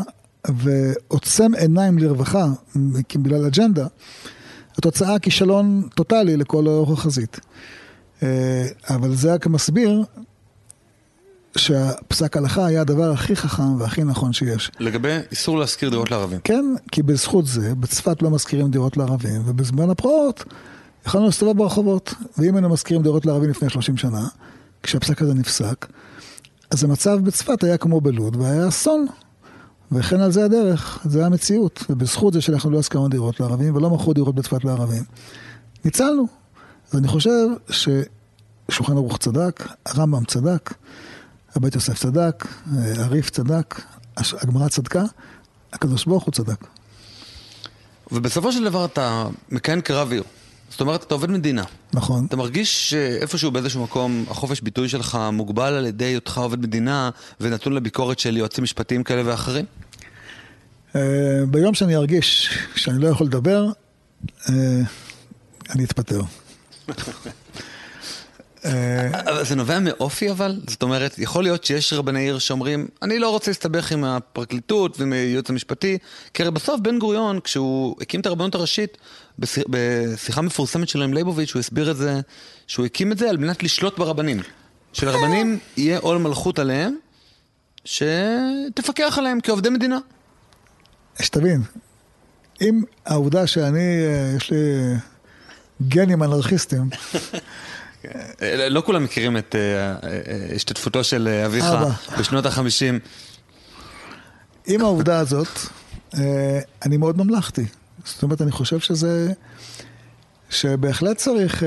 ועוצם 0.49 1.55
עיניים 1.55 1.99
לרווחה 1.99 2.47
בגלל 3.17 3.47
אג'נדה, 3.47 3.87
התוצאה 4.79 5.19
כישלון 5.19 5.89
טוטאלי 5.95 6.37
לכל 6.37 6.67
אורך 6.67 6.99
החזית. 6.99 7.41
אה, 8.23 8.67
אבל 8.89 9.15
זה 9.15 9.35
רק 9.35 9.47
מסביר 9.47 10.03
שהפסק 11.57 12.37
הלכה 12.37 12.67
היה 12.67 12.81
הדבר 12.81 13.11
הכי 13.11 13.37
חכם 13.37 13.81
והכי 13.81 14.05
נכון 14.05 14.33
שיש. 14.33 14.71
לגבי 14.81 15.19
איסור 15.31 15.59
להשכיר 15.59 15.91
דירות 15.91 16.11
לערבים. 16.11 16.39
כן, 16.45 16.65
כי 16.93 17.03
בזכות 17.03 17.47
זה, 17.47 17.75
בצפת 17.75 18.23
לא 18.23 18.31
משכירים 18.31 18.71
דירות 18.71 18.97
לערבים, 18.97 19.43
ובזמן 19.45 19.91
הפרעות 19.91 20.45
יכולנו 21.07 21.27
להסתובב 21.27 21.57
ברחובות. 21.57 22.15
ואם 22.39 22.55
היינו 22.55 22.69
משכירים 22.69 23.03
דירות 23.03 23.27
לערבים 23.27 23.51
לפני 23.51 23.71
30 23.71 23.97
שנה, 23.97 24.29
כשהפסק 24.83 25.23
הזה 25.23 25.35
נפסק, 25.35 25.87
אז 26.71 26.85
המצב 26.85 27.19
בצפת 27.25 27.65
היה 27.65 27.77
כמו 27.77 28.01
בלוד, 28.01 28.37
והיה 28.37 28.69
אסון. 28.69 29.07
וכן 29.95 30.21
על 30.21 30.33
זה 30.33 30.45
הדרך, 30.45 30.99
זה 31.05 31.27
המציאות. 31.27 31.85
ובזכות 31.91 32.33
זה 32.33 32.41
שאנחנו 32.41 32.71
לא 32.71 32.79
הסכמנו 32.79 33.09
דירות 33.09 33.41
לערבים 33.41 33.77
ולא 33.77 33.91
מכרו 33.91 34.13
דירות 34.13 34.35
בצפת 34.35 34.65
לערבים, 34.65 35.03
ניצלנו. 35.85 36.27
אז 36.93 36.99
אני 36.99 37.09
חושב 37.09 37.49
ששולחן 37.71 38.93
ערוך 38.93 39.19
צדק, 39.19 39.69
הרמב"ם 39.87 40.25
צדק, 40.25 40.75
הבית 41.55 41.75
יוסף 41.75 41.99
צדק, 41.99 42.47
הריף 42.97 43.31
צדק, 43.31 43.81
הגמרא 44.17 44.69
צדקה, 44.69 45.05
הקדוש 45.73 46.05
ברוך 46.05 46.25
הוא 46.25 46.33
צדק. 46.33 46.67
ובסופו 48.13 48.53
של 48.53 48.65
דבר 48.65 48.85
אתה 48.85 49.27
מכהן 49.51 49.81
כרב 49.81 50.13
עיר. 50.13 50.23
זאת 50.73 50.81
אומרת, 50.81 51.03
אתה 51.03 51.15
עובד 51.15 51.31
מדינה. 51.31 51.65
נכון. 51.93 52.27
אתה 52.29 52.37
מרגיש 52.37 52.91
שאיפשהו 52.91 53.51
באיזשהו 53.51 53.83
מקום 53.83 54.25
החופש 54.31 54.61
ביטוי 54.61 54.89
שלך 54.89 55.19
מוגבל 55.33 55.73
על 55.73 55.87
ידי 55.87 56.05
היותך 56.05 56.39
עובד 56.39 56.61
מדינה 56.61 57.11
ונתון 57.41 57.73
לביקורת 57.73 58.19
של 58.19 58.37
יועצים 58.37 58.65
משפטיים 58.65 59.05
כאלה 59.05 59.23
ואחרים? 59.25 59.65
אה, 60.97 61.01
ביום 61.51 61.75
שאני 61.75 61.97
ארגיש 61.97 62.51
שאני 62.75 62.99
לא 62.99 63.09
יכול 63.09 63.27
לדבר, 63.27 63.67
אה, 64.49 64.55
אני 65.71 65.85
אתפטר. 65.85 66.21
אבל 68.65 69.45
זה 69.45 69.55
נובע 69.55 69.79
מאופי 69.79 70.31
אבל? 70.31 70.61
זאת 70.67 70.83
אומרת, 70.83 71.19
יכול 71.19 71.43
להיות 71.43 71.65
שיש 71.65 71.93
רבני 71.93 72.21
עיר 72.21 72.39
שאומרים, 72.39 72.89
אני 73.03 73.19
לא 73.19 73.31
רוצה 73.31 73.51
להסתבך 73.51 73.93
עם 73.93 74.05
הפרקליטות 74.05 75.01
ועם 75.01 75.13
הייעוץ 75.13 75.51
המשפטי, 75.51 75.99
כי 76.35 76.43
הרי 76.43 76.51
בסוף 76.51 76.81
בן 76.81 76.99
גוריון, 76.99 77.41
כשהוא 77.41 77.97
הקים 78.01 78.21
את 78.21 78.27
הרבנות 78.27 78.55
הראשית, 78.55 78.99
בשיחה 79.39 80.43
מפורסמת 80.43 80.89
שלו 80.89 81.05
עם 81.05 81.15
ליבוביץ', 81.15 81.53
הוא 81.55 81.61
הסביר 81.61 81.91
את 81.91 81.97
זה, 81.97 82.21
שהוא 82.67 82.87
הקים 82.87 83.13
את 83.13 83.19
זה 83.19 83.31
על 83.31 83.37
מנת 83.37 83.63
לשלוט 83.63 83.99
ברבנים. 83.99 84.41
שלרבנים 84.93 85.59
יהיה 85.77 85.99
עול 85.99 86.19
מלכות 86.19 86.59
עליהם, 86.59 86.97
שתפקח 87.85 89.15
עליהם 89.19 89.39
כעובדי 89.43 89.69
מדינה. 89.69 89.99
שתבין, 91.23 91.63
אם 92.61 92.83
העובדה 93.07 93.47
שאני, 93.47 93.79
אה, 93.81 94.35
יש 94.37 94.51
לי 94.51 94.59
גנים 95.89 96.23
אנרכיסטים, 96.23 96.89
אה, 97.15 97.19
לא 98.71 98.83
כולם 98.87 99.05
מכירים 99.05 99.37
את 99.37 99.57
אה, 99.57 99.95
השתתפותו 100.55 101.05
של 101.05 101.29
אביך 101.47 101.65
בשנות 102.19 102.47
החמישים. 102.47 102.99
עם 104.67 104.81
העובדה 104.81 105.19
הזאת, 105.19 105.59
אני 106.87 106.97
מאוד 106.97 107.19
ממלכתי. 107.19 107.65
זאת 108.05 108.23
אומרת, 108.23 108.43
אני 108.43 108.53
חושב 108.53 108.79
שזה, 108.79 109.33
שבהחלט 110.51 111.17
צריך 111.17 111.63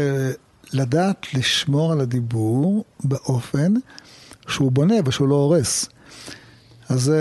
לדעת 0.74 1.34
לשמור 1.34 1.92
על 1.92 2.02
הדיבור 2.02 2.86
באופן 3.04 3.74
שהוא 4.48 4.72
בונה 4.72 4.96
ושהוא 5.06 5.28
לא 5.28 5.36
הורס. 5.36 5.90
אז, 6.90 7.12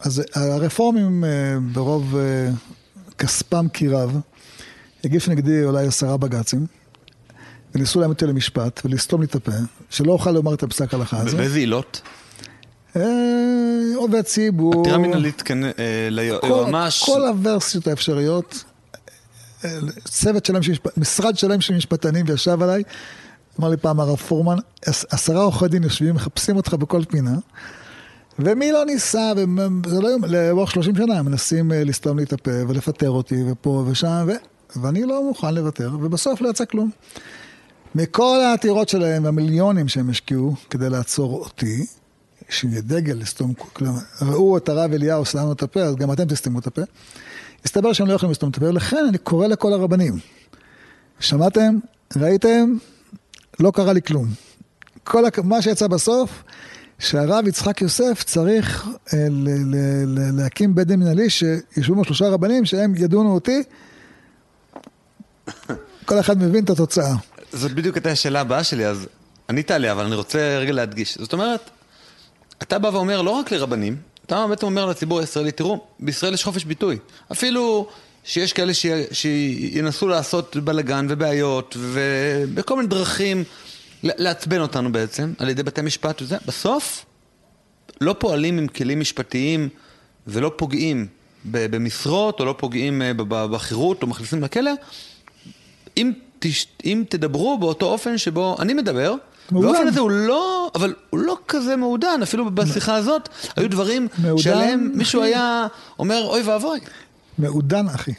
אז 0.00 0.22
הרפורמים 0.34 1.24
ברוב 1.72 2.16
כספם 3.18 3.68
כי 3.68 3.88
רב, 3.88 4.20
הגישו 5.04 5.30
נגדי 5.30 5.64
אולי 5.64 5.86
עשרה 5.86 6.16
בג"צים. 6.16 6.66
וניסו 7.76 8.00
להעמיד 8.00 8.14
אותי 8.14 8.26
למשפט 8.26 8.80
ולסתום 8.84 9.20
לי 9.20 9.26
את 9.26 9.34
הפה, 9.34 9.52
שלא 9.90 10.12
אוכל 10.12 10.30
לומר 10.30 10.54
את 10.54 10.62
הפסק 10.62 10.94
ההלכה 10.94 11.18
הזה. 11.18 11.36
באיזה 11.36 11.58
עילות? 11.58 12.02
אה, 12.96 13.02
עובד 13.94 14.22
ציבור. 14.22 14.80
עתירה 14.80 14.98
מנהלית 14.98 15.42
אה, 15.50 16.08
ליועמ"ש. 16.10 17.02
כל 17.04 17.28
הוורסיות 17.28 17.86
האפשריות. 17.86 18.64
אה, 19.64 19.78
צוות 20.04 20.44
שלם, 20.44 20.60
משרד 20.96 21.38
שלם 21.38 21.60
של 21.60 21.74
משפטנים 21.74 22.24
וישב 22.28 22.62
עליי, 22.62 22.82
אמר 23.60 23.68
לי 23.68 23.76
פעם 23.76 24.00
הרב 24.00 24.16
פורמן, 24.16 24.56
עשרה 24.86 25.42
עורכי 25.42 25.68
דין 25.68 25.82
יושבים, 25.82 26.14
מחפשים 26.14 26.56
אותך 26.56 26.74
בכל 26.74 27.04
פינה, 27.04 27.34
ומי 28.38 28.72
לא 28.72 28.84
ניסה, 28.84 29.32
וזה 29.84 30.00
לא 30.00 30.08
יום, 30.08 30.24
לאורך 30.24 30.70
30 30.70 30.96
שנה, 30.96 31.22
מנסים 31.22 31.72
לסתום 31.74 32.18
לי 32.18 32.24
את 32.24 32.32
הפה 32.32 32.50
ולפטר 32.68 33.10
אותי 33.10 33.44
ופה 33.50 33.84
ושם, 33.88 34.26
ו... 34.26 34.32
ואני 34.82 35.02
לא 35.02 35.24
מוכן 35.24 35.54
לוותר, 35.54 35.90
ובסוף 36.00 36.40
לא 36.40 36.48
יצא 36.48 36.64
כלום. 36.64 36.90
מכל 37.96 38.40
העתירות 38.44 38.88
שלהם 38.88 39.24
והמיליונים 39.24 39.88
שהם 39.88 40.10
השקיעו 40.10 40.54
כדי 40.70 40.90
לעצור 40.90 41.40
אותי, 41.40 41.86
שיהיה 42.48 42.80
דגל 42.80 43.14
לסתום, 43.14 43.54
כלומר, 43.54 43.98
ראו 44.22 44.56
את 44.56 44.68
הרב 44.68 44.92
אליהו 44.92 45.24
סתמנו 45.24 45.52
את 45.52 45.62
הפה, 45.62 45.80
אז 45.80 45.96
גם 45.96 46.12
אתם 46.12 46.24
תסתמו 46.24 46.58
את 46.58 46.66
הפה. 46.66 46.82
הסתבר 47.64 47.92
שהם 47.92 48.06
לא 48.06 48.12
יכולים 48.12 48.30
לסתום 48.30 48.50
את 48.50 48.56
הפה, 48.56 48.66
ולכן 48.66 49.04
אני 49.08 49.18
קורא 49.18 49.46
לכל 49.46 49.72
הרבנים. 49.72 50.18
שמעתם? 51.20 51.78
ראיתם? 52.16 52.76
לא 53.60 53.70
קרה 53.70 53.92
לי 53.92 54.02
כלום. 54.02 54.26
כל 55.04 55.22
מה 55.44 55.62
שיצא 55.62 55.86
בסוף, 55.86 56.42
שהרב 56.98 57.46
יצחק 57.46 57.82
יוסף 57.82 58.22
צריך 58.26 58.88
אה, 59.14 59.26
ל- 59.30 59.48
ל- 59.48 60.04
ל- 60.06 60.40
להקים 60.40 60.74
בית 60.74 60.86
דין 60.86 61.00
מנהלי 61.00 61.30
שישבו 61.30 61.94
בו 61.94 62.04
שלושה 62.04 62.28
רבנים 62.28 62.64
שהם 62.64 62.94
ידונו 62.96 63.34
אותי. 63.34 63.62
כל 66.04 66.20
אחד 66.20 66.38
מבין 66.38 66.64
את 66.64 66.70
התוצאה. 66.70 67.14
זאת 67.56 67.72
בדיוק 67.72 67.96
הייתה 67.96 68.10
השאלה 68.10 68.40
הבאה 68.40 68.64
שלי, 68.64 68.86
אז 68.86 69.08
ענית 69.50 69.70
עליה, 69.70 69.92
אבל 69.92 70.04
אני 70.04 70.14
רוצה 70.14 70.58
רגע 70.58 70.72
להדגיש. 70.72 71.18
זאת 71.18 71.32
אומרת, 71.32 71.70
אתה 72.62 72.78
בא 72.78 72.88
ואומר 72.88 73.22
לא 73.22 73.30
רק 73.30 73.52
לרבנים, 73.52 73.96
אתה 74.26 74.46
בעצם 74.46 74.66
אומר 74.66 74.86
לציבור 74.86 75.20
הישראלי, 75.20 75.52
תראו, 75.52 75.86
בישראל 76.00 76.34
יש 76.34 76.44
חופש 76.44 76.64
ביטוי. 76.64 76.98
אפילו 77.32 77.88
שיש 78.24 78.52
כאלה 78.52 78.74
ש... 78.74 78.86
שינסו 79.12 80.08
לעשות 80.08 80.56
בלאגן 80.56 81.06
ובעיות 81.08 81.76
ובכל 81.80 82.76
מיני 82.76 82.88
דרכים 82.88 83.44
לעצבן 84.02 84.60
אותנו 84.60 84.92
בעצם 84.92 85.32
על 85.38 85.48
ידי 85.48 85.62
בתי 85.62 85.82
משפט 85.82 86.22
וזה, 86.22 86.36
בסוף 86.46 87.04
לא 88.00 88.14
פועלים 88.18 88.58
עם 88.58 88.68
כלים 88.68 89.00
משפטיים 89.00 89.68
ולא 90.26 90.52
פוגעים 90.56 91.06
במשרות 91.44 92.40
או 92.40 92.44
לא 92.44 92.54
פוגעים 92.58 93.02
אה, 93.02 93.12
בחירות 93.28 94.02
או 94.02 94.06
מכניסים 94.06 94.42
לכלא, 94.42 94.70
אם, 95.96 96.12
תש... 96.48 96.66
אם 96.84 97.04
תדברו 97.08 97.58
באותו 97.58 97.86
אופן 97.86 98.18
שבו 98.18 98.56
אני 98.58 98.74
מדבר, 98.74 99.14
מעודן. 99.50 99.68
באופן 99.68 99.88
הזה 99.88 100.00
הוא 100.00 100.10
לא, 100.10 100.70
אבל 100.74 100.94
הוא 101.10 101.20
לא 101.20 101.38
כזה 101.48 101.76
מעודן, 101.76 102.20
אפילו 102.22 102.50
בשיחה 102.50 102.94
הזאת, 102.94 103.28
היו 103.56 103.70
דברים 103.70 104.08
מעודן, 104.18 104.42
שעליהם 104.42 104.92
מישהו 104.94 105.22
היה 105.22 105.66
אומר 105.98 106.22
אוי 106.24 106.42
ואבוי. 106.42 106.80
מעודן 107.38 107.86
אחי. 107.88 108.12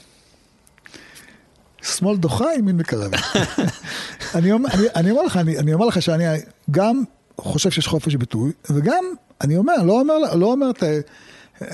שמאל 1.82 2.17
דוחה, 2.17 2.45
ימין 2.57 2.78
מקרבת. 2.78 3.19
אני, 4.36 4.51
אומר, 4.51 4.69
אני, 4.73 4.88
אני 4.95 5.11
אומר 5.11 5.23
לך, 5.23 5.38
אני, 5.38 5.57
אני 5.57 5.73
אומר 5.73 5.86
לך 5.86 6.01
שאני 6.01 6.23
גם 6.71 7.03
חושב 7.41 7.71
שיש 7.71 7.88
חופש 7.88 8.15
ביטוי, 8.15 8.51
וגם, 8.69 9.03
אני 9.41 9.57
אומר, 9.57 9.84
לא 9.86 9.99
אומר, 9.99 10.36
לא 10.36 10.45
אומר, 10.45 10.71
ת, 10.71 10.84
אה, 11.61 11.67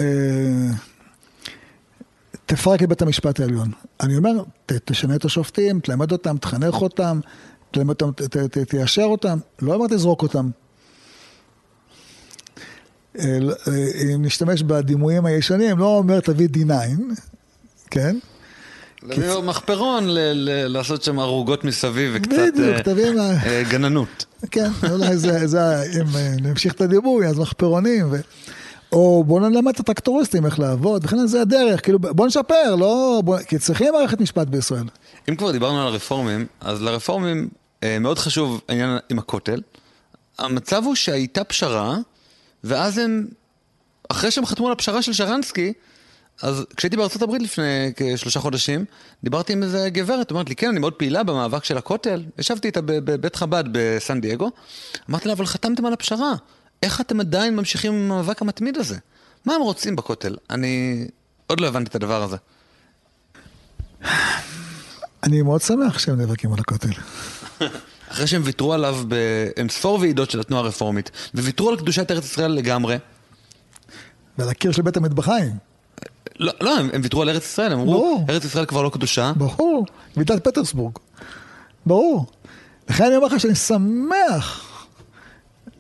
תפרק 2.46 2.84
את 2.84 2.90
בית 2.90 3.02
המשפט 3.02 3.40
העליון. 3.40 3.72
אני 4.02 4.18
אומר, 4.18 4.32
ת, 4.66 4.72
תשנה 4.72 5.16
את 5.16 5.26
השופטים, 5.26 5.80
תלמד 5.80 6.12
אותם, 6.12 6.38
תחנך 6.38 6.82
אותם, 6.82 7.20
תלמד 7.72 7.90
אותם, 7.90 8.12
ת, 8.12 8.38
ת, 8.38 8.58
תיישר 8.58 9.04
אותם, 9.04 9.40
לא 9.62 9.74
אומר 9.74 9.88
תזרוק 9.88 10.22
אותם. 10.22 10.50
אה, 13.20 13.38
אם 14.16 14.26
נשתמש 14.26 14.64
בדימויים 14.64 15.26
הישנים, 15.26 15.78
לא 15.78 15.98
אומר 15.98 16.20
תביא 16.20 16.48
D9, 16.48 16.72
כן? 17.92 18.18
להביא 19.04 19.42
מחפרון, 19.44 20.04
לעשות 20.68 21.04
שם 21.04 21.20
ערוגות 21.20 21.64
מסביב 21.64 22.12
וקצת 22.16 22.54
אה, 22.60 22.82
אה, 23.46 23.64
גננות. 23.70 24.26
כן, 24.52 24.70
אולי 24.92 25.18
זה, 25.18 25.84
אם 26.02 26.08
נמשיך 26.42 26.74
את 26.74 26.82
הדימוי, 26.82 27.28
אז 27.28 27.40
מחפרונים. 27.40 28.06
או 28.94 29.24
בואו 29.24 29.50
נלמד 29.50 29.74
את 29.74 29.80
הטרקטוריסטים 29.80 30.46
איך 30.46 30.60
לעבוד, 30.60 31.06
וכן 31.06 31.28
זה 31.28 31.42
הדרך, 31.42 31.84
כאילו 31.84 32.00
בואו 32.00 32.28
נשפר, 32.28 32.76
לא, 32.76 33.22
בוא, 33.26 33.38
כי 33.40 33.60
צריכים 33.60 33.94
מערכת 33.94 34.22
משפט 34.22 34.48
בישראל. 34.48 34.84
אם 35.30 35.36
כבר 35.36 35.52
דיברנו 35.52 35.82
על 35.82 35.88
הרפורמים, 35.88 36.46
אז 36.62 36.82
לרפורמים 36.82 37.50
אה, 37.84 38.00
מאוד 38.00 38.20
חשוב 38.20 38.62
העניין 38.70 38.98
עם 39.10 39.20
הכותל. 39.20 39.62
המצב 40.40 40.84
הוא 40.86 40.96
שהייתה 40.96 41.44
פשרה, 41.44 41.98
ואז 42.64 42.98
הם, 42.98 43.28
אחרי 44.10 44.32
שהם 44.32 44.46
חתמו 44.46 44.68
על 44.68 44.72
הפשרה 44.72 45.02
של 45.02 45.14
שרנסקי, 45.14 45.74
אז 46.42 46.66
כשהייתי 46.78 46.98
בארצות 46.98 47.22
הברית 47.22 47.42
לפני 47.42 47.92
כשלושה 47.96 48.40
חודשים, 48.40 48.86
דיברתי 49.24 49.54
עם 49.54 49.64
איזה 49.64 49.90
גברת, 49.90 50.32
אמרת 50.32 50.50
לי, 50.50 50.56
כן, 50.56 50.70
אני 50.70 50.80
מאוד 50.80 50.94
פעילה 50.94 51.24
במאבק 51.24 51.64
של 51.64 51.78
הכותל, 51.78 52.24
ישבתי 52.40 52.68
איתה 52.68 52.82
בבית 52.82 53.36
חב"ד 53.36 53.64
בסן 53.72 54.22
דייגו, 54.22 54.52
אמרתי 55.10 55.28
לה, 55.28 55.34
אבל 55.34 55.46
חתמתם 55.46 55.86
על 55.86 55.94
הפשרה, 55.94 56.34
איך 56.84 57.02
אתם 57.02 57.20
עדיין 57.20 57.56
ממשיכים 57.56 57.94
עם 57.94 58.12
המאבק 58.12 58.42
המתמיד 58.42 58.78
הזה? 58.78 58.98
מה 59.46 59.54
הם 59.54 59.62
רוצים 59.62 59.96
בכותל? 59.96 60.36
אני 60.50 61.06
עוד 61.48 61.60
לא 61.60 61.68
הבנתי 61.68 61.90
את 61.90 61.96
הדבר 61.96 62.24
הזה. 62.24 62.38
אני 65.24 65.42
מאוד 65.42 65.62
שמח 65.62 66.00
שהם 66.00 66.18
נאבקים 66.18 66.54
על 66.54 66.60
הכותל. 66.60 66.90
אחרי 68.12 68.28
שהם 68.28 68.42
ויתרו 68.46 68.74
עליו 68.74 68.98
באינספור 69.08 70.00
ועידות 70.00 70.32
של 70.32 70.40
התנועה 70.40 70.64
הרפורמית, 70.64 71.12
וויתרו 71.36 71.70
על 71.70 71.78
קדושת 71.78 72.12
ארץ 72.12 72.26
ישראל 72.26 72.52
לגמרי. 72.52 72.98
ועל 74.38 74.50
הקיר 74.50 74.72
של 74.72 74.82
בית 74.82 74.98
המטבחיים. 74.98 75.52
לא, 76.40 76.54
לא, 76.62 76.78
הם, 76.78 76.90
הם 76.94 77.02
ויתרו 77.04 77.22
על 77.22 77.30
ארץ 77.30 77.46
ישראל, 77.46 77.74
הם 77.74 77.80
אמרו. 77.80 78.26
ארץ 78.30 78.46
ישראל 78.46 78.66
כבר 78.66 78.82
לא 78.82 78.90
קדושה. 78.90 79.34
ברור, 79.36 79.86
ועידת 80.18 80.44
פטרסבורג. 80.44 80.98
ברור. 81.86 82.26
לכן 82.90 83.06
אני 83.06 83.16
אומר 83.16 83.28
לך 83.28 83.40
שאני 83.40 83.56
שמח. 83.56 84.70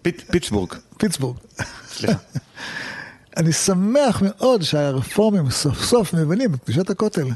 פיט, 0.01 0.21
פיטסבורג. 0.31 0.73
פיטסבורג. 1.03 1.37
סליחה. 1.87 2.13
אני 3.37 3.53
שמח 3.53 4.21
מאוד 4.21 4.61
שהרפורמים 4.61 5.49
סוף 5.49 5.85
סוף 5.85 6.13
מבינים 6.13 6.53
את 6.53 6.59
קדושת 6.63 6.89
הכותל. 6.89 7.27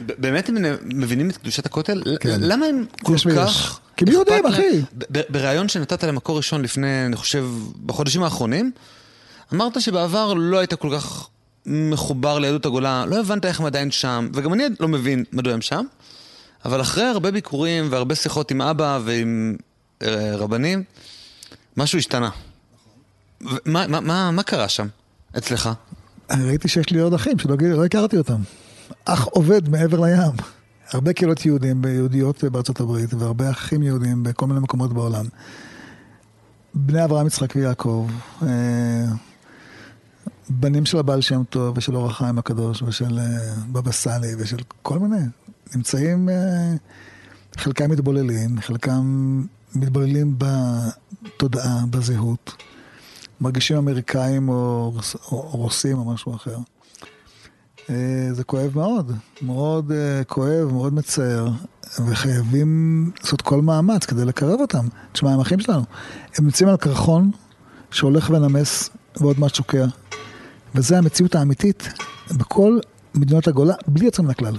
באמת 0.00 0.48
הם 0.48 0.56
מבינים 0.84 1.30
את 1.30 1.36
קדושת 1.36 1.66
הכותל? 1.66 2.02
כן. 2.20 2.40
למה 2.40 2.66
הם 2.66 2.84
כל 3.02 3.16
כך... 3.36 3.80
כי 3.96 4.04
מי 4.04 4.10
יודעים, 4.10 4.46
אחי. 4.46 4.82
בריאיון 5.28 5.68
שנתת 5.68 6.04
למקור 6.04 6.36
ראשון 6.36 6.62
לפני, 6.62 7.06
אני 7.06 7.16
חושב, 7.16 7.46
בחודשים 7.86 8.22
האחרונים, 8.22 8.70
אמרת 9.54 9.80
שבעבר 9.80 10.34
לא 10.34 10.58
היית 10.58 10.74
כל 10.74 10.88
כך 10.96 11.28
מחובר 11.66 12.38
ליהדות 12.38 12.66
הגולה, 12.66 13.04
לא 13.06 13.20
הבנת 13.20 13.44
איך 13.44 13.60
הם 13.60 13.66
עדיין 13.66 13.90
שם, 13.90 14.28
וגם 14.34 14.52
אני 14.52 14.64
לא 14.80 14.88
מבין 14.88 15.24
מדוע 15.32 15.52
הם 15.52 15.60
שם, 15.60 15.84
אבל 16.64 16.80
אחרי 16.80 17.04
הרבה 17.04 17.30
ביקורים 17.30 17.88
והרבה 17.90 18.14
שיחות 18.14 18.50
עם 18.50 18.62
אבא 18.62 18.98
ועם 19.04 19.56
אה, 20.02 20.36
רבנים, 20.36 20.84
משהו 21.76 21.98
השתנה. 21.98 22.30
מה, 23.40 23.86
מה, 23.86 24.00
מה, 24.00 24.30
מה 24.30 24.42
קרה 24.42 24.68
שם, 24.68 24.86
אצלך? 25.38 25.70
ראיתי 26.30 26.68
שיש 26.68 26.90
לי 26.90 26.98
עוד 26.98 27.14
אחים 27.14 27.38
שלא 27.38 27.56
לא 27.60 27.84
הכרתי 27.84 28.16
אותם. 28.16 28.40
אח 29.04 29.24
עובד 29.24 29.68
מעבר 29.68 30.00
לים. 30.00 30.32
הרבה 30.90 31.12
קהילות 31.12 31.46
יהודים 31.46 31.80
ויהודיות 31.84 32.44
בארצות 32.44 32.80
הברית, 32.80 33.14
והרבה 33.14 33.50
אחים 33.50 33.82
יהודים 33.82 34.22
בכל 34.22 34.46
מיני 34.46 34.60
מקומות 34.60 34.92
בעולם. 34.92 35.24
בני 36.74 37.04
אברהם, 37.04 37.26
יצחק 37.26 37.56
ויעקב. 37.56 38.08
אה, 38.42 39.04
בנים 40.48 40.86
של 40.86 40.98
הבעל 40.98 41.20
שם 41.20 41.42
טוב 41.44 41.78
ושל 41.78 41.96
אור 41.96 42.06
החיים 42.06 42.38
הקדוש 42.38 42.82
ושל 42.82 43.18
אה, 43.18 43.54
בבא 43.72 43.92
סאלי 43.92 44.34
ושל 44.38 44.56
כל 44.82 44.98
מיני, 44.98 45.24
נמצאים, 45.74 46.28
אה, 46.28 46.74
חלקם 47.56 47.90
מתבוללים, 47.90 48.60
חלקם 48.60 49.42
מתבוללים 49.74 50.38
בתודעה, 50.38 51.84
בזהות, 51.90 52.62
מרגישים 53.40 53.76
אמריקאים 53.76 54.48
או, 54.48 54.92
או, 55.32 55.36
או 55.36 55.56
רוסים 55.56 55.98
או 55.98 56.04
משהו 56.04 56.34
אחר. 56.34 56.56
אה, 57.90 58.28
זה 58.32 58.44
כואב 58.44 58.70
מאוד, 58.74 59.12
מאוד 59.42 59.92
כואב, 60.26 60.72
מאוד 60.72 60.94
מצער, 60.94 61.48
וחייבים 62.06 63.10
לעשות 63.20 63.42
כל 63.42 63.62
מאמץ 63.62 64.04
כדי 64.04 64.24
לקרב 64.24 64.60
אותם. 64.60 64.86
תשמע, 65.12 65.30
הם 65.32 65.40
אחים 65.40 65.60
שלנו. 65.60 65.82
הם 66.38 66.44
נמצאים 66.44 66.68
על 66.68 66.76
קרחון 66.76 67.30
שהולך 67.90 68.30
ונמס 68.30 68.90
ועוד 69.20 69.40
מעט 69.40 69.54
שוקע. 69.54 69.86
וזו 70.74 70.96
המציאות 70.96 71.34
האמיתית 71.34 71.88
בכל 72.30 72.78
מדינות 73.14 73.48
הגולה, 73.48 73.74
בלי 73.86 74.04
יוצא 74.04 74.22
מן 74.22 74.30
הכלל. 74.30 74.56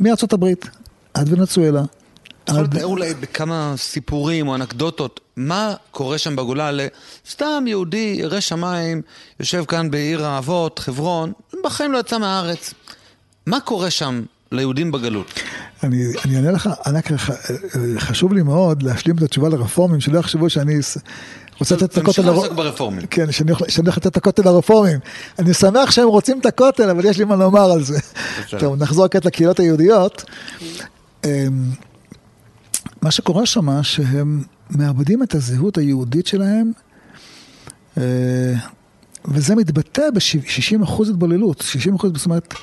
מארצות 0.00 0.32
הברית 0.32 0.70
עד 1.14 1.32
ונצואלה. 1.32 1.82
אתה 2.50 2.58
יכול 2.58 2.76
לתאר 2.76 2.86
אולי 2.86 3.14
בכמה 3.14 3.74
סיפורים 3.76 4.48
או 4.48 4.54
אנקדוטות, 4.54 5.20
מה 5.36 5.74
קורה 5.90 6.18
שם 6.18 6.36
בגולה 6.36 6.70
לסתם 6.72 7.64
יהודי 7.66 8.16
ירא 8.18 8.40
שמיים, 8.40 9.02
יושב 9.40 9.64
כאן 9.68 9.90
בעיר 9.90 10.26
האבות, 10.26 10.78
חברון, 10.78 11.32
בחיים 11.64 11.92
לא 11.92 11.98
יצא 11.98 12.18
מהארץ. 12.18 12.74
מה 13.46 13.60
קורה 13.60 13.90
שם 13.90 14.22
ליהודים 14.52 14.92
בגלות? 14.92 15.40
אני, 15.82 16.04
אני 16.24 16.36
אענה 16.36 16.50
לך, 16.50 16.68
ענק, 16.86 17.08
חשוב 17.98 18.32
לי 18.32 18.42
מאוד 18.42 18.82
להשלים 18.82 19.16
את 19.16 19.22
התשובה 19.22 19.48
לרפורמים, 19.48 20.00
שלא 20.00 20.18
יחשבו 20.18 20.50
שאני 20.50 20.74
רוצה 21.60 21.74
לתת 21.74 21.92
את 21.92 21.98
הכותל 21.98 22.22
לרפורמים. 22.22 23.06
כן, 23.06 23.32
שאני 23.32 23.52
הולך 23.76 23.96
לתת 23.96 24.06
את 24.06 24.16
הכותל 24.16 24.42
לרפורמים. 24.44 24.98
אני 25.38 25.54
שמח 25.54 25.90
שהם 25.90 26.08
רוצים 26.08 26.40
את 26.40 26.46
הכותל, 26.46 26.90
אבל 26.90 27.04
יש 27.04 27.18
לי 27.18 27.24
מה 27.24 27.36
לומר 27.36 27.70
על 27.72 27.82
זה. 27.82 27.98
טוב, 28.58 28.82
נחזור 28.82 29.08
קצת 29.08 29.24
לקהילות 29.24 29.60
היהודיות. 29.60 30.24
מה 33.02 33.10
שקורה 33.10 33.46
שם, 33.46 33.82
שהם 33.82 34.42
מאבדים 34.70 35.22
את 35.22 35.34
הזהות 35.34 35.78
היהודית 35.78 36.26
שלהם, 36.26 36.72
אה, 37.98 38.54
וזה 39.24 39.56
מתבטא 39.56 40.10
ב-60% 40.14 41.08
התבוללות. 41.10 41.60
60% 41.60 42.18
זאת 42.18 42.26
אומרת, 42.26 42.54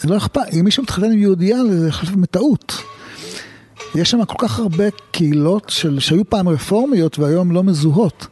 זה 0.00 0.08
לא 0.08 0.16
אכפת, 0.16 0.40
אם 0.52 0.64
מישהו 0.64 0.82
מתחתן 0.82 1.12
עם 1.12 1.18
יהודייה, 1.18 1.58
זה 1.64 1.92
חלק 1.92 2.16
מטעות. 2.16 2.74
יש 3.94 4.10
שם 4.10 4.24
כל 4.24 4.48
כך 4.48 4.58
הרבה 4.58 4.84
קהילות 5.10 5.68
של, 5.68 5.98
שהיו 6.00 6.30
פעם 6.30 6.48
רפורמיות 6.48 7.18
והיום 7.18 7.52
לא 7.52 7.62
מזוהות. 7.62 8.26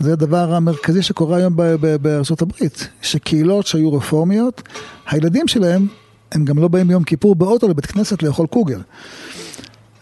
זה 0.00 0.12
הדבר 0.12 0.54
המרכזי 0.54 1.02
שקורה 1.02 1.36
היום 1.36 1.56
בארצות 2.02 2.42
הברית, 2.42 2.88
שקהילות 3.02 3.66
שהיו 3.66 3.92
רפורמיות, 3.92 4.62
הילדים 5.06 5.48
שלהם, 5.48 5.86
הם 6.32 6.44
גם 6.44 6.58
לא 6.58 6.68
באים 6.68 6.88
ביום 6.88 7.04
כיפור 7.04 7.34
באוטו 7.34 7.68
לבית 7.68 7.86
כנסת 7.86 8.22
לאכול 8.22 8.46
קוגל. 8.46 8.80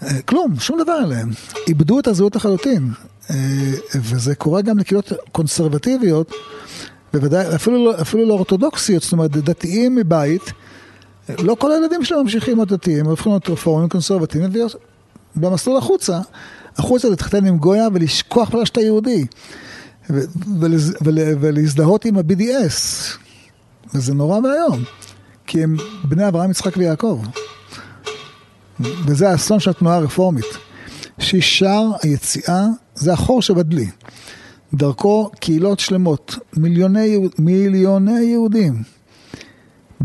אה, 0.03 0.23
כלום, 0.23 0.61
שום 0.61 0.79
דבר 0.83 0.93
עליהם. 0.93 1.31
איבדו 1.69 1.99
את 1.99 2.07
הזהות 2.07 2.37
לחלוטין. 2.37 2.91
אה, 3.31 3.37
וזה 3.95 4.35
קורה 4.35 4.63
גם 4.63 4.79
לקהילות 4.79 5.13
קונסרבטיביות, 5.33 6.33
בוודאי, 7.13 7.55
אפילו 7.55 7.85
לא, 7.85 8.01
אפילו 8.01 8.27
לא 8.27 8.33
אורתודוקסיות, 8.35 9.03
זאת 9.03 9.13
אומרת, 9.13 9.31
דתיים 9.31 9.97
מבית, 9.97 10.53
לא 11.39 11.55
כל 11.55 11.73
הילדים 11.73 12.05
שלהם 12.05 12.23
ממשיכים 12.23 12.57
להיות 12.57 12.69
דתיים, 12.69 13.01
הם 13.01 13.11
הופכים 13.11 13.33
להיות 13.33 13.51
רפורמים 13.51 13.89
קונסרבטיביים, 13.89 14.67
במסלול 15.37 15.77
החוצה, 15.77 16.21
החוצה 16.77 17.09
להתחתן 17.09 17.47
עם 17.47 17.59
גויה 17.59 17.89
ולשכוח 17.93 18.49
בכלל 18.49 18.65
שאתה 18.65 18.81
יהודי, 18.81 19.27
ולהזדהות 21.41 22.05
עם 22.05 22.19
ה-BDS, 22.19 23.09
וזה 23.95 24.15
נורא 24.15 24.39
ואיום. 24.39 24.85
כי 25.47 25.63
הם 25.63 25.77
בני 26.05 26.29
אברהם, 26.29 26.51
יצחק 26.51 26.77
ויעקב. 26.77 27.23
וזה 28.81 29.31
האסון 29.31 29.61
של 29.61 29.71
התנועה 29.71 29.97
הרפורמית. 29.97 30.45
שהיא 31.21 31.43
שער 31.43 31.91
היציאה, 32.03 32.67
זה 32.95 33.13
החור 33.13 33.43
שבדלי. 33.43 33.87
דרכו 34.75 35.31
קהילות 35.41 35.81
שלמות, 35.81 36.37
מיליוני, 36.57 37.19
מיליוני 37.39 38.21
יהודים, 38.21 38.83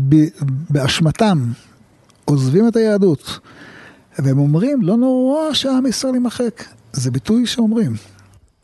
ב- 0.08 0.28
באשמתם, 0.70 1.52
עוזבים 2.24 2.68
את 2.68 2.76
היהדות, 2.76 3.38
והם 4.18 4.38
אומרים, 4.38 4.82
לא 4.82 4.96
נורא 4.96 5.54
שעם 5.54 5.86
ישראל 5.86 6.14
יימחק. 6.14 6.64
זה 6.92 7.10
ביטוי 7.10 7.46
שאומרים. 7.46 7.94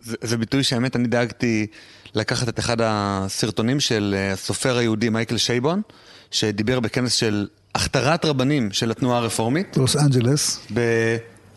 זה, 0.03 0.17
זה 0.23 0.37
ביטוי 0.37 0.63
שהאמת 0.63 0.97
אני 0.97 1.09
דאגתי 1.09 1.67
לקחת 2.15 2.49
את 2.49 2.59
אחד 2.59 2.77
הסרטונים 2.81 3.81
של 3.81 4.15
אה, 4.19 4.33
הסופר 4.33 4.77
היהודי 4.77 5.09
מייקל 5.09 5.37
שייבון, 5.37 5.83
שדיבר 6.31 6.81
בכנס 6.81 7.13
של 7.13 7.47
הכתרת 7.75 8.25
רבנים 8.25 8.73
של 8.73 8.91
התנועה 8.91 9.19
הרפורמית. 9.19 9.77
לוס 9.77 9.97
אנג'לס. 9.97 10.61
ב... 10.75 10.81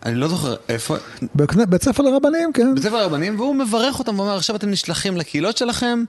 אני 0.05 0.15
לא 0.15 0.27
זוכר 0.27 0.55
איפה, 0.69 0.95
בקנה- 1.35 1.65
בית 1.65 1.83
ספר 1.83 2.03
לרבנים, 2.03 2.53
כן. 2.53 2.75
בית 2.75 2.83
ספר 2.83 2.95
הרבנים, 2.95 3.39
והוא 3.39 3.55
מברך 3.55 3.99
אותם 3.99 4.19
ואומר, 4.19 4.35
עכשיו 4.37 4.55
אתם 4.55 4.69
נשלחים 4.69 5.17
לקהילות 5.17 5.57
שלכם, 5.57 6.03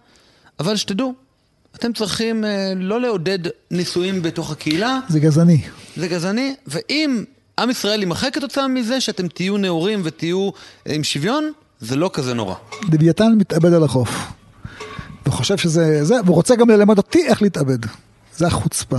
אבל 0.61 0.77
שתדעו, 0.77 1.15
אתם 1.77 1.93
צריכים 1.93 2.45
אה, 2.45 2.73
לא 2.77 3.01
לעודד 3.01 3.39
נישואים 3.71 4.23
בתוך 4.23 4.51
הקהילה, 4.51 4.99
זה 5.09 5.21
גזעני. 5.21 5.61
זה 5.97 6.09
גזעני, 6.09 6.55
ואם 6.67 7.25
עם 7.59 7.71
ישראל 7.71 8.01
יימחק 8.01 8.35
כתוצאה 8.35 8.69
מזה 8.69 9.01
שאתם 9.01 9.29
תהיו 9.29 9.57
נאורים 9.57 10.01
ותהיו 10.05 10.51
אה, 10.87 10.95
עם 10.95 11.05
שוויון, 11.05 11.53
זה 11.81 11.97
לא 11.97 12.11
כזה 12.13 12.35
נורא. 12.35 12.55
לוויתן 12.93 13.33
מתאבד 13.37 13.73
על 13.73 13.85
החוף. 13.85 14.27
וחושב 15.27 15.57
שזה, 15.57 16.05
זה, 16.05 16.15
והוא 16.25 16.35
רוצה 16.37 16.57
גם 16.57 16.71
ללמד 16.71 16.99
אותי 16.99 17.27
איך 17.27 17.43
להתאבד. 17.43 17.79
זה 18.37 18.47
החוצפה. 18.47 18.99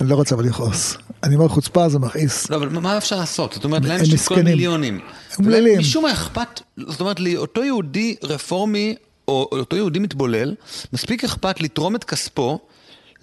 אני 0.00 0.08
לא 0.10 0.14
רוצה 0.14 0.34
אבל 0.34 0.44
לכעוס. 0.44 0.96
אני 1.22 1.34
אומר 1.34 1.48
חוצפה 1.48 1.88
זה 1.88 1.98
מכעיס. 1.98 2.50
לא, 2.50 2.56
אבל 2.56 2.68
מה 2.68 2.98
אפשר 2.98 3.16
לעשות? 3.16 3.52
זאת 3.52 3.64
אומרת, 3.64 3.82
הם 3.82 3.88
להם 3.88 4.00
יש 4.02 4.28
כל. 4.28 4.42
מיליונים. 4.42 5.00
הם 5.38 5.46
מלאים. 5.46 5.78
משום 5.78 6.04
מה 6.04 6.12
אכפת, 6.12 6.60
זאת 6.76 7.00
אומרת, 7.00 7.20
לאותו 7.20 7.64
יהודי 7.64 8.16
רפורמי, 8.22 8.94
או 9.28 9.48
אותו 9.52 9.76
יהודי 9.76 9.98
מתבולל, 9.98 10.54
מספיק 10.92 11.24
אכפת 11.24 11.60
לתרום 11.60 11.96
את 11.96 12.04
כספו 12.04 12.58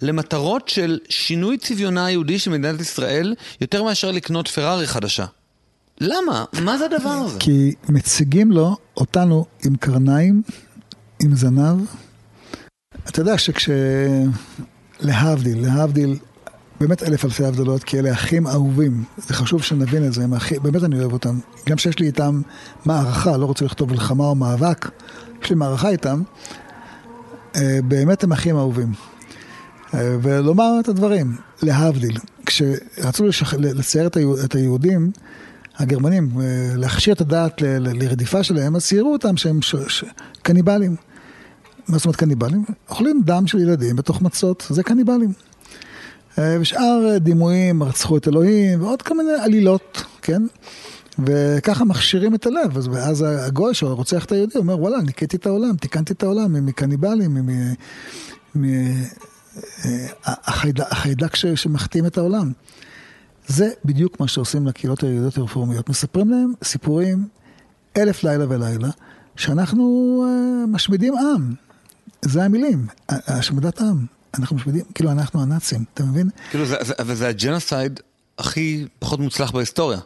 למטרות 0.02 0.68
של 0.68 0.98
שינוי 1.08 1.58
צביונה 1.58 2.06
היהודי 2.06 2.38
של 2.38 2.50
מדינת 2.50 2.80
ישראל, 2.80 3.34
יותר 3.60 3.82
מאשר 3.82 4.10
לקנות 4.10 4.48
פרארי 4.48 4.86
חדשה. 4.86 5.26
למה? 6.00 6.44
מה 6.60 6.78
זה 6.78 6.84
הדבר 6.84 7.10
הזה? 7.10 7.38
כי 7.38 7.74
מציגים 7.88 8.52
לו 8.52 8.76
אותנו 8.96 9.44
עם 9.64 9.76
קרניים, 9.76 10.42
עם 11.22 11.34
זנב. 11.34 11.80
אתה 13.08 13.20
יודע 13.20 13.38
שכש... 13.38 13.68
להבדיל, 15.00 15.66
להבדיל, 15.66 16.18
באמת 16.80 17.02
אלף 17.02 17.24
אלפי 17.24 17.44
הבדלות, 17.44 17.84
כי 17.84 17.98
אלה 17.98 18.12
אחים 18.12 18.46
אהובים. 18.46 19.04
זה 19.16 19.34
חשוב 19.34 19.62
שנבין 19.62 20.06
את 20.06 20.12
זה, 20.12 20.24
הם 20.24 20.34
אחי, 20.34 20.58
באמת 20.58 20.84
אני 20.84 20.98
אוהב 20.98 21.12
אותם. 21.12 21.38
גם 21.68 21.78
שיש 21.78 21.98
לי 21.98 22.06
איתם 22.06 22.40
מערכה, 22.84 23.36
לא 23.36 23.46
רוצה 23.46 23.64
לכתוב 23.64 23.90
מלחמה 23.90 24.24
או 24.24 24.34
מאבק, 24.34 24.90
יש 25.42 25.50
לי 25.50 25.56
מערכה 25.56 25.88
איתם, 25.88 26.22
אה, 27.56 27.78
באמת 27.84 28.24
הם 28.24 28.32
אחים 28.32 28.56
אהובים. 28.56 28.92
אה, 29.94 30.16
ולומר 30.22 30.72
את 30.80 30.88
הדברים, 30.88 31.36
להבדיל. 31.62 32.18
כשרצו 32.46 33.26
לשח... 33.26 33.54
לצייר 33.54 34.06
את, 34.06 34.16
היהוד... 34.16 34.38
את 34.38 34.54
היהודים, 34.54 35.10
הגרמנים, 35.76 36.30
אה, 36.40 36.72
להכשיר 36.76 37.14
את 37.14 37.20
הדעת 37.20 37.62
ל... 37.62 37.66
ל- 37.66 38.02
לרדיפה 38.02 38.42
שלהם, 38.42 38.76
אז 38.76 38.86
ציירו 38.86 39.12
אותם 39.12 39.36
שהם 39.36 39.62
ש... 39.62 39.76
ש... 39.88 40.04
קניבלים. 40.42 40.96
מה 41.88 41.96
זאת 41.98 42.04
אומרת 42.04 42.16
קניבלים? 42.16 42.64
אוכלים 42.88 43.22
דם 43.24 43.46
של 43.46 43.58
ילדים 43.58 43.96
בתוך 43.96 44.22
מצות, 44.22 44.66
זה 44.70 44.82
קניבלים. 44.82 45.32
אה, 46.40 46.56
ושאר 46.60 47.18
דימויים, 47.20 47.82
רצחו 47.82 48.16
את 48.16 48.28
אלוהים, 48.28 48.82
ועוד 48.82 49.02
כל 49.02 49.16
מיני 49.16 49.32
עלילות, 49.32 50.02
כן? 50.22 50.42
וככה 51.18 51.84
מכשירים 51.84 52.34
את 52.34 52.46
הלב, 52.46 52.76
אז 52.78 52.88
ואז 52.88 53.24
הגוי 53.28 53.74
שרוצח 53.74 54.24
את 54.24 54.32
היהודי 54.32 54.58
אומר, 54.58 54.80
וואלה, 54.80 55.00
ניקיתי 55.02 55.36
את 55.36 55.46
העולם, 55.46 55.76
תיקנתי 55.76 56.12
את 56.12 56.22
העולם 56.22 56.66
מקניבלים, 56.66 57.34
מ- 57.34 57.46
מ- 57.50 57.74
מ- 58.54 59.02
אה, 59.84 60.06
החייד- 60.24 60.80
החיידק 60.80 61.34
ש- 61.36 61.46
שמחתים 61.46 62.06
את 62.06 62.18
העולם. 62.18 62.52
זה 63.46 63.70
בדיוק 63.84 64.20
מה 64.20 64.28
שעושים 64.28 64.66
לקהילות 64.66 65.02
היהודיות 65.02 65.38
הרפורמיות. 65.38 65.88
מספרים 65.88 66.30
להם 66.30 66.52
סיפורים 66.64 67.28
אלף 67.96 68.24
לילה 68.24 68.44
ולילה, 68.48 68.88
שאנחנו 69.36 70.24
אה, 70.28 70.66
משמידים 70.66 71.14
עם. 71.16 71.54
זה 72.22 72.44
המילים, 72.44 72.86
השמדת 73.08 73.80
עם. 73.80 74.19
אנחנו 74.38 74.56
משמידים, 74.56 74.84
כאילו 74.94 75.10
אנחנו 75.10 75.42
הנאצים, 75.42 75.84
אתה 75.94 76.02
מבין? 76.04 76.30
כאילו, 76.50 76.66
זה, 76.66 76.76
זה, 76.80 76.94
וזה 77.06 77.28
ה 77.28 77.36
genocide 77.36 78.00
הכי 78.38 78.86
פחות 78.98 79.20
מוצלח 79.20 79.50
בהיסטוריה. 79.50 79.98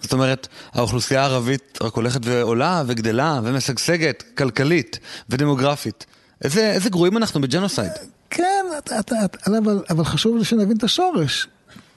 זאת 0.00 0.12
אומרת, 0.12 0.48
האוכלוסייה 0.72 1.22
הערבית 1.22 1.78
רק 1.82 1.94
הולכת 1.94 2.20
ועולה 2.24 2.82
וגדלה 2.86 3.40
ומשגשגת, 3.44 4.22
כלכלית 4.38 4.98
ודמוגרפית. 5.28 6.06
איזה, 6.44 6.70
איזה 6.70 6.90
גרועים 6.90 7.16
אנחנו 7.16 7.40
ב 7.40 7.45
genocide. 7.45 7.92
כן, 8.30 8.64
אתה, 8.78 8.98
אתה, 8.98 9.24
אתה, 9.24 9.50
אבל, 9.50 9.82
אבל 9.90 10.04
חשוב 10.04 10.44
שנבין 10.44 10.76
את 10.76 10.84
השורש. 10.84 11.48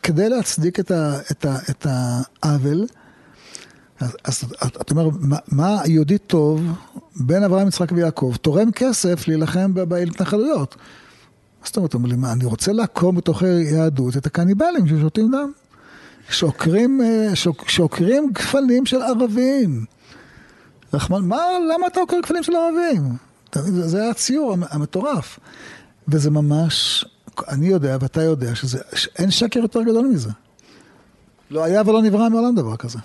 כדי 0.04 0.30
להצדיק 0.30 0.80
את, 0.80 0.92
ה, 0.92 1.20
את, 1.32 1.46
ה, 1.46 1.58
את 1.70 1.88
העוול, 2.44 2.86
אז, 4.00 4.16
אז 4.24 4.44
אתה 4.82 4.94
אומר, 4.94 5.10
מה, 5.20 5.38
מה 5.48 5.82
יהודי 5.86 6.18
טוב 6.18 6.62
בין 7.16 7.44
אברהם, 7.44 7.68
יצחק 7.68 7.92
ויעקב, 7.92 8.34
תורם 8.42 8.72
כסף 8.72 9.28
להילחם 9.28 9.74
בהתנחלויות. 9.74 10.76
זאת 11.68 11.78
אומרת, 11.78 11.96
אני 12.34 12.46
רוצה 12.46 12.72
לעקור 12.74 13.14
מתוך 13.14 13.44
היהדות 13.44 14.18
את 14.18 14.26
הקניבלים 14.26 14.88
ששותים 14.88 15.32
דם. 15.32 15.52
שעוקרים, 16.30 17.02
אה, 17.02 17.36
שוק, 17.36 17.70
שעוקרים 17.70 18.30
גפנים 18.34 18.86
של 18.86 19.02
ערבים. 19.02 19.86
רחמן, 20.94 21.22
מה, 21.26 21.38
למה 21.74 21.88
אתה 21.88 22.00
עוקר 22.00 22.18
גפנים 22.24 22.44
של 22.44 22.54
ערבים? 22.56 23.04
זה, 23.56 23.88
זה 23.88 24.10
הציור 24.10 24.54
המ- 24.54 24.64
המטורף. 24.70 25.40
וזה 26.08 26.32
ממש, 26.32 27.06
אני 27.48 27.68
יודע 27.68 27.98
ואתה 28.02 28.22
יודע 28.24 28.56
שזה, 28.56 28.80
שאין 28.96 29.32
שקר 29.32 29.60
יותר 29.60 29.82
גדול 29.82 30.08
מזה. 30.08 30.30
לא 31.52 31.64
היה 31.64 31.82
ולא 31.86 32.02
נברא 32.02 32.30
מעולם 32.30 32.56
דבר 32.56 32.76
כזה. 32.76 33.00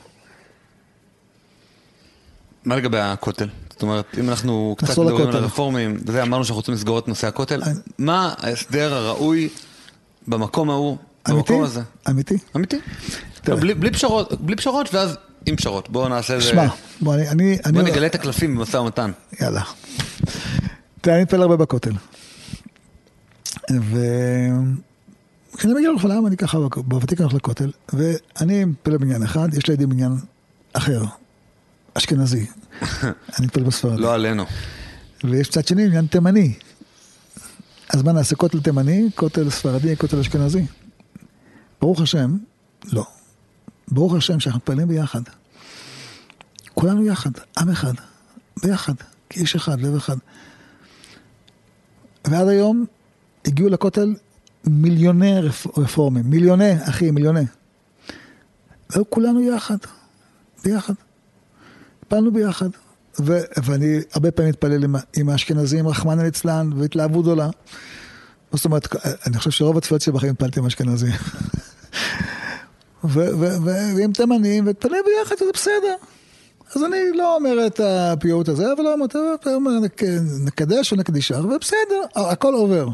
מה 2.64 2.76
לגבי 2.76 2.98
הכותל? 2.98 3.48
זאת 3.72 3.82
אומרת, 3.82 4.04
אם 4.20 4.28
אנחנו 4.28 4.74
קצת 4.78 4.98
מדברים 4.98 5.28
על. 5.28 5.36
הרפורמים, 5.36 5.98
וזה 6.06 6.22
אמרנו 6.22 6.44
שאנחנו 6.44 6.58
רוצים 6.58 6.74
לסגור 6.74 6.98
את 6.98 7.08
נושא 7.08 7.26
הכותל, 7.26 7.62
מה 7.98 8.34
ההסדר 8.38 8.94
הראוי 8.94 9.48
במקום 10.28 10.70
ההוא? 10.70 10.96
במקום 11.28 11.62
הזה? 11.62 11.80
אמיתי? 12.08 12.38
אמיתי. 12.56 12.78
בלי, 13.46 13.74
בלי 13.74 13.90
פשרות, 13.90 14.40
בלי 14.40 14.56
פשרות 14.56 14.94
ואז 14.94 15.16
עם 15.46 15.56
פשרות. 15.56 15.90
בואו 15.90 16.08
נעשה 16.08 16.34
איזה... 16.34 16.46
שמע, 16.46 16.66
בוא, 17.00 17.14
אני... 17.14 17.28
אני, 17.28 17.58
אני 17.64 17.72
בואו 17.72 17.84
נגלה 17.84 18.06
את 18.06 18.14
הקלפים 18.14 18.56
במשא 18.56 18.76
ומתן. 18.76 19.10
יאללה. 19.40 19.62
תראה, 21.00 21.16
אני 21.16 21.22
מתפלל 21.22 21.42
הרבה 21.42 21.56
בכותל. 21.56 21.92
וכשאני 23.70 25.74
מגיע 25.74 25.88
לירושלים, 25.88 26.26
אני 26.26 26.36
ככה 26.36 26.58
בוותיק 26.76 27.20
הולך 27.20 27.34
לכותל, 27.34 27.70
ואני 27.92 28.64
מתפלל 28.64 28.96
בניין 28.96 29.22
אחד, 29.22 29.54
יש 29.54 29.68
לידי 29.68 29.86
בניין 29.86 30.12
אחר, 30.72 31.02
אשכנזי. 31.94 32.46
אני 33.38 33.46
מתפלל 33.46 33.64
בספרד. 33.64 33.98
לא 33.98 34.14
עלינו. 34.14 34.44
ויש 35.24 35.48
צד 35.48 35.66
שני 35.66 35.84
עניין 35.84 36.06
תימני. 36.06 36.54
אז 37.88 38.02
מה 38.02 38.12
נעשה, 38.12 38.36
כותל 38.36 38.60
תימני, 38.60 39.08
כותל 39.14 39.50
ספרדי, 39.50 39.96
כותל 39.96 40.18
אשכנזי? 40.18 40.66
ברוך 41.80 42.00
השם, 42.00 42.36
לא. 42.92 43.04
ברוך 43.88 44.14
השם 44.14 44.40
שאנחנו 44.40 44.58
מתפללים 44.58 44.88
ביחד. 44.88 45.22
כולנו 46.74 47.06
יחד, 47.06 47.30
עם 47.58 47.70
אחד, 47.70 47.92
ביחד, 48.62 48.94
כאיש 49.30 49.54
אחד, 49.54 49.80
לב 49.80 49.96
אחד. 49.96 50.16
ועד 52.24 52.48
היום 52.48 52.84
הגיעו 53.44 53.68
לכותל 53.68 54.14
מיליוני 54.64 55.40
רפ... 55.40 55.78
רפורמים, 55.78 56.30
מיליוני, 56.30 56.88
אחי, 56.88 57.10
מיליוני. 57.10 57.44
והיו 58.90 59.10
כולנו 59.10 59.40
יחד, 59.40 59.76
ביחד. 60.64 60.94
פעלנו 62.12 62.32
ביחד. 62.32 62.68
ו- 63.20 63.40
ואני 63.64 64.00
הרבה 64.12 64.30
פעמים 64.30 64.50
מתפלל 64.50 64.84
עם, 64.84 64.94
עם 65.16 65.28
האשכנזים, 65.28 65.88
רחמנא 65.88 66.22
ליצלן, 66.22 66.70
והתלהבות 66.76 67.24
גדולה. 67.24 67.48
זאת 68.52 68.64
אומרת, 68.64 68.88
אני 69.26 69.38
חושב 69.38 69.50
שרוב 69.50 69.76
התפילות 69.76 70.02
שלי 70.02 70.12
בחיים 70.12 70.32
התפללתי 70.32 70.60
עם 70.60 70.66
אשכנזים. 70.66 71.12
ועם 73.94 74.12
תימנים, 74.12 74.66
והתפלל 74.66 74.96
ביחד, 75.06 75.34
וזה 75.34 75.50
בסדר. 75.54 75.94
אז 76.76 76.84
אני 76.84 76.98
לא 77.14 77.36
אומר 77.36 77.66
את 77.66 77.80
הפיוט 77.80 78.48
הזה, 78.48 78.72
אבל 78.72 78.84
לא 78.84 78.94
אומר, 79.54 79.72
נקדש 80.44 80.92
או 80.92 80.96
נקדישה, 80.96 81.40
ובסדר, 81.40 82.02
הכל 82.16 82.54
עובר. 82.54 82.88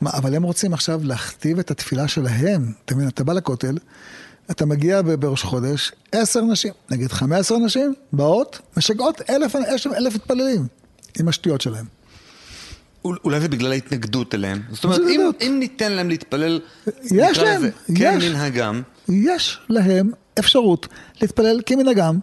מה, 0.00 0.10
אבל 0.10 0.34
הם 0.34 0.42
רוצים 0.42 0.72
עכשיו 0.72 1.00
להכתיב 1.04 1.58
את 1.58 1.70
התפילה 1.70 2.08
שלהם. 2.08 2.72
אתה 2.84 2.94
מבין, 2.94 3.08
אתה 3.08 3.24
בא 3.24 3.32
לכותל, 3.32 3.76
אתה 4.50 4.66
מגיע 4.66 5.00
בראש 5.18 5.42
חודש, 5.42 5.92
עשר 6.12 6.40
נשים, 6.40 6.72
נגיד 6.90 7.12
חמש 7.12 7.38
עשרה 7.40 7.58
נשים, 7.58 7.94
באות, 8.12 8.58
משגעות 8.76 9.20
אלף, 9.30 9.56
אלף, 9.56 9.86
אלף 9.86 10.14
מתפללים, 10.14 10.66
עם 11.20 11.28
השטויות 11.28 11.60
שלהם. 11.60 11.84
אולי 13.04 13.40
זה 13.40 13.48
בגלל 13.48 13.72
ההתנגדות 13.72 14.34
אליהם. 14.34 14.62
זאת 14.70 14.84
אומרת, 14.84 15.00
אם. 15.00 15.30
אם 15.40 15.56
ניתן 15.58 15.92
להם 15.92 16.08
להתפלל, 16.08 16.60
יש 17.04 17.38
להם, 17.38 17.56
לזה, 17.62 17.70
כן 17.94 18.18
יש. 18.20 18.24
מנהגם, 18.24 18.82
יש 19.08 19.58
להם 19.68 20.10
אפשרות 20.38 20.86
להתפלל 21.20 21.60
כמנהגם 21.66 22.18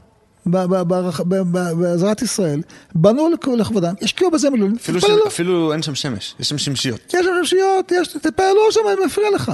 בעזרת 0.45 2.21
ישראל. 2.21 2.61
בנו 2.95 3.29
לכ- 3.29 3.47
לכבודם, 3.47 3.93
השקיעו 4.01 4.31
בזה 4.31 4.49
מיליונים, 4.49 4.75
אפילו. 4.75 4.99
אפילו 5.27 5.73
אין 5.73 5.81
שם 5.81 5.95
שמש, 5.95 6.35
יש 6.39 6.49
שם 6.49 6.57
שמשיות. 6.57 7.13
יש 7.13 7.25
רשויות, 7.41 7.91
יש, 7.91 8.07
תתפללו 8.07 8.71
שם, 8.71 8.79
מפריע 9.05 9.27
לך. 9.35 9.51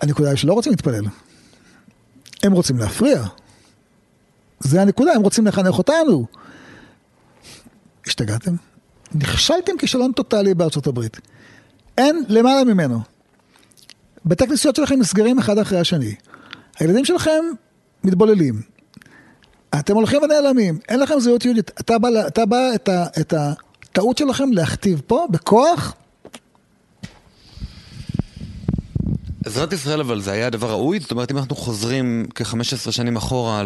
הנקודה 0.00 0.28
היא 0.28 0.36
שלא 0.36 0.52
רוצים 0.52 0.72
להתפלל. 0.72 1.04
הם 2.42 2.52
רוצים 2.52 2.78
להפריע. 2.78 3.24
זה 4.60 4.82
הנקודה, 4.82 5.12
הם 5.12 5.22
רוצים 5.22 5.46
לחנך 5.46 5.78
אותנו. 5.78 6.26
השתגעתם? 8.06 8.54
נכשלתם 9.14 9.72
כישלון 9.78 10.12
טוטאלי 10.12 10.54
בארצות 10.54 10.86
הברית. 10.86 11.20
אין 11.98 12.24
למעלה 12.28 12.64
ממנו. 12.64 13.00
בתי 14.24 14.46
כנסיות 14.46 14.76
שלכם 14.76 14.98
נסגרים 14.98 15.38
אחד 15.38 15.58
אחרי 15.58 15.80
השני. 15.80 16.14
הילדים 16.78 17.04
שלכם 17.04 17.44
מתבוללים. 18.04 18.62
אתם 19.78 19.94
הולכים 19.94 20.22
ונעלמים, 20.22 20.78
אין 20.88 21.00
לכם 21.00 21.20
זהות 21.20 21.44
יהודית. 21.44 21.70
אתה 21.80 21.98
בא, 21.98 22.08
אתה 22.26 22.46
בא 22.46 22.74
את, 22.74 22.88
ה, 22.88 23.06
את 23.20 23.34
הטעות 23.36 24.18
שלכם 24.18 24.52
להכתיב 24.52 25.02
פה 25.06 25.26
בכוח, 25.30 25.94
עזרת 29.46 29.72
ישראל 29.72 30.00
אבל 30.00 30.20
זה 30.20 30.32
היה 30.32 30.50
דבר 30.50 30.70
ראוי? 30.70 31.00
זאת 31.00 31.10
אומרת 31.10 31.30
אם 31.30 31.38
אנחנו 31.38 31.56
חוזרים 31.56 32.26
כ-15 32.34 32.90
שנים 32.90 33.16
אחורה 33.16 33.62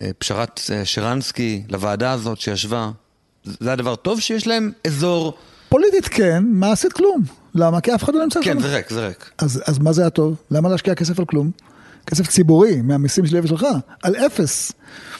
לפשרת 0.00 0.60
אה, 0.72 0.84
שרנסקי, 0.84 1.62
לוועדה 1.68 2.12
הזאת 2.12 2.40
שישבה, 2.40 2.90
זה 3.44 3.68
היה 3.68 3.76
דבר 3.76 3.96
טוב 3.96 4.20
שיש 4.20 4.46
להם 4.46 4.72
אזור... 4.86 5.34
פוליטית 5.68 6.08
כן, 6.08 6.44
מעשית 6.46 6.92
כלום. 6.92 7.22
למה? 7.54 7.80
כי 7.80 7.94
אף 7.94 8.04
אחד 8.04 8.14
לא 8.14 8.22
נמצא 8.22 8.40
כן, 8.42 8.52
שם. 8.52 8.60
זה 8.60 8.76
ריק, 8.76 8.90
זה 8.90 9.06
ריק. 9.06 9.30
אז, 9.38 9.62
אז 9.66 9.78
מה 9.78 9.92
זה 9.92 10.02
היה 10.02 10.10
טוב? 10.10 10.34
למה 10.50 10.68
להשקיע 10.68 10.94
כסף 10.94 11.18
על 11.18 11.24
כלום? 11.24 11.50
כסף 12.06 12.26
ציבורי, 12.26 12.82
מהמיסים 12.82 13.26
שלי 13.26 13.40
ושלך, 13.40 13.66
על 14.02 14.16
אפס. 14.16 14.72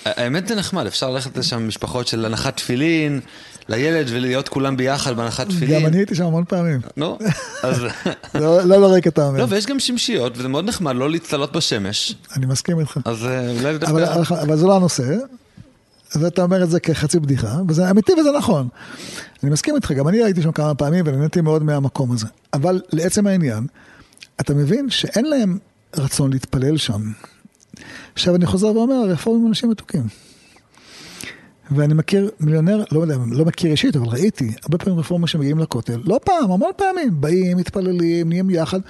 האמת 0.05 0.49
זה 0.49 0.55
נחמד, 0.55 0.87
אפשר 0.87 1.11
ללכת 1.11 1.37
לשם 1.37 1.69
משפחות 1.69 2.07
של 2.07 2.25
הנחת 2.25 2.57
תפילין, 2.57 3.21
לילד 3.69 4.07
ולהיות 4.11 4.49
כולם 4.49 4.77
ביחד 4.77 5.17
בהנחת 5.17 5.49
תפילין. 5.49 5.81
גם 5.81 5.87
אני 5.87 5.97
הייתי 5.97 6.15
שם 6.15 6.25
המון 6.25 6.45
פעמים. 6.49 6.81
נו, 6.97 7.19
אז... 7.63 7.77
לא 8.35 8.65
לא 8.65 8.97
אתה 8.99 9.27
אומר. 9.27 9.41
לא, 9.41 9.47
ויש 9.49 9.67
גם 9.67 9.81
שמשיות, 9.81 10.39
וזה 10.39 10.49
מאוד 10.49 10.65
נחמד 10.65 10.97
לא 10.97 11.11
להצטלות 11.11 11.53
בשמש, 11.53 12.15
אני 12.37 12.47
מסכים 12.47 12.81
איתך. 12.81 12.99
אז 13.05 13.27
אה, 13.27 13.51
אולי 13.51 13.79
דווקא... 13.79 14.33
אבל 14.43 14.57
זה 14.57 14.67
לא 14.67 14.77
הנושא. 14.77 15.15
אז 16.15 16.25
אתה 16.25 16.43
אומר 16.43 16.63
את 16.63 16.71
זה 16.71 16.81
כחצי 16.81 17.21
בדיחה, 17.21 17.59
וזה 17.69 17.91
אמיתי 17.91 18.13
וזה 18.13 18.31
נכון. 18.39 18.69
אני 19.43 19.51
מסכים 19.51 19.75
איתך, 19.75 19.93
גם 19.93 20.09
אני 20.09 20.23
הייתי 20.23 20.43
שם 20.43 20.53
כמה 20.53 20.75
פעמים 20.75 21.05
ונהניתי 21.07 21.41
מאוד 21.41 21.63
מהמקום 21.63 22.13
הזה. 22.13 22.27
אבל 22.53 22.81
לעצם 22.93 23.27
העניין, 23.27 23.67
אתה 24.41 24.55
מבין 24.55 24.91
שאין 24.91 25.25
להם 25.25 25.59
רצון 25.97 26.33
להתפלל 26.33 26.77
שם. 26.77 27.03
עכשיו 28.15 28.35
אני 28.37 28.47
חוזר 28.47 28.67
ואומר, 28.67 28.95
הרפורמים 28.95 29.43
הם 29.43 29.49
אנשים 29.49 29.71
מתוקים. 29.71 30.03
ואני 31.71 31.95
מכיר 31.95 32.31
מיליונר, 32.41 32.85
לא 32.93 33.01
יודע, 33.01 33.17
לא 33.31 33.45
מכיר 33.45 33.71
אישית, 33.71 33.97
אבל 33.97 34.07
ראיתי 34.07 34.53
הרבה 34.63 34.79
פעמים 34.79 34.99
רפורמים 34.99 35.27
שמגיעים 35.27 35.59
לכותל, 35.59 36.01
לא 36.05 36.21
פעם, 36.25 36.51
המון 36.53 36.71
פעמים, 36.77 37.21
באים, 37.21 37.57
מתפללים, 37.57 38.29
נהיים 38.29 38.51
יחד. 38.51 38.81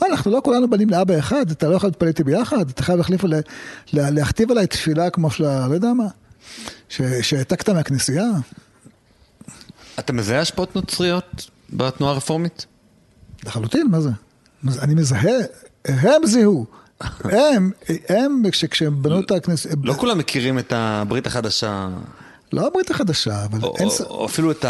מה, 0.00 0.06
אנחנו 0.10 0.30
לא 0.30 0.40
כולנו 0.44 0.70
בנים 0.70 0.90
לאבא 0.90 1.18
אחד, 1.18 1.50
אתה 1.50 1.68
לא 1.68 1.74
יכול 1.74 1.88
להתפלל 1.88 2.08
איתי 2.08 2.24
ביחד, 2.24 2.70
אתה 2.70 2.82
חייב 2.82 2.98
להחליף, 2.98 3.24
עלי- 3.24 3.36
לה- 3.92 4.10
להכתיב 4.10 4.50
עליי 4.50 4.66
תפילה 4.66 5.10
כמו 5.10 5.30
של 5.30 5.44
ה... 5.44 5.68
לא 5.68 5.74
יודע 5.74 5.92
מה, 5.92 6.06
שהעתקת 7.22 7.68
מהכנסייה. 7.68 8.24
אתה 9.98 10.12
מזהה 10.12 10.40
השפעות 10.40 10.76
נוצריות 10.76 11.50
בתנועה 11.72 12.12
הרפורמית? 12.12 12.66
לחלוטין? 13.46 13.86
מה 13.90 14.00
זה? 14.00 14.10
אני 14.82 14.94
מזהה, 14.94 15.32
הם 15.84 16.26
זיהו. 16.26 16.66
הם, 17.24 17.70
הם, 18.08 18.42
כש- 18.52 18.64
כשהם 18.64 19.02
בנו 19.02 19.20
את 19.20 19.30
הכנסייה, 19.30 19.74
לא 19.84 19.94
כולם 19.94 20.18
מכירים 20.18 20.58
את 20.58 20.72
הברית 20.76 21.26
החדשה, 21.26 21.88
לא 22.52 22.66
הברית 22.66 22.90
החדשה, 22.90 23.44
אבל 23.44 23.58
אין... 23.78 23.86
או, 23.86 23.90
ס- 23.90 24.00
או 24.00 24.26
אפילו 24.26 24.50
את 24.50 24.64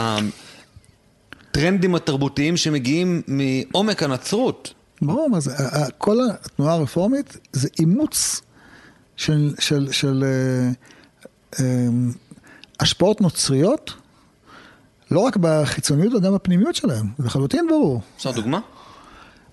הטרנדים 1.51 1.95
התרבותיים 1.95 2.57
שמגיעים 2.57 3.23
מעומק 3.27 4.03
הנצרות. 4.03 4.75
ברור 5.03 5.31
מה 5.31 5.41
זה, 5.41 5.53
כל 5.99 6.17
התנועה 6.31 6.75
הרפורמית 6.75 7.37
זה 7.53 7.69
אימוץ 7.79 8.41
של, 9.17 9.55
של, 9.59 9.89
של 9.93 10.25
אה, 10.25 10.71
אה, 11.61 11.87
השפעות 12.81 13.21
נוצריות, 13.21 13.93
לא 15.11 15.21
רק 15.21 15.37
בחיצוניות, 15.37 16.13
אלא 16.13 16.21
גם 16.21 16.35
בפנימיות 16.35 16.75
שלהם, 16.75 17.07
זה 17.19 17.25
לחלוטין 17.27 17.67
ברור. 17.69 18.01
אפשר 18.17 18.31
דוגמה? 18.31 18.61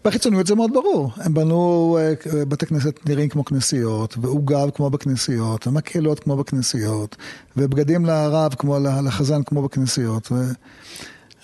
בחיצוניות 0.06 0.47
זה 0.47 0.56
מאוד 0.56 0.74
ברור, 0.74 1.12
הם 1.18 1.34
בנו 1.34 1.97
אה, 2.01 2.45
בתי 2.45 2.66
כנסת 2.66 2.99
נראים 3.06 3.30
כמו 3.30 3.45
כנסיות, 3.45 4.18
ועוגב 4.22 4.70
כמו 4.76 4.89
בכנסיות, 4.89 5.68
ומקהלות 5.68 6.20
כמו 6.20 6.38
בכנסיות, 6.38 7.16
ובגדים 7.58 8.06
לרב 8.06 8.53
כמו 8.53 8.80
לחזן 8.80 9.43
כמו 9.43 9.62
בכנסיות, 9.62 10.32
ו... 10.32 10.36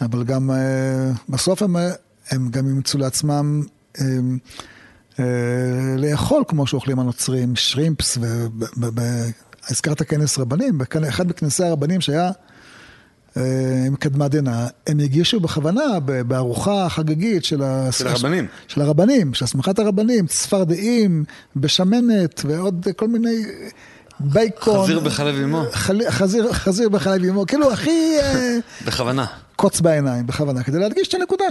אבל 0.02 0.24
גם 0.24 0.52
אה, 0.52 1.12
בסוף 1.30 1.62
הם, 1.62 1.78
אה, 1.78 1.92
הם 2.32 2.50
גם 2.50 2.68
אימצו 2.68 2.98
לעצמם 2.98 3.64
אה, 4.00 5.26
לאכול 5.98 6.44
כמו 6.48 6.68
שאוכלים 6.68 7.00
הנוצרים, 7.00 7.56
שרימפס, 7.56 8.18
והזכרת 8.78 10.02
כנס 10.02 10.40
רבנים, 10.40 10.80
אחד 11.10 11.28
בכנסי 11.28 11.64
הרבנים 11.64 12.02
שהיה 12.02 12.32
אה, 13.38 13.44
עם 13.88 13.96
קדמה 13.96 14.28
דנא, 14.28 14.68
הם 14.88 15.00
הגישו 15.00 15.40
בכוונה 15.40 16.00
בארוחה 16.28 16.90
חגיגית 16.90 17.46
של, 17.46 17.64
ה... 17.64 17.92
של 17.92 18.08
הרבנים. 18.08 18.48
של 18.68 18.82
הרבנים, 18.82 19.34
של 19.34 19.46
הסמכת 19.46 19.80
הרבנים, 19.80 20.28
צפרדעים, 20.28 21.24
בשמנת 21.56 22.42
ועוד 22.46 22.88
כל 22.96 23.08
מיני 23.08 23.44
בייקון. 24.20 24.84
חזיר 24.84 25.00
בחלב 25.00 25.36
אימו. 25.36 25.64
חל... 25.74 26.02
חזיר, 26.10 26.54
חזיר 26.54 26.90
בחלב 26.90 27.24
אימו, 27.24 27.46
כאילו 27.46 27.72
הכי 27.72 28.18
אה, 28.22 28.58
בכוונה. 28.88 29.26
קוץ 29.56 29.82
בעיניים, 29.82 30.28
בכוונה, 30.28 30.64
כדי 30.64 30.80
להדגיש 30.80 31.08
את 31.08 31.14
הנקודה 31.14 31.46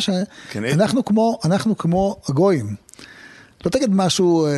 כן, 0.51 0.63
שאנחנו 0.71 1.05
כמו, 1.05 1.39
אנחנו 1.45 1.79
כמו 1.79 2.17
הגויים. 2.29 2.75
לא 3.65 3.71
תגיד 3.71 3.91
משהו 3.95 4.47
אה, 4.47 4.51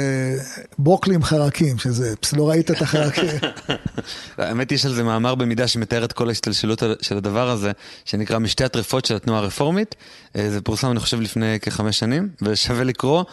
ברוקלי 0.78 1.14
עם 1.14 1.22
חרקים, 1.22 1.78
שזה, 1.78 2.14
לא 2.36 2.48
ראית 2.50 2.70
את 2.70 2.82
החרקים. 2.82 3.28
האמת 4.38 4.72
יש 4.72 4.86
על 4.86 4.94
זה 4.94 5.02
מאמר 5.02 5.34
במידה 5.34 5.68
שמתאר 5.68 6.04
את 6.04 6.12
כל 6.12 6.28
ההשתלשלות 6.28 6.82
של 7.00 7.16
הדבר 7.16 7.48
הזה, 7.50 7.72
שנקרא 8.04 8.38
משתי 8.38 8.64
הטרפות 8.64 9.04
של 9.04 9.16
התנועה 9.16 9.38
הרפורמית. 9.40 9.94
אה, 10.36 10.50
זה 10.50 10.60
פורסם 10.60 10.90
אני 10.90 11.00
חושב 11.00 11.20
לפני 11.20 11.58
כחמש 11.60 11.98
שנים, 11.98 12.28
ושווה 12.42 12.84
לקרוא. 12.84 13.24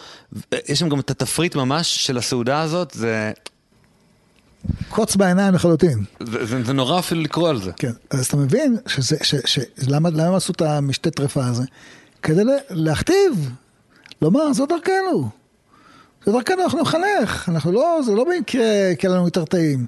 יש 0.68 0.78
שם 0.78 0.88
גם 0.88 1.00
את 1.00 1.10
התפריט 1.10 1.54
ממש 1.56 2.06
של 2.06 2.18
הסעודה 2.18 2.60
הזאת, 2.60 2.90
זה, 2.94 3.32
קוץ 4.88 5.16
בעיניים 5.16 5.54
לחלוטין. 5.54 6.04
זה, 6.20 6.46
זה, 6.46 6.64
זה 6.64 6.72
נורא 6.72 6.98
אפילו 6.98 7.20
לקרוא 7.20 7.48
על 7.48 7.62
זה. 7.62 7.72
כן, 7.76 7.92
אז 8.10 8.26
אתה 8.26 8.36
מבין 8.36 8.76
שזה, 8.86 9.16
ש, 9.22 9.34
ש, 9.44 9.58
למה, 9.88 10.10
למה 10.10 10.26
הם 10.26 10.34
עשו 10.34 10.52
את 10.52 10.62
המשתה 10.62 11.10
טרפה 11.10 11.46
הזה? 11.46 11.62
כדי 12.22 12.44
לה- 12.44 12.52
להכתיב, 12.70 13.50
לומר, 14.22 14.52
זו 14.52 14.66
דרכנו. 14.66 15.39
זו 16.26 16.32
דרכנו, 16.32 16.62
אנחנו 16.64 16.82
נחנך, 16.82 17.48
אנחנו 17.48 17.72
לא, 17.72 18.00
זה 18.06 18.12
לא 18.12 18.24
במקרה 18.24 18.64
כי 18.98 19.08
לנו 19.08 19.24
מתרתעים. 19.24 19.86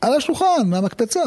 על 0.00 0.14
השולחן, 0.14 0.44
מהמקפצה. 0.66 1.22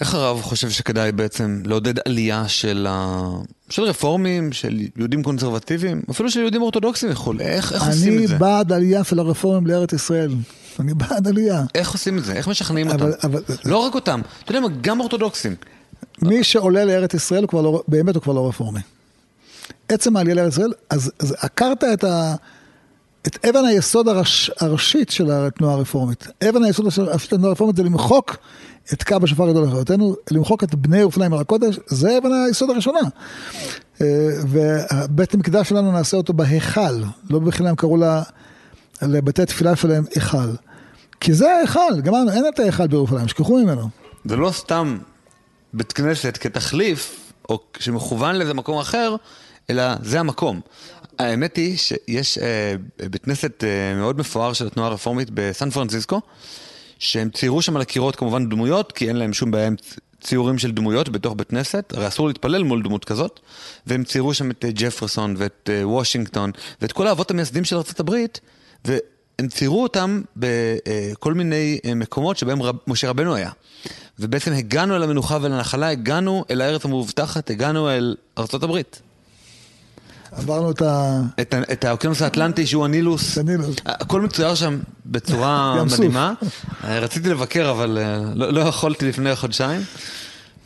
איך 0.00 0.14
הרב 0.14 0.40
חושב 0.42 0.70
שכדאי 0.70 1.12
בעצם 1.12 1.62
לעודד 1.66 1.94
עלייה 2.04 2.48
של, 2.48 2.86
ה... 2.90 3.26
של 3.68 3.82
רפורמים, 3.82 4.52
של 4.52 4.80
יהודים 4.96 5.22
קונסרבטיביים, 5.22 6.02
אפילו 6.10 6.30
של 6.30 6.40
יהודים 6.40 6.62
אורתודוקסים 6.62 7.10
וכולי? 7.12 7.44
איך, 7.44 7.72
איך 7.72 7.82
עושים 7.86 8.12
אני 8.16 8.24
את 8.24 8.28
זה? 8.28 8.38
בעד 8.38 8.72
עלייה 8.72 9.04
של 9.04 9.18
הרפורמים 9.18 9.66
לארץ 9.66 9.92
ישראל. 9.92 10.34
אני 10.80 10.94
בעד 10.94 11.28
עלייה. 11.28 11.64
איך 11.74 11.92
עושים 11.92 12.18
את 12.18 12.24
זה? 12.24 12.32
איך 12.32 12.48
משכנעים 12.48 12.88
אבל- 12.90 13.10
אותם? 13.12 13.28
אבל- 13.28 13.42
לא 13.64 13.76
רק 13.78 13.94
אותם, 13.94 14.20
אתה 14.44 14.50
יודע 14.52 14.60
מה, 14.60 14.68
גם 14.80 15.00
אורתודוקסים. 15.00 15.54
מי 16.22 16.44
שעולה 16.44 16.84
לארץ 16.84 17.14
ישראל, 17.14 17.42
הוא 17.42 17.48
כבר 17.48 17.60
לא, 17.62 17.82
באמת 17.88 18.14
הוא 18.14 18.22
כבר 18.22 18.32
לא 18.32 18.48
רפורמי. 18.48 18.80
עצם 19.92 20.16
העלייה 20.16 20.36
לארץ 20.36 20.52
ישראל, 20.52 20.72
אז, 20.90 21.12
אז 21.18 21.36
עקרת 21.38 21.84
את, 21.84 22.04
ה, 22.04 22.34
את 23.26 23.44
אבן 23.44 23.64
היסוד 23.64 24.08
הראש, 24.08 24.50
הראשית 24.60 25.10
של 25.10 25.30
התנועה 25.30 25.74
הרפורמית. 25.74 26.26
אבן 26.48 26.64
היסוד 26.64 26.90
של 26.90 27.08
התנועה 27.10 27.48
הרפורמית 27.48 27.76
זה 27.76 27.82
למחוק 27.82 28.36
את 28.92 29.02
קו 29.02 29.16
השופר 29.22 29.48
הגדול 29.48 29.64
לחייתנו, 29.64 30.16
למחוק 30.30 30.64
את 30.64 30.74
בני 30.74 31.04
ופניים 31.04 31.32
על 31.32 31.40
הקודש, 31.40 31.78
זה 31.86 32.18
אבן 32.18 32.30
היסוד 32.32 32.70
הראשונה. 32.70 33.00
אה, 34.00 34.06
ובית 34.48 35.34
המקדש 35.34 35.68
שלנו 35.68 35.92
נעשה 35.92 36.16
אותו 36.16 36.32
בהיכל, 36.32 37.02
לא 37.30 37.38
בכלל 37.38 37.66
הם 37.66 37.74
קראו 37.74 37.96
לה, 37.96 38.22
לבתי 39.02 39.46
תפילה 39.46 39.76
שלהם 39.76 40.04
היכל. 40.14 40.50
כי 41.20 41.34
זה 41.34 41.52
ההיכל, 41.52 42.00
גמרנו, 42.02 42.30
אין 42.30 42.44
את 42.54 42.58
ההיכל 42.58 42.86
בירושלים, 42.86 43.28
שכחו 43.28 43.58
ממנו. 43.58 43.88
זה 44.24 44.36
לא 44.36 44.50
סתם 44.50 44.98
בית 45.74 45.92
כנסת 45.92 46.38
כתחליף, 46.40 47.32
או 47.48 47.60
שמכוון 47.78 48.34
לאיזה 48.34 48.54
מקום 48.54 48.78
אחר, 48.78 49.16
אלא 49.70 49.82
זה 50.02 50.20
המקום. 50.20 50.60
האמת 51.18 51.56
היא 51.56 51.76
שיש 51.76 52.38
אה, 52.38 52.74
בית 53.10 53.24
כנסת 53.24 53.64
אה, 53.64 53.94
מאוד 53.94 54.18
מפואר 54.18 54.52
של 54.52 54.66
התנועה 54.66 54.88
הרפורמית 54.88 55.28
בסן 55.34 55.70
פרנסיסקו, 55.70 56.20
שהם 56.98 57.30
ציירו 57.30 57.62
שם 57.62 57.76
על 57.76 57.82
הקירות 57.82 58.16
כמובן 58.16 58.48
דמויות, 58.48 58.92
כי 58.92 59.08
אין 59.08 59.16
להם 59.16 59.32
שום 59.32 59.50
בעיה 59.50 59.66
עם 59.66 59.76
ציורים 60.20 60.58
של 60.58 60.70
דמויות 60.70 61.08
בתוך 61.08 61.34
בית 61.36 61.48
כנסת, 61.48 61.92
הרי 61.96 62.08
אסור 62.08 62.28
להתפלל 62.28 62.62
מול 62.62 62.82
דמות 62.82 63.04
כזאת, 63.04 63.40
והם 63.86 64.04
ציירו 64.04 64.34
שם 64.34 64.50
את 64.50 64.64
ג'פרסון 64.74 65.34
ואת 65.38 65.70
וושינגטון 65.82 66.50
ואת 66.82 66.92
כל 66.92 67.06
האבות 67.06 67.30
המייסדים 67.30 67.64
של 67.64 67.76
ארה"ב, 67.76 68.14
והם 68.84 69.48
ציירו 69.48 69.82
אותם 69.82 70.22
בכל 70.36 71.34
מיני 71.34 71.78
מקומות 71.96 72.36
שבהם 72.36 72.62
רב, 72.62 72.76
משה 72.86 73.08
רבנו 73.08 73.34
היה. 73.34 73.50
ובעצם 74.18 74.52
הגענו 74.52 74.96
אל 74.96 75.02
המנוחה 75.02 75.38
ואל 75.40 75.52
הנחלה, 75.52 75.88
הגענו 75.88 76.44
אל 76.50 76.60
הארץ 76.60 76.84
המובטחת, 76.84 77.50
הגענו 77.50 77.90
אל 77.90 78.16
ארה"ב. 78.38 78.80
עברנו 80.32 80.70
את 80.70 80.82
ה... 80.82 81.20
את, 81.40 81.54
את 81.72 81.84
האוקיינוס 81.84 82.22
האטלנטי 82.22 82.66
שהוא 82.66 82.84
הנילוס. 82.84 83.38
הנילוס. 83.38 83.76
הכל 83.86 84.20
מצויר 84.20 84.54
שם 84.54 84.78
בצורה. 85.06 85.74
מדהימה. 85.94 86.32
רציתי 86.84 87.28
לבקר 87.28 87.70
אבל 87.70 87.98
אה, 87.98 88.22
לא, 88.34 88.52
לא 88.52 88.60
יכולתי 88.60 89.08
לפני 89.08 89.36
חודשיים. 89.36 89.80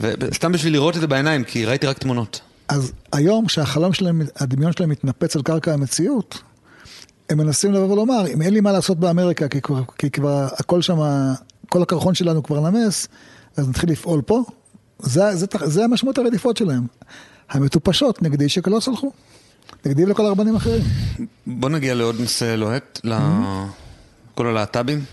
וסתם 0.01 0.53
בשביל 0.53 0.73
לראות 0.73 0.97
את 0.97 1.01
זה 1.01 1.07
בעיניים, 1.07 1.45
כי 1.45 1.65
ראיתי 1.65 1.87
רק 1.87 1.99
תמונות. 1.99 2.41
אז 2.69 2.93
היום, 3.12 3.47
כשהחלום 3.47 3.93
שלהם, 3.93 4.23
הדמיון 4.37 4.73
שלהם 4.73 4.91
מתנפץ 4.91 5.37
על 5.37 5.43
קרקע 5.43 5.73
המציאות, 5.73 6.43
הם 7.31 7.39
מנסים 7.39 7.73
לבוא 7.73 7.93
ולומר, 7.93 8.27
אם 8.35 8.43
אין 8.43 8.55
לי 8.55 8.61
מה 8.61 8.73
לעשות 8.73 8.99
באמריקה, 8.99 9.49
כי 9.49 9.61
כבר, 9.61 9.83
כי 9.99 10.11
כבר 10.11 10.49
הכל 10.59 10.83
שם, 10.83 10.99
כל 11.69 11.83
הקרחון 11.83 12.15
שלנו 12.15 12.43
כבר 12.43 12.71
נמס, 12.71 13.09
אז 13.57 13.69
נתחיל 13.69 13.91
לפעול 13.91 14.23
פה. 14.23 14.43
זה, 14.99 15.37
זה, 15.37 15.47
זה 15.65 15.85
המשמעות 15.85 16.19
הרדיפות 16.19 16.57
שלהם. 16.57 16.87
המטופשות 17.51 18.23
נגדי 18.23 18.49
שלא 18.49 18.81
סלחו. 18.81 19.12
נגדי 19.87 20.05
ולכל 20.05 20.26
הרבנים 20.26 20.55
האחרים. 20.55 20.82
בוא 21.47 21.68
נגיע 21.68 21.95
לעוד 21.95 22.20
נושא 22.20 22.55
לוהט, 22.55 23.01
לכל 23.05 24.47
הלהט"בים. 24.47 25.05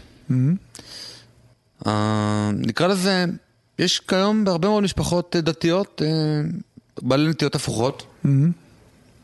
אה, 1.87 2.51
נקרא 2.53 2.87
לזה, 2.87 3.25
יש 3.79 3.99
כיום 3.99 4.45
בהרבה 4.45 4.69
מאוד 4.69 4.83
משפחות 4.83 5.35
דתיות, 5.35 6.01
אה, 6.05 6.41
בעלי 7.01 7.29
נטיות 7.29 7.55
הפוכות. 7.55 8.03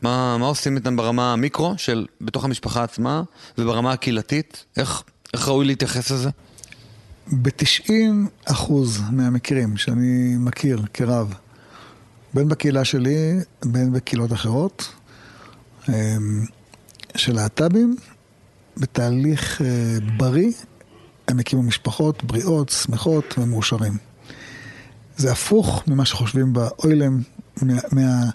מה, 0.02 0.38
מה 0.38 0.45
עושים 0.45 0.76
איתם 0.76 0.95
ברמה 0.95 1.34
המיקרו 1.34 1.74
של 1.78 2.06
בתוך 2.22 2.45
המשפחה 2.45 2.84
עצמה 2.84 3.24
וברמה 3.58 3.91
הקהילתית? 3.93 4.66
איך, 4.78 5.04
איך 5.34 5.48
ראוי 5.48 5.66
להתייחס 5.66 6.12
לזה? 6.12 6.30
ב-90 7.32 7.91
אחוז 8.45 9.02
מהמקרים 9.12 9.78
שאני 9.78 10.36
מכיר 10.39 10.82
כרב, 10.93 11.34
בין 12.34 12.50
בקהילה 12.50 12.86
שלי, 12.86 13.39
בין 13.66 13.93
בקהילות 13.93 14.34
אחרות, 14.34 14.88
של 17.16 17.36
להט"בים, 17.36 17.96
בתהליך 18.78 19.62
אה, 19.62 19.98
בריא, 20.18 20.52
הם 21.28 21.40
הקימו 21.40 21.64
משפחות 21.64 22.24
בריאות, 22.24 22.70
שמחות 22.70 23.36
ומאושרים. 23.38 23.98
זה 25.18 25.32
הפוך 25.32 25.84
ממה 25.88 26.06
שחושבים 26.06 26.54
באוילם, 26.54 27.22
מה, 27.62 27.74
מה, 27.92 28.30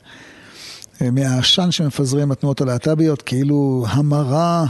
מהעשן 1.01 1.71
שמפזרים 1.71 2.33
התנועות 2.33 2.61
הלהט"ביות, 2.61 3.23
כאילו 3.23 3.85
המרה, 3.89 4.65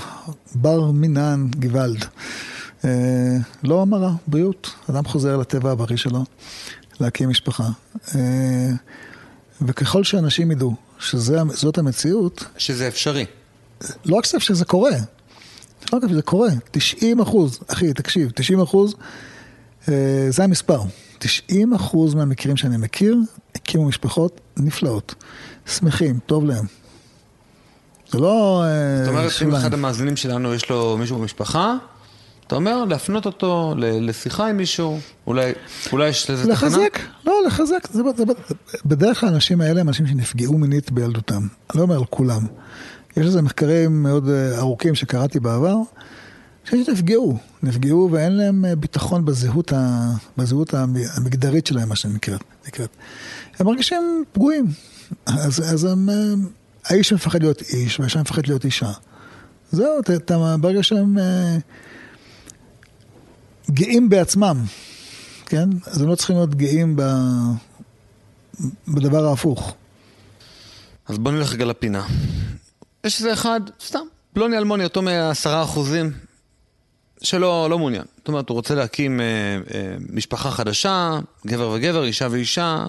בר 0.55 0.91
מינן, 0.91 1.47
גוואלד. 1.59 2.05
אה, 2.85 3.37
לא 3.63 3.83
המרה, 3.83 4.13
בריאות. 4.27 4.71
אדם 4.91 5.05
חוזר 5.05 5.37
לטבע 5.37 5.71
הבריא 5.71 5.97
שלו, 5.97 6.25
להקים 7.01 7.29
משפחה. 7.29 7.69
אה, 8.15 8.71
וככל 9.61 10.05
שאנשים 10.05 10.51
ידעו 10.51 10.77
שזאת 11.03 11.79
המציאות... 11.79 12.45
שזה 12.59 12.89
אפשרי. 12.89 13.25
לא 14.05 14.17
רק 14.17 14.25
שזה 14.25 14.65
קורה, 14.65 14.91
לא 15.93 15.99
רק 15.99 16.09
שזה 16.09 16.23
קורה, 16.23 16.49
90 16.71 17.21
אחוז, 17.21 17.59
אחי, 17.69 17.93
תקשיב, 17.93 18.31
90 18.35 18.61
אחוז, 18.61 18.95
אה, 19.89 20.27
זה 20.29 20.45
המספר. 20.45 20.81
90 21.19 21.75
אחוז 21.75 22.15
מהמקרים 22.15 22.57
שאני 22.57 22.77
מכיר, 22.77 23.17
הקימו 23.55 23.85
משפחות 23.85 24.41
נפלאות, 24.57 25.15
שמחים, 25.67 26.19
טוב 26.27 26.45
להם. 26.45 26.65
זה 28.11 28.19
לא... 28.19 28.65
אה, 28.65 29.05
זאת 29.05 29.09
אומרת. 29.09 29.33
אם 29.43 29.55
אחד 29.55 29.75
המאזינים 29.75 30.17
שלנו 30.17 30.55
יש 30.55 30.71
לו 30.71 30.97
מישהו 30.99 31.19
במשפחה, 31.19 31.77
אתה 32.53 32.59
אומר 32.59 32.85
להפנות 32.85 33.27
אותו 33.27 33.75
לשיחה 33.79 34.49
עם 34.49 34.57
מישהו, 34.57 35.01
אולי, 35.27 35.53
אולי 35.93 36.09
יש 36.09 36.31
לזה 36.31 36.43
תחנה? 36.43 36.69
לחזק, 36.69 36.99
לא, 37.27 37.33
לחזק. 37.47 37.89
זה, 37.91 38.03
זה, 38.17 38.25
בדרך 38.87 39.21
כלל 39.21 39.29
האנשים 39.29 39.61
האלה 39.61 39.81
הם 39.81 39.89
אנשים 39.89 40.07
שנפגעו 40.07 40.59
מינית 40.59 40.91
בילדותם. 40.91 41.37
אני 41.37 41.79
לא 41.79 41.83
אומר 41.83 41.97
על 41.97 42.05
כולם. 42.05 42.47
יש 43.17 43.27
לזה 43.27 43.43
מחקרים 43.43 44.03
מאוד 44.03 44.29
אה, 44.29 44.59
ארוכים 44.59 44.95
שקראתי 44.95 45.41
בעבר, 45.41 45.77
שנפגעו, 46.65 47.39
נפגעו 47.63 48.09
ואין 48.13 48.33
להם 48.33 48.65
אה, 48.65 48.77
ביטחון 48.77 49.25
בזהות, 49.25 49.73
ה, 49.73 50.11
בזהות 50.37 50.75
המגדרית 51.17 51.67
שלהם, 51.67 51.89
מה 51.89 51.97
שנקראת. 51.97 52.45
נקראת. 52.67 52.91
הם 53.59 53.67
מרגישים 53.67 54.25
פגועים. 54.33 54.67
אז, 55.27 55.61
אז 55.73 55.85
הם, 55.85 56.11
אה, 56.11 56.15
האיש 56.85 57.13
מפחד 57.13 57.43
להיות 57.43 57.63
איש 57.63 58.01
והאישה 58.01 58.21
מפחד 58.21 58.47
להיות 58.47 58.65
אישה. 58.65 58.93
זהו, 59.71 60.01
ברגע 60.61 60.83
שהם 60.83 61.19
גאים 63.73 64.09
בעצמם, 64.09 64.65
כן? 65.47 65.69
אז 65.87 66.03
הם 66.03 66.09
לא 66.09 66.15
צריכים 66.15 66.37
להיות 66.37 66.55
גאים 66.55 66.97
ב... 66.97 67.03
בדבר 68.89 69.25
ההפוך. 69.25 69.75
אז 71.09 71.19
בוא 71.19 71.33
נלך 71.33 71.53
רגע 71.53 71.65
לפינה. 71.65 72.07
יש 73.05 73.19
איזה 73.19 73.33
אחד, 73.33 73.61
סתם, 73.87 74.05
פלוני 74.33 74.59
אלמוני, 74.59 74.85
אותו 74.85 75.03
מעשרה 75.03 75.63
אחוזים, 75.63 76.13
שלא 77.23 77.71
לא 77.71 77.79
מעוניין. 77.79 78.05
זאת 78.19 78.29
אומרת, 78.29 78.49
הוא 78.49 78.55
רוצה 78.55 78.75
להקים 78.75 79.21
אה, 79.21 79.27
אה, 79.27 79.97
משפחה 80.13 80.51
חדשה, 80.51 81.19
גבר 81.47 81.69
וגבר, 81.69 82.05
אישה 82.05 82.29
ואישה. 82.31 82.87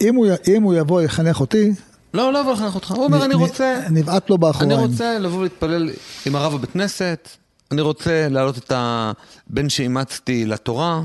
אם 0.00 0.14
הוא, 0.14 0.26
אם 0.48 0.62
הוא 0.62 0.74
יבוא 0.74 1.02
יחנך 1.02 1.40
אותי, 1.40 1.72
לא, 2.14 2.32
לא 2.32 2.38
יבוא 2.38 2.52
לחנך 2.52 2.74
אותך. 2.74 2.90
הוא 2.90 3.04
אומר, 3.04 3.24
אני 3.24 3.34
רוצה... 3.34 3.80
נבעט 3.90 4.30
לו 4.30 4.36
אני 4.36 4.40
באחוריים. 4.40 4.80
רוצה 4.80 5.18
לבוא 5.18 5.38
ולהתפלל 5.38 5.90
עם 6.26 6.36
הרב 6.36 6.54
בבית 6.54 6.70
כנסת, 6.70 7.28
אני 7.72 7.80
רוצה 7.80 8.28
להעלות 8.28 8.58
את 8.58 8.72
הבן 8.74 9.68
שאימצתי 9.68 10.46
לתורה. 10.46 11.02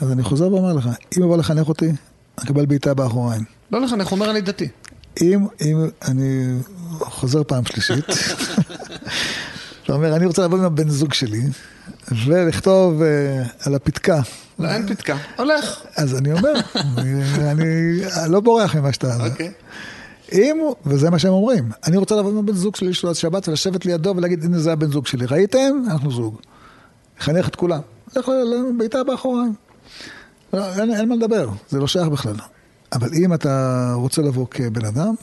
אז 0.00 0.12
אני 0.12 0.22
חוזר 0.22 0.52
ואומר 0.52 0.72
לך, 0.72 0.86
אם 0.86 1.22
יבוא 1.22 1.36
לחנך 1.36 1.68
אותי, 1.68 1.92
אקבל 2.36 2.66
בעיטה 2.66 2.94
באחוריים. 2.94 3.44
לא 3.72 3.80
לחנך, 3.80 4.06
הוא 4.06 4.16
אומר 4.16 4.30
אני 4.30 4.40
דתי. 4.40 4.68
אם, 5.22 5.46
אם, 5.60 5.88
אני 6.08 6.58
חוזר 7.00 7.42
פעם 7.44 7.64
שלישית, 7.64 8.04
אתה 9.84 9.92
אומר, 9.92 10.16
אני 10.16 10.26
רוצה 10.26 10.42
לעבוד 10.42 10.60
עם 10.60 10.66
הבן 10.66 10.88
זוג 10.88 11.12
שלי, 11.12 11.42
ולכתוב 12.26 13.02
uh, 13.02 13.66
על 13.66 13.74
הפתקה. 13.74 14.20
לא, 14.58 14.68
אין 14.68 14.88
פתקה. 14.88 15.16
הולך. 15.36 15.80
אז 15.96 16.18
אני 16.18 16.32
אומר, 16.32 16.52
אני, 16.96 18.02
אני 18.22 18.32
לא 18.32 18.40
בורח 18.40 18.76
ממה 18.76 18.92
שאתה... 18.92 19.26
אוקיי. 19.26 19.52
אם, 20.32 20.60
וזה 20.86 21.10
מה 21.10 21.18
שהם 21.18 21.32
אומרים, 21.32 21.70
אני 21.86 21.96
רוצה 21.96 22.16
לעבוד 22.16 22.32
עם 22.32 22.38
הבן 22.38 22.52
זוג 22.52 22.76
שלי 22.76 22.94
שלו 22.94 23.14
שבת 23.14 23.48
ולשבת 23.48 23.86
לידו 23.86 24.14
ולהגיד, 24.16 24.44
הנה 24.44 24.58
זה 24.58 24.72
הבן 24.72 24.90
זוג 24.90 25.06
שלי. 25.06 25.26
ראיתם? 25.26 25.82
אנחנו 25.90 26.10
זוג. 26.10 26.36
לחנך 27.20 27.48
את 27.48 27.56
כולם. 27.56 27.80
לך 28.16 28.30
לביתה 28.74 29.04
באחוריים. 29.04 29.54
לא, 30.52 30.72
אין, 30.74 30.94
אין 30.94 31.08
מה 31.08 31.14
לדבר, 31.16 31.48
זה 31.68 31.78
לא 31.78 31.86
שייך 31.86 32.08
בכלל. 32.08 32.34
אבל 32.92 33.08
אם 33.14 33.34
אתה 33.34 33.92
רוצה 33.94 34.22
לבוא 34.22 34.46
כבן 34.50 34.84
אדם, 34.84 35.14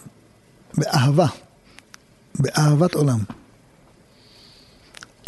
באהבה, 0.78 1.28
באהבת 2.40 2.94
עולם. 2.94 3.20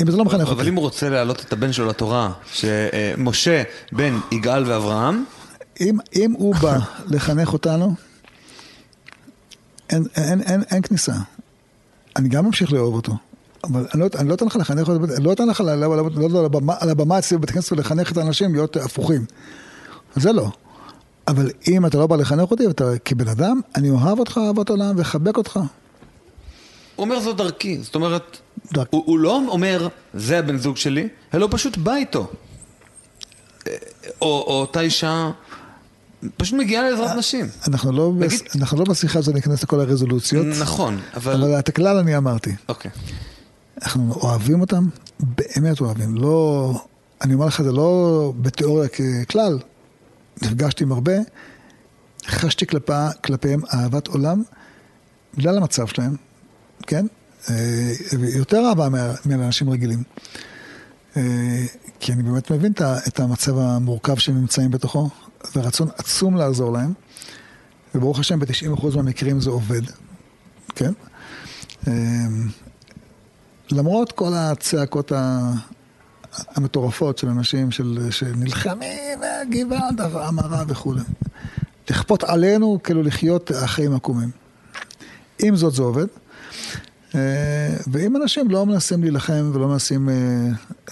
אם 0.01 0.07
אתה 0.07 0.17
לא 0.17 0.25
מחנך 0.25 0.41
אבל 0.41 0.57
אותי, 0.57 0.69
אם 0.69 0.75
הוא 0.75 0.83
רוצה 0.83 1.09
להעלות 1.09 1.41
את 1.41 1.53
הבן 1.53 1.71
שלו 1.71 1.85
לתורה, 1.85 2.31
שמשה 2.53 3.63
בן 3.91 4.19
יגאל 4.31 4.63
ואברהם, 4.71 5.23
אם, 5.81 5.97
אם 6.15 6.31
הוא 6.31 6.55
בא 6.55 6.77
לחנך 7.07 7.53
אותנו, 7.53 7.95
אין, 9.89 10.03
אין, 10.15 10.41
אין, 10.41 10.63
אין 10.71 10.81
כניסה. 10.81 11.13
אני 12.15 12.29
גם 12.29 12.45
ממשיך 12.45 12.73
לאהוב 12.73 12.95
אותו. 12.95 13.13
אבל 13.63 13.85
אני 13.93 14.01
לא, 14.01 14.07
אני 14.19 14.29
לא 14.29 14.33
אתן 14.33 14.45
לך 14.45 14.55
לחנך 14.55 14.89
אני 14.89 15.23
לא 15.25 15.33
אתן 15.33 15.47
לך 15.47 15.61
לעלות- 15.61 16.15
לעלות 16.15 16.35
על 16.35 16.45
הבמה- 16.45 16.75
על 16.79 16.89
הבמה 16.89 17.19
אצלי 17.19 17.37
בבית 17.37 17.51
כנסת 17.51 17.71
ולחנך 17.71 18.11
את 18.11 18.17
האנשים 18.17 18.53
להיות 18.53 18.75
הפוכים. 18.77 19.25
זה 20.15 20.31
לא. 20.31 20.51
אבל 21.27 21.49
אם 21.67 21.85
אתה 21.85 21.97
לא 21.97 22.07
בא 22.07 22.15
לחנך 22.15 22.51
אותי, 22.51 22.67
ואתה 22.67 22.91
כבן 23.05 23.27
אדם, 23.27 23.61
אני 23.75 23.89
אוהב 23.89 24.19
אותך 24.19 24.39
אהבת 24.47 24.69
עולם 24.69 24.95
ואחבק 24.97 25.37
אותך. 25.37 25.57
הוא 25.57 25.63
אומר 27.05 27.19
זו 27.19 27.33
דרכי. 27.33 27.77
זאת 27.83 27.95
אומרת, 27.95 28.37
דרכ- 28.73 28.87
הוא, 28.89 29.03
הוא 29.05 29.19
לא 29.19 29.41
אומר 29.47 29.87
זה 30.13 30.39
הבן 30.39 30.57
זוג 30.57 30.77
שלי, 30.77 31.07
אלא 31.33 31.45
הוא 31.45 31.51
פשוט 31.53 31.77
בא 31.77 31.95
איתו. 31.95 32.27
אה, 33.67 33.73
או, 34.21 34.27
או 34.27 34.59
אותה 34.61 34.81
אישה 34.81 35.31
פשוט 36.37 36.59
מגיעה 36.59 36.89
לעזרת 36.89 37.17
נשים. 37.17 37.45
אנחנו 37.67 37.91
לא, 37.91 38.11
נגיד- 38.15 38.29
בס, 38.29 38.55
אנחנו 38.55 38.77
לא 38.77 38.85
בשיחה 38.85 39.19
הזאת 39.19 39.35
ניכנס 39.35 39.63
לכל 39.63 39.79
הרזולוציות, 39.79 40.45
נכון, 40.59 40.99
אבל... 41.13 41.33
אבל 41.43 41.59
את 41.59 41.69
הכלל 41.69 41.97
אני 41.97 42.17
אמרתי. 42.17 42.55
אוקיי. 42.69 42.91
אנחנו 43.81 44.13
אוהבים 44.13 44.61
אותם, 44.61 44.87
באמת 45.19 45.81
אוהבים. 45.81 46.15
לא, 46.15 46.71
אני 47.21 47.33
אומר 47.33 47.45
לך, 47.45 47.61
זה 47.61 47.71
לא 47.71 48.33
בתיאוריה 48.41 48.89
ככלל. 48.89 49.59
נפגשתי 50.41 50.83
עם 50.83 50.91
הרבה, 50.91 51.13
חשתי 52.27 52.67
כלפה, 52.67 53.07
כלפיהם 53.23 53.61
אהבת 53.73 54.07
עולם, 54.07 54.43
בגלל 55.37 55.57
המצב 55.57 55.87
שלהם, 55.87 56.15
כן? 56.87 57.05
אה, 57.49 57.91
יותר 58.35 58.63
אהבה 58.69 58.87
מאנשים 59.25 59.69
רגילים. 59.69 60.03
אה, 61.17 61.21
כי 61.99 62.13
אני 62.13 62.23
באמת 62.23 62.51
מבין 62.51 62.71
את 63.07 63.19
המצב 63.19 63.57
המורכב 63.57 64.15
שהם 64.17 64.35
נמצאים 64.37 64.71
בתוכו, 64.71 65.09
ורצון 65.55 65.87
עצום 65.97 66.35
לעזור 66.35 66.73
להם, 66.73 66.93
וברוך 67.95 68.19
השם 68.19 68.39
ב-90% 68.39 68.95
מהמקרים 68.95 69.39
זה 69.39 69.49
עובד, 69.49 69.81
כן? 70.75 70.91
אמ, 71.87 72.47
למרות 73.71 74.11
כל 74.11 74.31
הצעקות 74.35 75.11
המטורפות 76.55 77.17
של 77.17 77.27
אנשים 77.27 77.71
של, 77.71 78.07
שנלחמים, 78.11 79.19
גבעת 79.49 79.99
המרה 80.13 80.63
וכולי. 80.67 81.01
לכפות 81.89 82.23
עלינו 82.23 82.79
כאילו 82.83 83.03
לחיות 83.03 83.51
החיים 83.51 83.95
עקומים. 83.95 84.29
עם 85.39 85.55
זאת 85.55 85.73
זה 85.73 85.81
עובד. 85.81 86.05
אה, 87.15 87.75
ואם 87.87 88.15
אנשים 88.15 88.49
לא 88.51 88.65
מנסים 88.65 89.01
להילחם 89.01 89.51
ולא 89.53 89.67
מנסים 89.67 90.09
אה, 90.09 90.15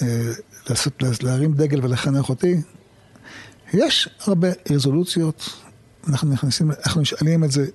אה, 0.01 0.31
לעשות, 0.69 1.03
להרים 1.23 1.53
דגל 1.53 1.79
ולחנך 1.85 2.29
אותי, 2.29 2.61
יש 3.73 4.09
הרבה 4.21 4.47
רזולוציות, 4.71 5.49
אנחנו 6.07 6.33
נכנסים, 6.33 6.71
אנחנו 6.85 7.01
נשאלים 7.01 7.43
את 7.43 7.51
זה, 7.51 7.65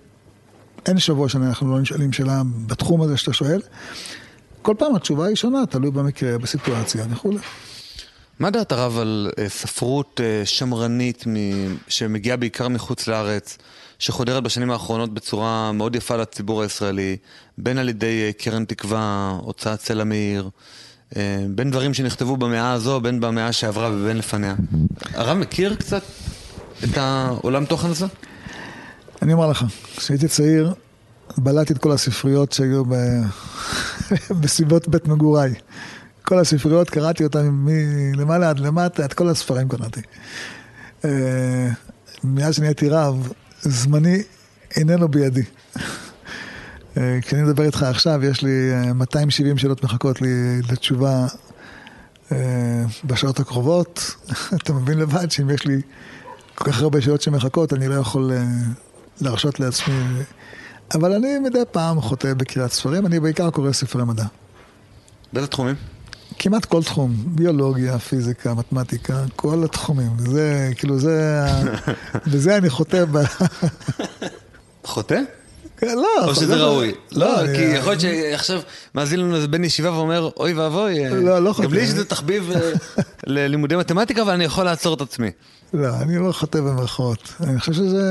אין 0.86 0.98
שבוע 0.98 1.28
שאנחנו 1.28 1.76
לא 1.76 1.80
נשאלים 1.80 2.12
שאלה 2.12 2.42
בתחום 2.66 3.02
הזה 3.02 3.16
שאתה 3.16 3.32
שואל. 3.32 3.60
כל 4.62 4.74
פעם 4.78 4.94
התשובה 4.94 5.26
היא 5.26 5.36
שונה, 5.36 5.66
תלוי 5.66 5.90
במקרה, 5.90 6.38
בסיטואציה 6.38 7.04
וכולי. 7.10 7.38
מה 8.38 8.50
דעת 8.50 8.72
הרב 8.72 8.98
על 8.98 9.30
ספרות 9.48 10.20
שמרנית 10.44 11.24
שמגיעה 11.88 12.36
בעיקר 12.36 12.68
מחוץ 12.68 13.06
לארץ? 13.06 13.58
שחודרת 14.00 14.42
בשנים 14.42 14.70
האחרונות 14.70 15.14
בצורה 15.14 15.72
מאוד 15.72 15.96
יפה 15.96 16.16
לציבור 16.16 16.62
הישראלי, 16.62 17.16
בין 17.58 17.78
על 17.78 17.88
ידי 17.88 18.26
אה, 18.26 18.32
קרן 18.32 18.64
תקווה, 18.64 19.38
הוצאת 19.42 19.80
סלע 19.80 20.04
מאיר, 20.04 20.44
אה, 20.44 20.50
בין 21.54 21.70
דברים 21.70 21.94
שנכתבו 21.94 22.36
במאה 22.36 22.72
הזו, 22.72 23.00
בין 23.00 23.20
במאה 23.20 23.52
שעברה 23.52 23.90
ובין 23.92 24.16
לפניה. 24.16 24.54
הרב 25.14 25.38
מכיר 25.38 25.74
קצת 25.74 26.02
את 26.84 26.98
העולם 26.98 27.64
תוכן 27.64 27.88
הזה? 27.88 28.06
אני 29.22 29.32
אומר 29.32 29.46
לך, 29.46 29.64
כשהייתי 29.96 30.28
צעיר, 30.28 30.74
בלעתי 31.38 31.72
את 31.72 31.78
כל 31.78 31.92
הספריות 31.92 32.52
שהיו 32.52 32.84
ב... 32.84 32.94
בסביבות 34.40 34.88
בית 34.88 35.08
מגוריי. 35.08 35.54
כל 36.22 36.38
הספריות, 36.38 36.90
קראתי 36.90 37.24
אותן 37.24 37.48
מלמעלה 37.52 38.50
עד 38.50 38.58
למטה, 38.58 39.04
את 39.04 39.14
כל 39.14 39.28
הספרים 39.28 39.68
קראתי. 39.68 40.00
אה, 41.04 41.68
מאז 42.24 42.54
שנהייתי 42.54 42.88
רב, 42.88 43.32
זמני 43.62 44.22
איננו 44.76 45.08
בידי. 45.08 45.42
אה, 46.96 47.18
כשאני 47.22 47.42
מדבר 47.42 47.64
איתך 47.64 47.82
עכשיו, 47.82 48.24
יש 48.24 48.42
לי 48.42 48.70
270 48.94 49.56
אה, 49.56 49.60
שאלות 49.60 49.84
מחכות 49.84 50.22
לי 50.22 50.62
לתשובה 50.72 51.26
אה, 52.32 52.84
בשעות 53.04 53.40
הקרובות. 53.40 54.14
אתה 54.56 54.72
מבין 54.72 54.98
לבד 54.98 55.30
שאם 55.30 55.50
יש 55.50 55.66
לי 55.66 55.80
כל 56.54 56.64
כך 56.64 56.82
הרבה 56.82 57.00
שאלות 57.00 57.22
שמחכות, 57.22 57.72
אני 57.72 57.88
לא 57.88 57.94
יכול 57.94 58.32
להרשות 59.20 59.60
לעצמי. 59.60 59.94
אבל 60.94 61.12
אני 61.12 61.38
מדי 61.38 61.62
פעם 61.72 62.00
חוטא 62.00 62.34
בקריאת 62.34 62.72
ספרים, 62.72 63.06
אני 63.06 63.20
בעיקר 63.20 63.50
קורא 63.50 63.72
ספרי 63.72 64.04
מדע. 64.04 64.24
באיזה 65.32 65.48
תחומים? 65.48 65.74
כמעט 66.38 66.64
כל 66.64 66.82
תחום, 66.82 67.14
ביולוגיה, 67.26 67.98
פיזיקה, 67.98 68.54
מתמטיקה, 68.54 69.24
כל 69.36 69.64
התחומים. 69.64 70.10
זה, 70.18 70.70
כאילו, 70.76 70.98
זה, 70.98 71.46
בזה 72.32 72.56
אני 72.56 72.70
חוטא 72.70 73.04
ב... 73.04 73.18
חוטא? 74.84 75.20
כן, 75.80 75.96
לא. 75.96 76.28
או 76.28 76.34
שזה 76.34 76.56
ראוי. 76.56 76.92
לא, 77.12 77.36
כי 77.56 77.62
יכול 77.62 77.92
להיות 77.92 78.00
שעכשיו 78.00 78.60
מאזין 78.94 79.20
לנו 79.20 79.36
איזה 79.36 79.48
בן 79.48 79.64
ישיבה 79.64 79.92
ואומר, 79.92 80.30
אוי 80.36 80.52
ואבוי, 80.52 81.08
לא, 81.10 81.38
לא. 81.38 81.54
גם 81.62 81.72
לי 81.72 81.80
יש 81.80 81.88
איזה 81.88 82.04
תחביב 82.04 82.50
אה, 82.50 82.70
ללימודי 83.26 83.76
מתמטיקה, 83.76 84.22
אבל 84.22 84.32
אני 84.32 84.44
יכול 84.44 84.64
לעצור 84.64 84.94
את 84.94 85.00
עצמי. 85.00 85.30
לא, 85.74 85.88
אני 86.00 86.18
לא 86.18 86.32
חוטא 86.32 86.60
במרכאות. 86.60 87.34
אני 87.40 87.60
חושב 87.60 87.72
שזה... 87.72 88.02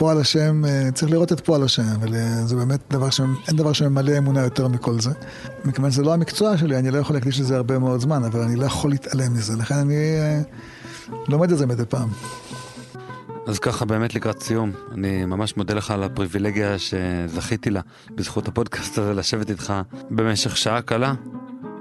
פועל 0.00 0.20
השם, 0.20 0.64
אה, 0.64 0.88
צריך 0.94 1.12
לראות 1.12 1.32
את 1.32 1.40
פועל 1.40 1.62
השם, 1.62 1.82
וזה 2.00 2.56
באמת 2.56 2.80
דבר 2.90 3.10
ש... 3.10 3.20
אין 3.48 3.56
דבר 3.56 3.72
שממלא 3.72 4.18
אמונה 4.18 4.40
יותר 4.40 4.68
מכל 4.68 5.00
זה. 5.00 5.10
מכיוון 5.64 5.90
שזה 5.90 6.02
לא 6.02 6.14
המקצוע 6.14 6.58
שלי, 6.58 6.76
אני 6.78 6.90
לא 6.90 6.98
יכול 6.98 7.16
להקדיש 7.16 7.40
לזה 7.40 7.56
הרבה 7.56 7.78
מאוד 7.78 8.00
זמן, 8.00 8.24
אבל 8.24 8.40
אני 8.40 8.56
לא 8.56 8.66
יכול 8.66 8.90
להתעלם 8.90 9.34
מזה, 9.34 9.56
לכן 9.56 9.74
אני 9.74 9.94
אה, 9.94 10.40
לומד 11.28 11.52
את 11.52 11.58
זה 11.58 11.66
מדי 11.66 11.82
פעם. 11.88 12.08
אז 13.46 13.58
ככה 13.58 13.84
באמת 13.84 14.14
לקראת 14.14 14.42
סיום, 14.42 14.72
אני 14.92 15.24
ממש 15.24 15.56
מודה 15.56 15.74
לך 15.74 15.90
על 15.90 16.02
הפריבילגיה 16.02 16.76
שזכיתי 16.78 17.70
לה 17.70 17.80
בזכות 18.14 18.48
הפודקאסט 18.48 18.98
הזה 18.98 19.14
לשבת 19.14 19.50
איתך 19.50 19.72
במשך 20.10 20.56
שעה 20.56 20.82
קלה, 20.82 21.14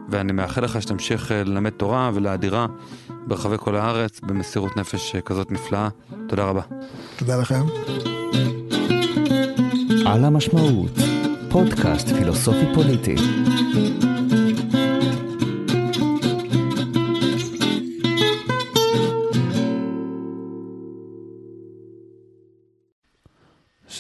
ואני 0.10 0.32
מאחל 0.32 0.64
לך 0.64 0.82
שתמשיך 0.82 1.32
אה, 1.32 1.43
ללמד 1.43 1.70
תורה 1.70 2.12
ולאדירה 2.14 2.68
ברחבי 3.28 3.55
כל 3.60 3.76
הארץ 3.76 4.20
במסירות 4.20 4.78
נפש 4.78 5.16
כזאת 5.16 5.51
נפלאה. 5.51 5.89
תודה 6.28 6.45
רבה. 6.45 6.62
תודה 7.18 7.38
לכם. 7.38 7.62
על 10.05 10.26
המשמעות, 10.26 10.97
פודקאסט 11.49 12.07
פילוסופי 12.07 12.66
פוליטי. 12.74 13.16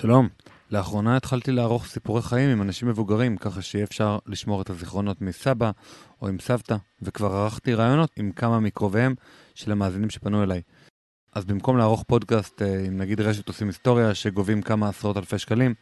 שלום, 0.01 0.27
לאחרונה 0.71 1.17
התחלתי 1.17 1.51
לערוך 1.51 1.85
סיפורי 1.85 2.21
חיים 2.21 2.49
עם 2.49 2.61
אנשים 2.61 2.87
מבוגרים, 2.87 3.37
ככה 3.37 3.61
שיהיה 3.61 3.83
אפשר 3.83 4.17
לשמור 4.25 4.61
את 4.61 4.69
הזיכרונות 4.69 5.21
מסבא 5.21 5.71
או 6.21 6.27
עם 6.27 6.39
סבתא, 6.39 6.75
וכבר 7.01 7.35
ערכתי 7.35 7.73
רעיונות 7.73 8.09
עם 8.15 8.31
כמה 8.31 8.59
מקרוביהם 8.59 9.15
של 9.55 9.71
המאזינים 9.71 10.09
שפנו 10.09 10.43
אליי. 10.43 10.61
אז 11.33 11.45
במקום 11.45 11.77
לערוך 11.77 12.03
פודקאסט 12.07 12.61
אה, 12.61 12.85
עם 12.85 12.97
נגיד 12.97 13.21
רשת 13.21 13.47
עושים 13.47 13.67
היסטוריה 13.67 14.15
שגובים 14.15 14.61
כמה 14.61 14.89
עשרות 14.89 15.17
אלפי 15.17 15.37
שקלים, 15.37 15.73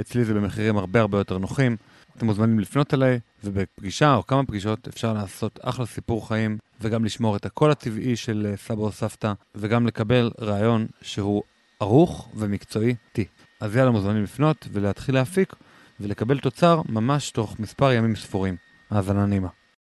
אצלי 0.00 0.24
זה 0.24 0.34
במחירים 0.34 0.76
הרבה 0.76 1.00
הרבה 1.00 1.18
יותר 1.18 1.38
נוחים. 1.38 1.76
אתם 2.16 2.26
מוזמנים 2.26 2.60
לפנות 2.60 2.94
אליי, 2.94 3.18
ובפגישה 3.44 4.14
או 4.14 4.26
כמה 4.26 4.44
פגישות 4.44 4.88
אפשר 4.88 5.12
לעשות 5.12 5.58
אחלה 5.62 5.86
סיפור 5.86 6.28
חיים, 6.28 6.58
וגם 6.80 7.04
לשמור 7.04 7.36
את 7.36 7.46
הקול 7.46 7.70
הטבעי 7.70 8.16
של 8.16 8.46
אה, 8.50 8.56
סבא 8.56 8.82
או 8.82 8.92
סבתא, 8.92 9.32
וגם 9.54 9.86
לקבל 9.86 10.30
רעיון 10.40 10.86
שהוא 11.02 11.42
ערוך 11.80 12.28
ומקצועי 12.34 12.94
T. 13.18 13.35
אז 13.60 13.76
יאללה 13.76 13.90
מוזמנים 13.90 14.22
לפנות 14.22 14.68
ולהתחיל 14.72 15.14
להפיק, 15.14 15.54
ולקבל 16.00 16.38
תוצר 16.38 16.82
ממש 16.88 17.30
תוך 17.30 17.60
מספר 17.60 17.92
ימים 17.92 18.16
ספורים. 18.16 18.56
האזנה 18.90 19.26
נעימה. 19.26 19.48